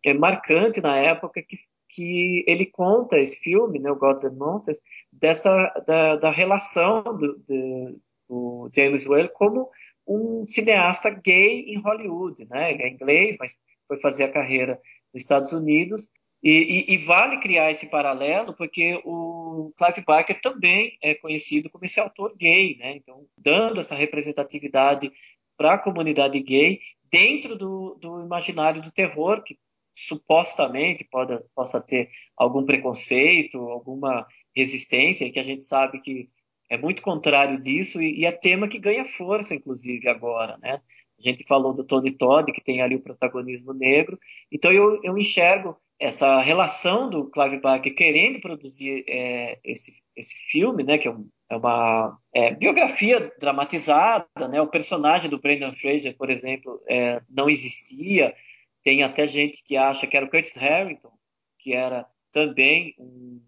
[0.06, 1.58] é, marcante na época que,
[1.90, 4.80] que ele conta esse filme, né, o Gods and Monsters,
[5.12, 5.52] dessa
[5.86, 8.00] da, da relação do, do,
[8.30, 9.70] do James Whale como
[10.08, 12.74] um cineasta gay em Hollywood, né?
[12.74, 13.58] Ele é inglês, mas
[13.88, 14.80] foi fazer a carreira
[15.14, 16.10] nos Estados Unidos.
[16.44, 16.50] E,
[16.90, 22.02] e, e, vale criar esse paralelo porque o Clive Barker também é conhecido como esse
[22.02, 22.98] autor gay, né?
[22.98, 25.10] Então, dando essa representatividade
[25.56, 29.58] para a comunidade gay dentro do, do, imaginário do terror, que
[29.94, 36.30] supostamente pode, possa ter algum preconceito, alguma resistência, que a gente sabe que
[36.70, 40.82] é muito contrário disso e, e é tema que ganha força, inclusive, agora, né?
[41.18, 44.20] A gente falou do Tony Todd, que tem ali o protagonismo negro,
[44.52, 50.84] então eu, eu enxergo essa relação do Clive Barker querendo produzir é, esse, esse filme,
[50.84, 56.16] né, que é, um, é uma é, biografia dramatizada, né, o personagem do Brendan Fraser,
[56.18, 58.36] por exemplo, é, não existia,
[58.84, 61.12] tem até gente que acha que era o Curtis Harrington,
[61.58, 63.42] que era também um,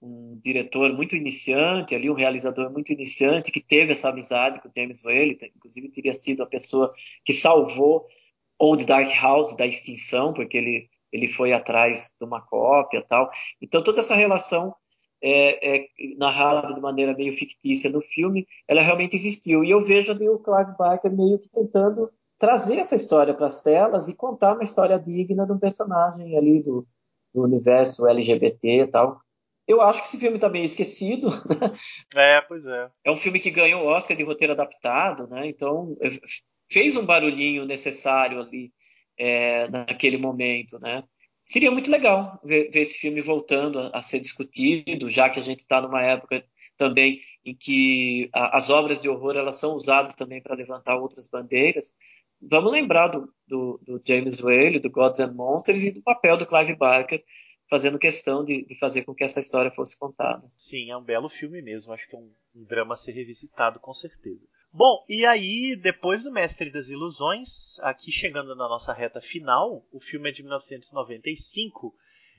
[0.00, 4.72] um diretor muito iniciante, ali um realizador muito iniciante que teve essa amizade com o
[4.76, 6.94] James Whale, inclusive teria sido a pessoa
[7.24, 8.06] que salvou
[8.60, 13.30] Old Dark House da extinção, porque ele ele foi atrás de uma cópia tal.
[13.60, 14.74] Então toda essa relação
[15.22, 19.62] é, é, narrada de maneira meio fictícia no filme, ela realmente existiu.
[19.64, 23.62] E eu vejo ali o Clive Barker meio que tentando trazer essa história para as
[23.62, 26.86] telas e contar uma história digna de um personagem ali do,
[27.34, 29.20] do universo LGBT e tal.
[29.68, 31.28] Eu acho que esse filme está meio esquecido.
[32.16, 32.90] É, pois é.
[33.04, 35.46] É um filme que ganhou o Oscar de roteiro adaptado, né?
[35.46, 35.96] Então
[36.68, 38.72] fez um barulhinho necessário ali
[39.20, 41.04] é, naquele momento, né?
[41.42, 45.42] Seria muito legal ver, ver esse filme voltando a, a, ser discutido, já que a
[45.42, 46.42] gente está numa época
[46.76, 51.28] também em que a, as obras de horror elas são usadas também para levantar outras
[51.28, 51.94] bandeiras.
[52.40, 56.46] vamos lembrar do, do, do, James Whale, do Gods and Monsters e do papel do
[56.46, 57.22] Clive Barker
[57.68, 60.50] fazendo questão de, de, fazer com que essa história fosse contada.
[60.56, 61.92] Sim, é um belo filme mesmo.
[61.92, 64.46] Acho que é um, um drama a ser revisitado com certeza.
[64.72, 69.98] Bom, e aí, depois do Mestre das Ilusões, aqui chegando na nossa reta final, o
[69.98, 71.92] filme é de 1995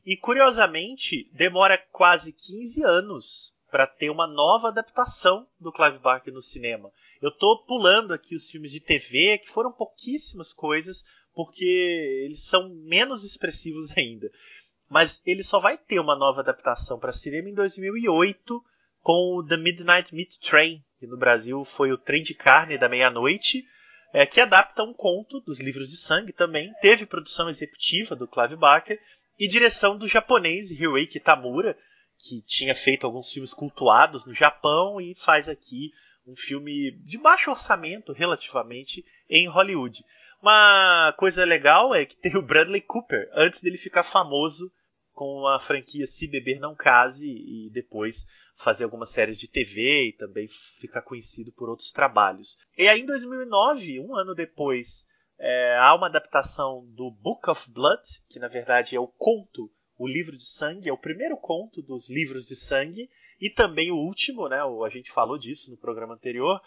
[0.06, 6.42] e, curiosamente, demora quase 15 anos para ter uma nova adaptação do Clive Barker no
[6.42, 6.90] cinema.
[7.22, 11.04] Eu tô pulando aqui os filmes de TV, que foram pouquíssimas coisas,
[11.34, 11.66] porque
[12.24, 14.32] eles são menos expressivos ainda.
[14.90, 18.64] Mas ele só vai ter uma nova adaptação para cinema em 2008
[19.02, 22.88] com o The Midnight Meat Train, que no Brasil foi o Trem de Carne da
[22.88, 23.66] Meia-Noite,
[24.14, 26.72] é, que adapta um conto dos livros de sangue também.
[26.80, 29.00] Teve produção executiva do Clive Barker
[29.40, 31.76] e direção do japonês Hiroei Kitamura,
[32.20, 35.92] que tinha feito alguns filmes cultuados no Japão e faz aqui
[36.28, 40.06] um filme de baixo orçamento relativamente em Hollywood.
[40.40, 44.72] Uma coisa legal é que tem o Bradley Cooper antes dele ficar famoso
[45.14, 48.28] com a franquia Se Beber Não Case e depois
[48.62, 50.48] fazer algumas séries de TV e também
[50.80, 52.58] ficar conhecido por outros trabalhos.
[52.78, 55.08] E aí em 2009, um ano depois,
[55.40, 60.08] é, há uma adaptação do Book of Blood, que na verdade é o conto, o
[60.08, 63.10] livro de sangue, é o primeiro conto dos livros de sangue
[63.40, 64.60] e também o último, né?
[64.62, 66.62] A gente falou disso no programa anterior.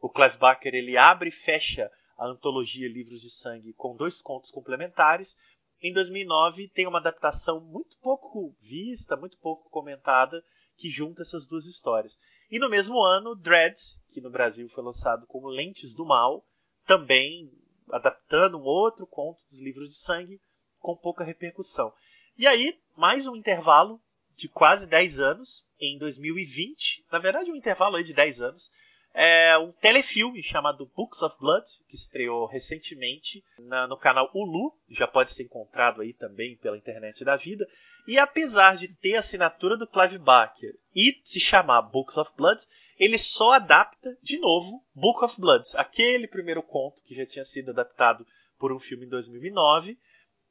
[0.00, 4.50] O Clive Barker ele abre e fecha a antologia Livros de Sangue com dois contos
[4.50, 5.36] complementares.
[5.82, 10.42] Em 2009 tem uma adaptação muito pouco vista, muito pouco comentada,
[10.80, 12.18] que junta essas duas histórias.
[12.50, 13.76] E no mesmo ano, Dread,
[14.10, 16.42] que no Brasil foi lançado como Lentes do Mal,
[16.86, 17.52] também
[17.90, 20.40] adaptando um outro conto dos livros de sangue
[20.78, 21.92] com pouca repercussão.
[22.38, 24.00] E aí, mais um intervalo
[24.34, 28.70] de quase 10 anos, em 2020, na verdade um intervalo de 10 anos,
[29.12, 35.06] é um telefilme chamado Books of Blood, que estreou recentemente na, no canal Hulu, já
[35.06, 37.68] pode ser encontrado aí também pela internet da vida.
[38.06, 42.62] E apesar de ter a assinatura do Clive Barker e se chamar Books of Blood,
[42.98, 47.70] ele só adapta de novo Book of Blood, aquele primeiro conto que já tinha sido
[47.70, 48.26] adaptado
[48.58, 49.98] por um filme em 2009.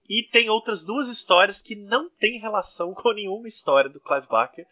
[0.08, 4.66] E tem outras duas histórias que não têm relação com nenhuma história do Clive Barker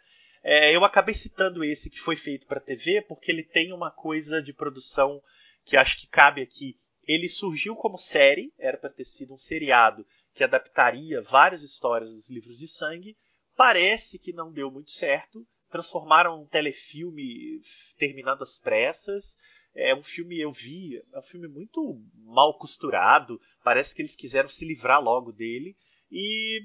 [0.49, 4.41] é, eu acabei citando esse que foi feito para TV porque ele tem uma coisa
[4.41, 5.21] de produção
[5.65, 6.79] que acho que cabe aqui.
[7.05, 10.05] Ele surgiu como série, era para ter sido um seriado
[10.38, 13.18] que adaptaria várias histórias dos livros de sangue.
[13.55, 15.45] Parece que não deu muito certo.
[15.69, 17.59] Transformaram um telefilme
[17.97, 19.38] terminando às pressas.
[19.76, 23.41] É um filme, eu vi, é um filme muito mal costurado.
[23.64, 25.76] Parece que eles quiseram se livrar logo dele.
[26.11, 26.61] E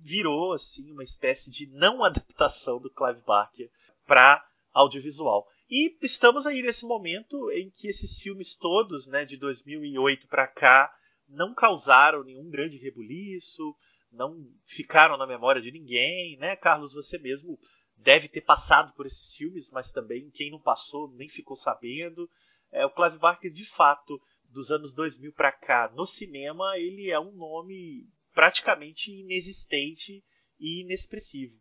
[0.00, 3.70] virou assim uma espécie de não adaptação do Clive Barker
[4.06, 4.42] para
[4.72, 5.46] audiovisual.
[5.68, 10.90] E estamos aí nesse momento em que esses filmes todos, né, de 2008 para cá,
[11.28, 13.74] não causaram nenhum grande rebuliço,
[14.10, 16.94] não ficaram na memória de ninguém, né, Carlos?
[16.94, 17.58] Você mesmo
[17.96, 22.28] deve ter passado por esses filmes, mas também quem não passou nem ficou sabendo.
[22.72, 27.18] É, o Clive Barker, de fato, dos anos 2000 para cá, no cinema, ele é
[27.18, 30.22] um nome praticamente inexistente
[30.58, 31.54] e inexpressivo.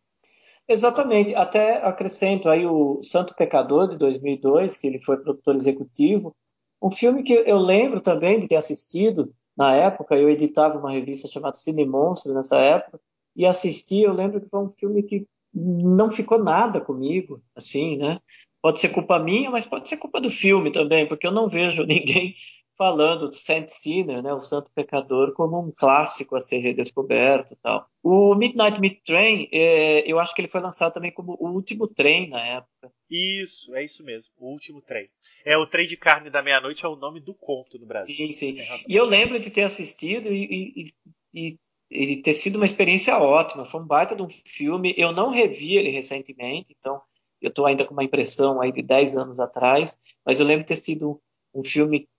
[0.68, 6.36] Exatamente, até acrescento aí o Santo Pecador de 2002, que ele foi produtor executivo,
[6.82, 11.27] um filme que eu lembro também de ter assistido na época, eu editava uma revista
[11.27, 12.99] chamada Cine Monstro nessa época,
[13.36, 18.19] e assisti, eu lembro que foi um filme que não ficou nada comigo, assim, né?
[18.61, 21.84] Pode ser culpa minha, mas pode ser culpa do filme também, porque eu não vejo
[21.88, 22.36] ninguém
[22.77, 27.88] falando do Saint Sinner, né, o Santo Pecador, como um clássico a ser redescoberto tal.
[28.03, 31.88] O Midnight Meat Train, é, eu acho que ele foi lançado também como o último
[31.88, 32.91] trem na época.
[33.10, 35.10] Isso, é isso mesmo, o último trem.
[35.46, 38.16] É o trem de carne da meia-noite é o nome do conto no Brasil.
[38.16, 38.58] Sim, sim.
[38.88, 40.94] E eu lembro de ter assistido e, e,
[41.40, 41.60] e,
[41.92, 43.64] e ter sido uma experiência ótima.
[43.64, 44.96] Foi um baita de um filme.
[44.98, 47.00] Eu não revi ele recentemente, então
[47.40, 50.70] eu estou ainda com uma impressão aí de 10 anos atrás, mas eu lembro de
[50.70, 51.22] ter sido
[51.54, 52.10] um filme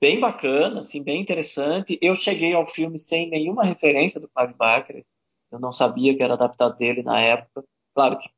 [0.00, 1.98] bem bacana, assim, bem interessante.
[2.00, 5.04] Eu cheguei ao filme sem nenhuma referência do Clive Barker.
[5.50, 7.64] Eu não sabia que era adaptado dele na época.
[7.98, 8.30] Claro que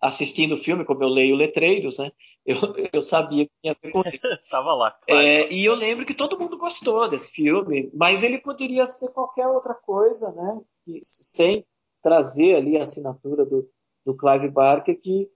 [0.00, 2.10] assistindo o filme, como eu leio letreiros, né?
[2.46, 2.56] Eu,
[2.90, 4.18] eu sabia que tinha a ver com ele.
[4.50, 4.92] Tava lá.
[5.06, 5.22] Claro.
[5.22, 9.46] É, e eu lembro que todo mundo gostou desse filme, mas ele poderia ser qualquer
[9.46, 10.58] outra coisa, né?
[11.02, 11.66] sem
[12.00, 13.68] trazer ali a assinatura do,
[14.06, 15.28] do Clive Barker, que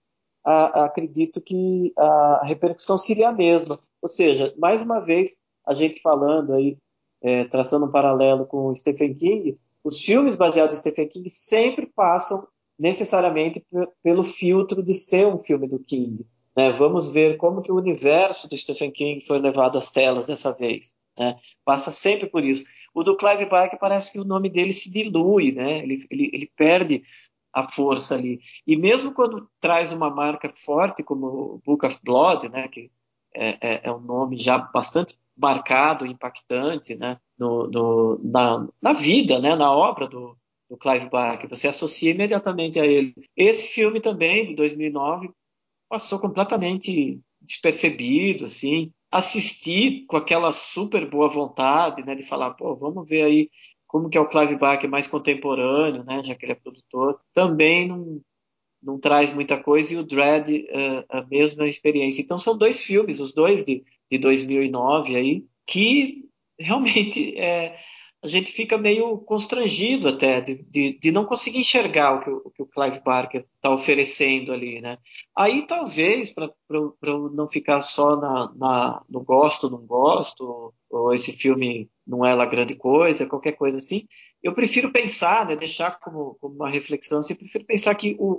[0.43, 3.79] a, acredito que a repercussão seria a mesma.
[4.01, 6.75] Ou seja, mais uma vez, a gente falando aí,
[7.21, 11.85] é, traçando um paralelo com o Stephen King, os filmes baseados em Stephen King sempre
[11.85, 12.47] passam
[12.79, 13.63] necessariamente
[14.01, 16.25] pelo filtro de ser um filme do King.
[16.55, 16.71] Né?
[16.71, 20.95] Vamos ver como que o universo do Stephen King foi levado às telas dessa vez.
[21.17, 21.37] Né?
[21.65, 22.63] Passa sempre por isso.
[22.93, 25.79] O do Clive Barker parece que o nome dele se dilui, né?
[25.79, 27.03] ele, ele, ele perde
[27.53, 28.39] a força ali.
[28.65, 32.91] E mesmo quando traz uma marca forte como Book of Blood, né, que
[33.35, 39.39] é, é, é um nome já bastante marcado, impactante, né, no, no, na, na, vida,
[39.39, 40.37] né, na obra do,
[40.69, 43.13] do Clive Barker, você associa imediatamente a ele.
[43.35, 45.31] Esse filme também, de 2009,
[45.89, 53.09] passou completamente despercebido, assim, assisti com aquela super boa vontade, né, de falar, pô, vamos
[53.09, 53.49] ver aí
[53.87, 57.87] como que é o Clive Barker mais contemporâneo, né, já que ele é produtor, também
[57.87, 58.21] não,
[58.83, 62.21] não traz muita coisa, e o Dread uh, a mesma experiência.
[62.21, 66.29] Então são dois filmes, os dois de, de 2009 aí, que
[66.59, 67.77] realmente é,
[68.21, 72.51] a gente fica meio constrangido até de, de, de não conseguir enxergar o que, o
[72.51, 74.97] que o Clive Barker está oferecendo ali, né?
[75.35, 76.51] Aí talvez para
[77.33, 82.45] não ficar só na, na, no gosto, não gosto, ou esse filme não é lá
[82.45, 84.05] grande coisa, qualquer coisa assim,
[84.43, 88.37] eu prefiro pensar, né, deixar como, como uma reflexão, assim, eu prefiro pensar que o,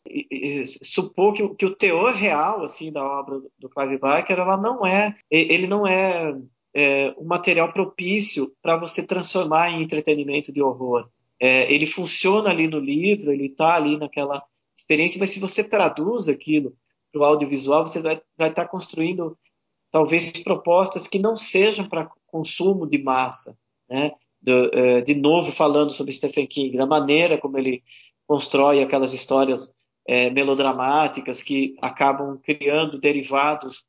[0.82, 5.15] supor que que o teor real assim da obra do Clive Barker, ela não é,
[5.31, 6.36] ele não é
[6.74, 11.09] é, um material propício para você transformar em entretenimento de horror.
[11.38, 14.42] É, ele funciona ali no livro, ele está ali naquela
[14.76, 16.74] experiência, mas se você traduz aquilo
[17.12, 19.36] para o audiovisual, você vai, estar tá construindo
[19.90, 23.59] talvez propostas que não sejam para consumo de massa.
[23.88, 24.12] Né?
[24.40, 27.82] De, é, de, novo, falando sobre Stephen King, da maneira como ele
[28.26, 29.74] constrói aquelas histórias
[30.06, 33.84] é, melodramáticas que acabam criando derivados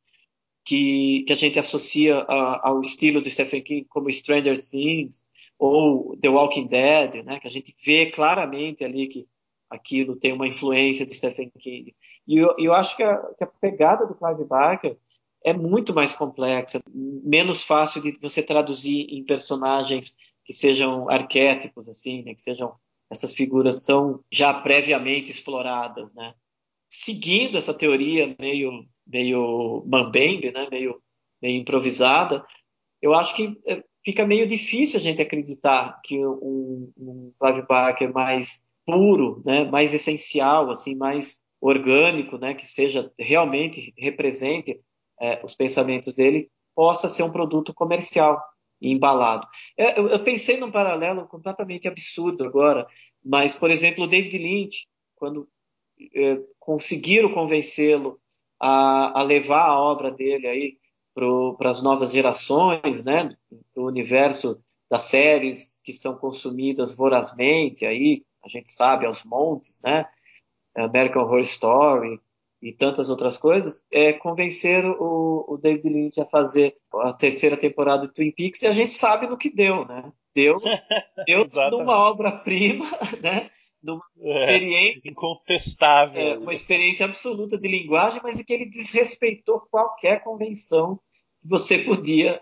[0.64, 5.24] que, que a gente associa a, ao estilo do Stephen King, como Stranger Things
[5.58, 7.40] ou The Walking Dead, né?
[7.40, 9.28] que a gente vê claramente ali que
[9.70, 11.96] aquilo tem uma influência de Stephen King.
[12.28, 14.98] E eu, eu acho que a, que a pegada do Clive Barker
[15.44, 20.16] é muito mais complexa, menos fácil de você traduzir em personagens
[20.46, 22.36] que sejam arquétipos, assim, né?
[22.36, 22.74] que sejam
[23.10, 26.34] essas figuras tão já previamente exploradas, né?
[26.90, 30.68] Seguindo essa teoria meio meio mambembe, né?
[30.70, 31.02] meio,
[31.42, 32.46] meio improvisada,
[33.02, 38.14] eu acho que é, fica meio difícil a gente acreditar que um, um Clive Barker
[38.14, 39.64] mais puro, né?
[39.66, 42.54] mais essencial, assim, mais orgânico, né?
[42.54, 44.80] que seja realmente represente
[45.20, 48.42] é, os pensamentos dele, possa ser um produto comercial
[48.82, 49.48] embalado.
[49.78, 52.88] É, eu, eu, pensei num paralelo completamente absurdo agora,
[53.24, 55.48] mas, por exemplo, o David Lynch, quando
[56.16, 58.20] é, conseguiram convencê-lo
[58.62, 60.78] a, a levar a obra dele aí
[61.58, 63.36] para as novas gerações, né,
[63.74, 69.82] para o universo das séries que são consumidas vorazmente aí, a gente sabe aos montes,
[69.84, 70.06] né,
[70.78, 72.20] American Horror Story
[72.62, 78.08] e tantas outras coisas, é convencer o, o David Lynch a fazer a terceira temporada
[78.08, 80.14] de Twin Peaks e a gente sabe no que deu, né?
[80.36, 80.62] Deu,
[81.26, 82.86] deu numa obra-prima,
[83.22, 83.50] né?
[83.84, 89.62] Numa é, experiência incontestável, é, uma experiência absoluta de linguagem, mas em que ele desrespeitou
[89.72, 91.00] qualquer convenção
[91.42, 92.42] que você podia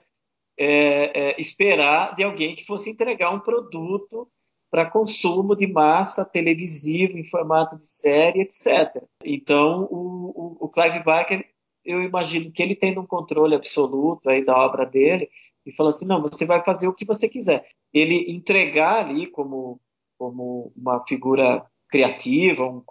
[0.57, 4.27] é, é, esperar de alguém que fosse entregar um produto
[4.69, 9.03] para consumo de massa televisivo em formato de série, etc.
[9.23, 11.43] Então, o, o, o Clive Barker,
[11.83, 15.29] eu imagino que ele tendo um controle absoluto aí da obra dele
[15.65, 17.67] e falou assim, não, você vai fazer o que você quiser.
[17.93, 19.79] Ele entregar ali como
[20.19, 22.83] como uma figura criativa, um,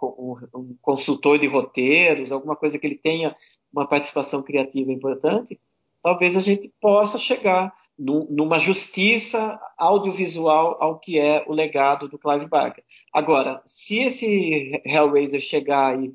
[0.55, 3.35] um, consultor de roteiros, alguma coisa que ele tenha
[3.71, 5.59] uma participação criativa importante,
[6.01, 12.17] talvez a gente possa chegar no, numa justiça audiovisual ao que é o legado do
[12.17, 12.83] Clive Barker.
[13.13, 16.11] Agora, se esse Hellraiser chegar aí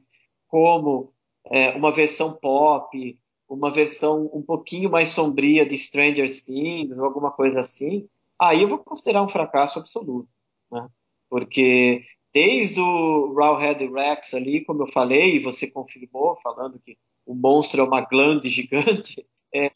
[0.49, 1.12] como
[1.47, 3.19] é, uma versão pop,
[3.49, 8.09] uma versão um pouquinho mais sombria de Stranger Things, alguma coisa assim,
[8.39, 10.28] aí eu vou considerar um fracasso absoluto.
[10.70, 10.86] Né?
[11.35, 16.97] Porque desde o Rawhead Rex ali, como eu falei, e você confirmou, falando que
[17.27, 19.69] o monstro é uma glande gigante, é,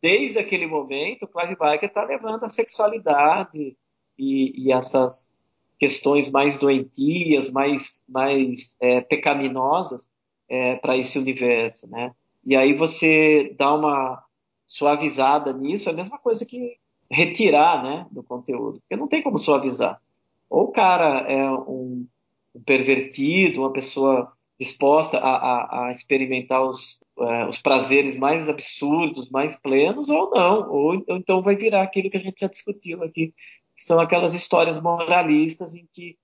[0.00, 3.76] desde aquele momento, o Clive Barker está levando a sexualidade
[4.18, 5.30] e, e, essas
[5.78, 10.10] questões mais doentias, mais, mais é, pecaminosas
[10.48, 12.14] é, para esse universo, né?
[12.42, 14.24] E aí você dá uma
[14.66, 16.78] suavizada nisso, é a mesma coisa que
[17.10, 20.00] retirar, né, do conteúdo, porque não tem como suavizar.
[20.48, 22.06] Ou o cara é um,
[22.54, 29.30] um pervertido, uma pessoa disposta a, a, a experimentar os, uh, os, prazeres mais absurdos,
[29.30, 30.70] mais plenos, ou não.
[30.70, 33.32] Ou, ou, então vai virar aquilo que a gente já discutiu aqui,
[33.76, 36.16] que são aquelas histórias moralistas em que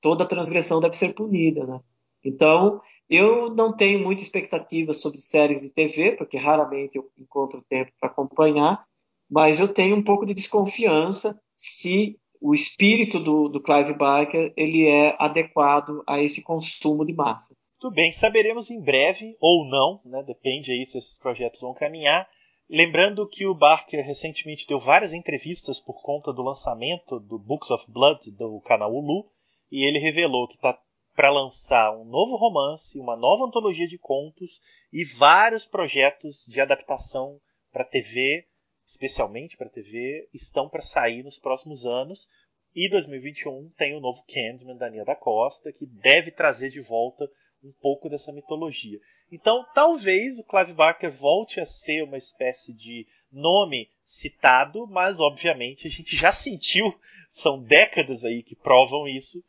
[0.00, 1.66] toda transgressão deve ser punida.
[1.66, 1.80] Né?
[2.24, 7.92] Então, eu não tenho muita expectativa sobre séries de TV, porque raramente eu encontro tempo
[8.00, 8.84] para acompanhar,
[9.30, 14.86] mas eu tenho um pouco de desconfiança se o espírito do, do Clive Barker ele
[14.86, 17.56] é adequado a esse consumo de massa.
[17.80, 20.22] Tudo bem, saberemos em breve ou não, né?
[20.22, 22.28] depende aí se esses projetos vão caminhar.
[22.68, 27.90] Lembrando que o Barker recentemente deu várias entrevistas por conta do lançamento do Books of
[27.90, 29.24] Blood do canal Hulu
[29.72, 30.78] e ele revelou que está
[31.16, 34.60] para lançar um novo romance, uma nova antologia de contos
[34.92, 37.40] e vários projetos de adaptação
[37.72, 38.44] para TV,
[38.84, 42.28] especialmente para TV, estão para sair nos próximos anos.
[42.74, 47.28] E 2021 tem o novo Candyman da Nia da Costa, que deve trazer de volta
[47.62, 48.98] um pouco dessa mitologia.
[49.32, 55.86] Então, talvez o Clive Barker volte a ser uma espécie de nome citado, mas obviamente
[55.86, 56.94] a gente já sentiu,
[57.32, 59.42] são décadas aí que provam isso,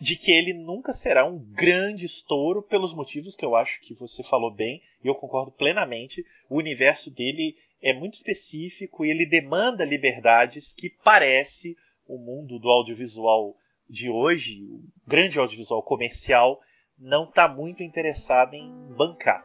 [0.00, 4.22] de que ele nunca será um grande estouro pelos motivos que eu acho que você
[4.22, 6.24] falou bem e eu concordo plenamente.
[6.48, 11.76] O universo dele é muito específico e ele demanda liberdades que parece
[12.06, 13.56] o mundo do audiovisual
[13.88, 16.60] de hoje, o grande audiovisual comercial,
[16.98, 19.44] não está muito interessado em bancar.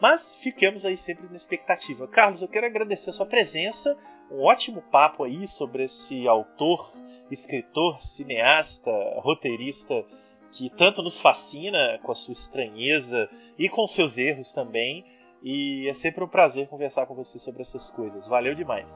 [0.00, 2.06] Mas fiquemos aí sempre na expectativa.
[2.08, 3.96] Carlos, eu quero agradecer a sua presença,
[4.30, 6.92] um ótimo papo aí sobre esse autor
[7.30, 10.04] escritor, cineasta, roteirista
[10.52, 15.04] que tanto nos fascina com a sua estranheza e com seus erros também.
[15.42, 18.26] E é sempre um prazer conversar com você sobre essas coisas.
[18.26, 18.88] Valeu demais.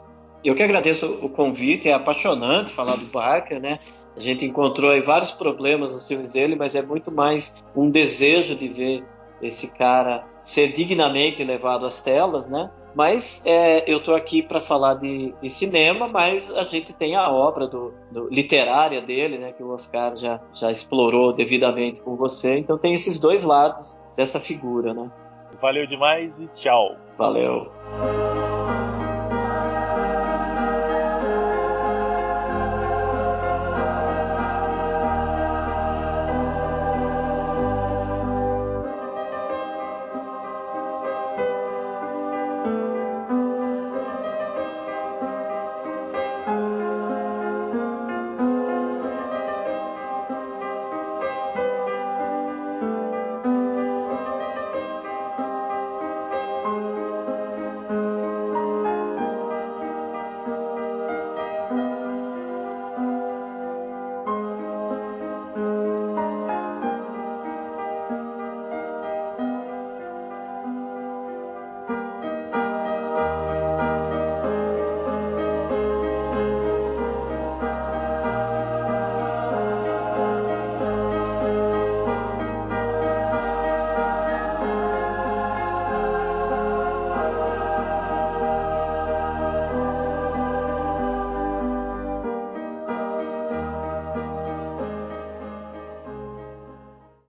[0.42, 3.78] Eu que agradeço o convite, é apaixonante falar do Barker, né?
[4.16, 8.56] A gente encontrou aí vários problemas nos filmes dele, mas é muito mais um desejo
[8.56, 9.04] de ver
[9.42, 12.70] esse cara ser dignamente levado às telas, né?
[12.94, 17.30] Mas é, eu estou aqui para falar de, de, cinema, mas a gente tem a
[17.30, 22.58] obra do, do, literária dele, né, que o Oscar já, já explorou devidamente com você.
[22.58, 25.10] Então tem esses dois lados dessa figura, né?
[25.60, 26.96] Valeu demais e tchau.
[27.18, 27.70] Valeu.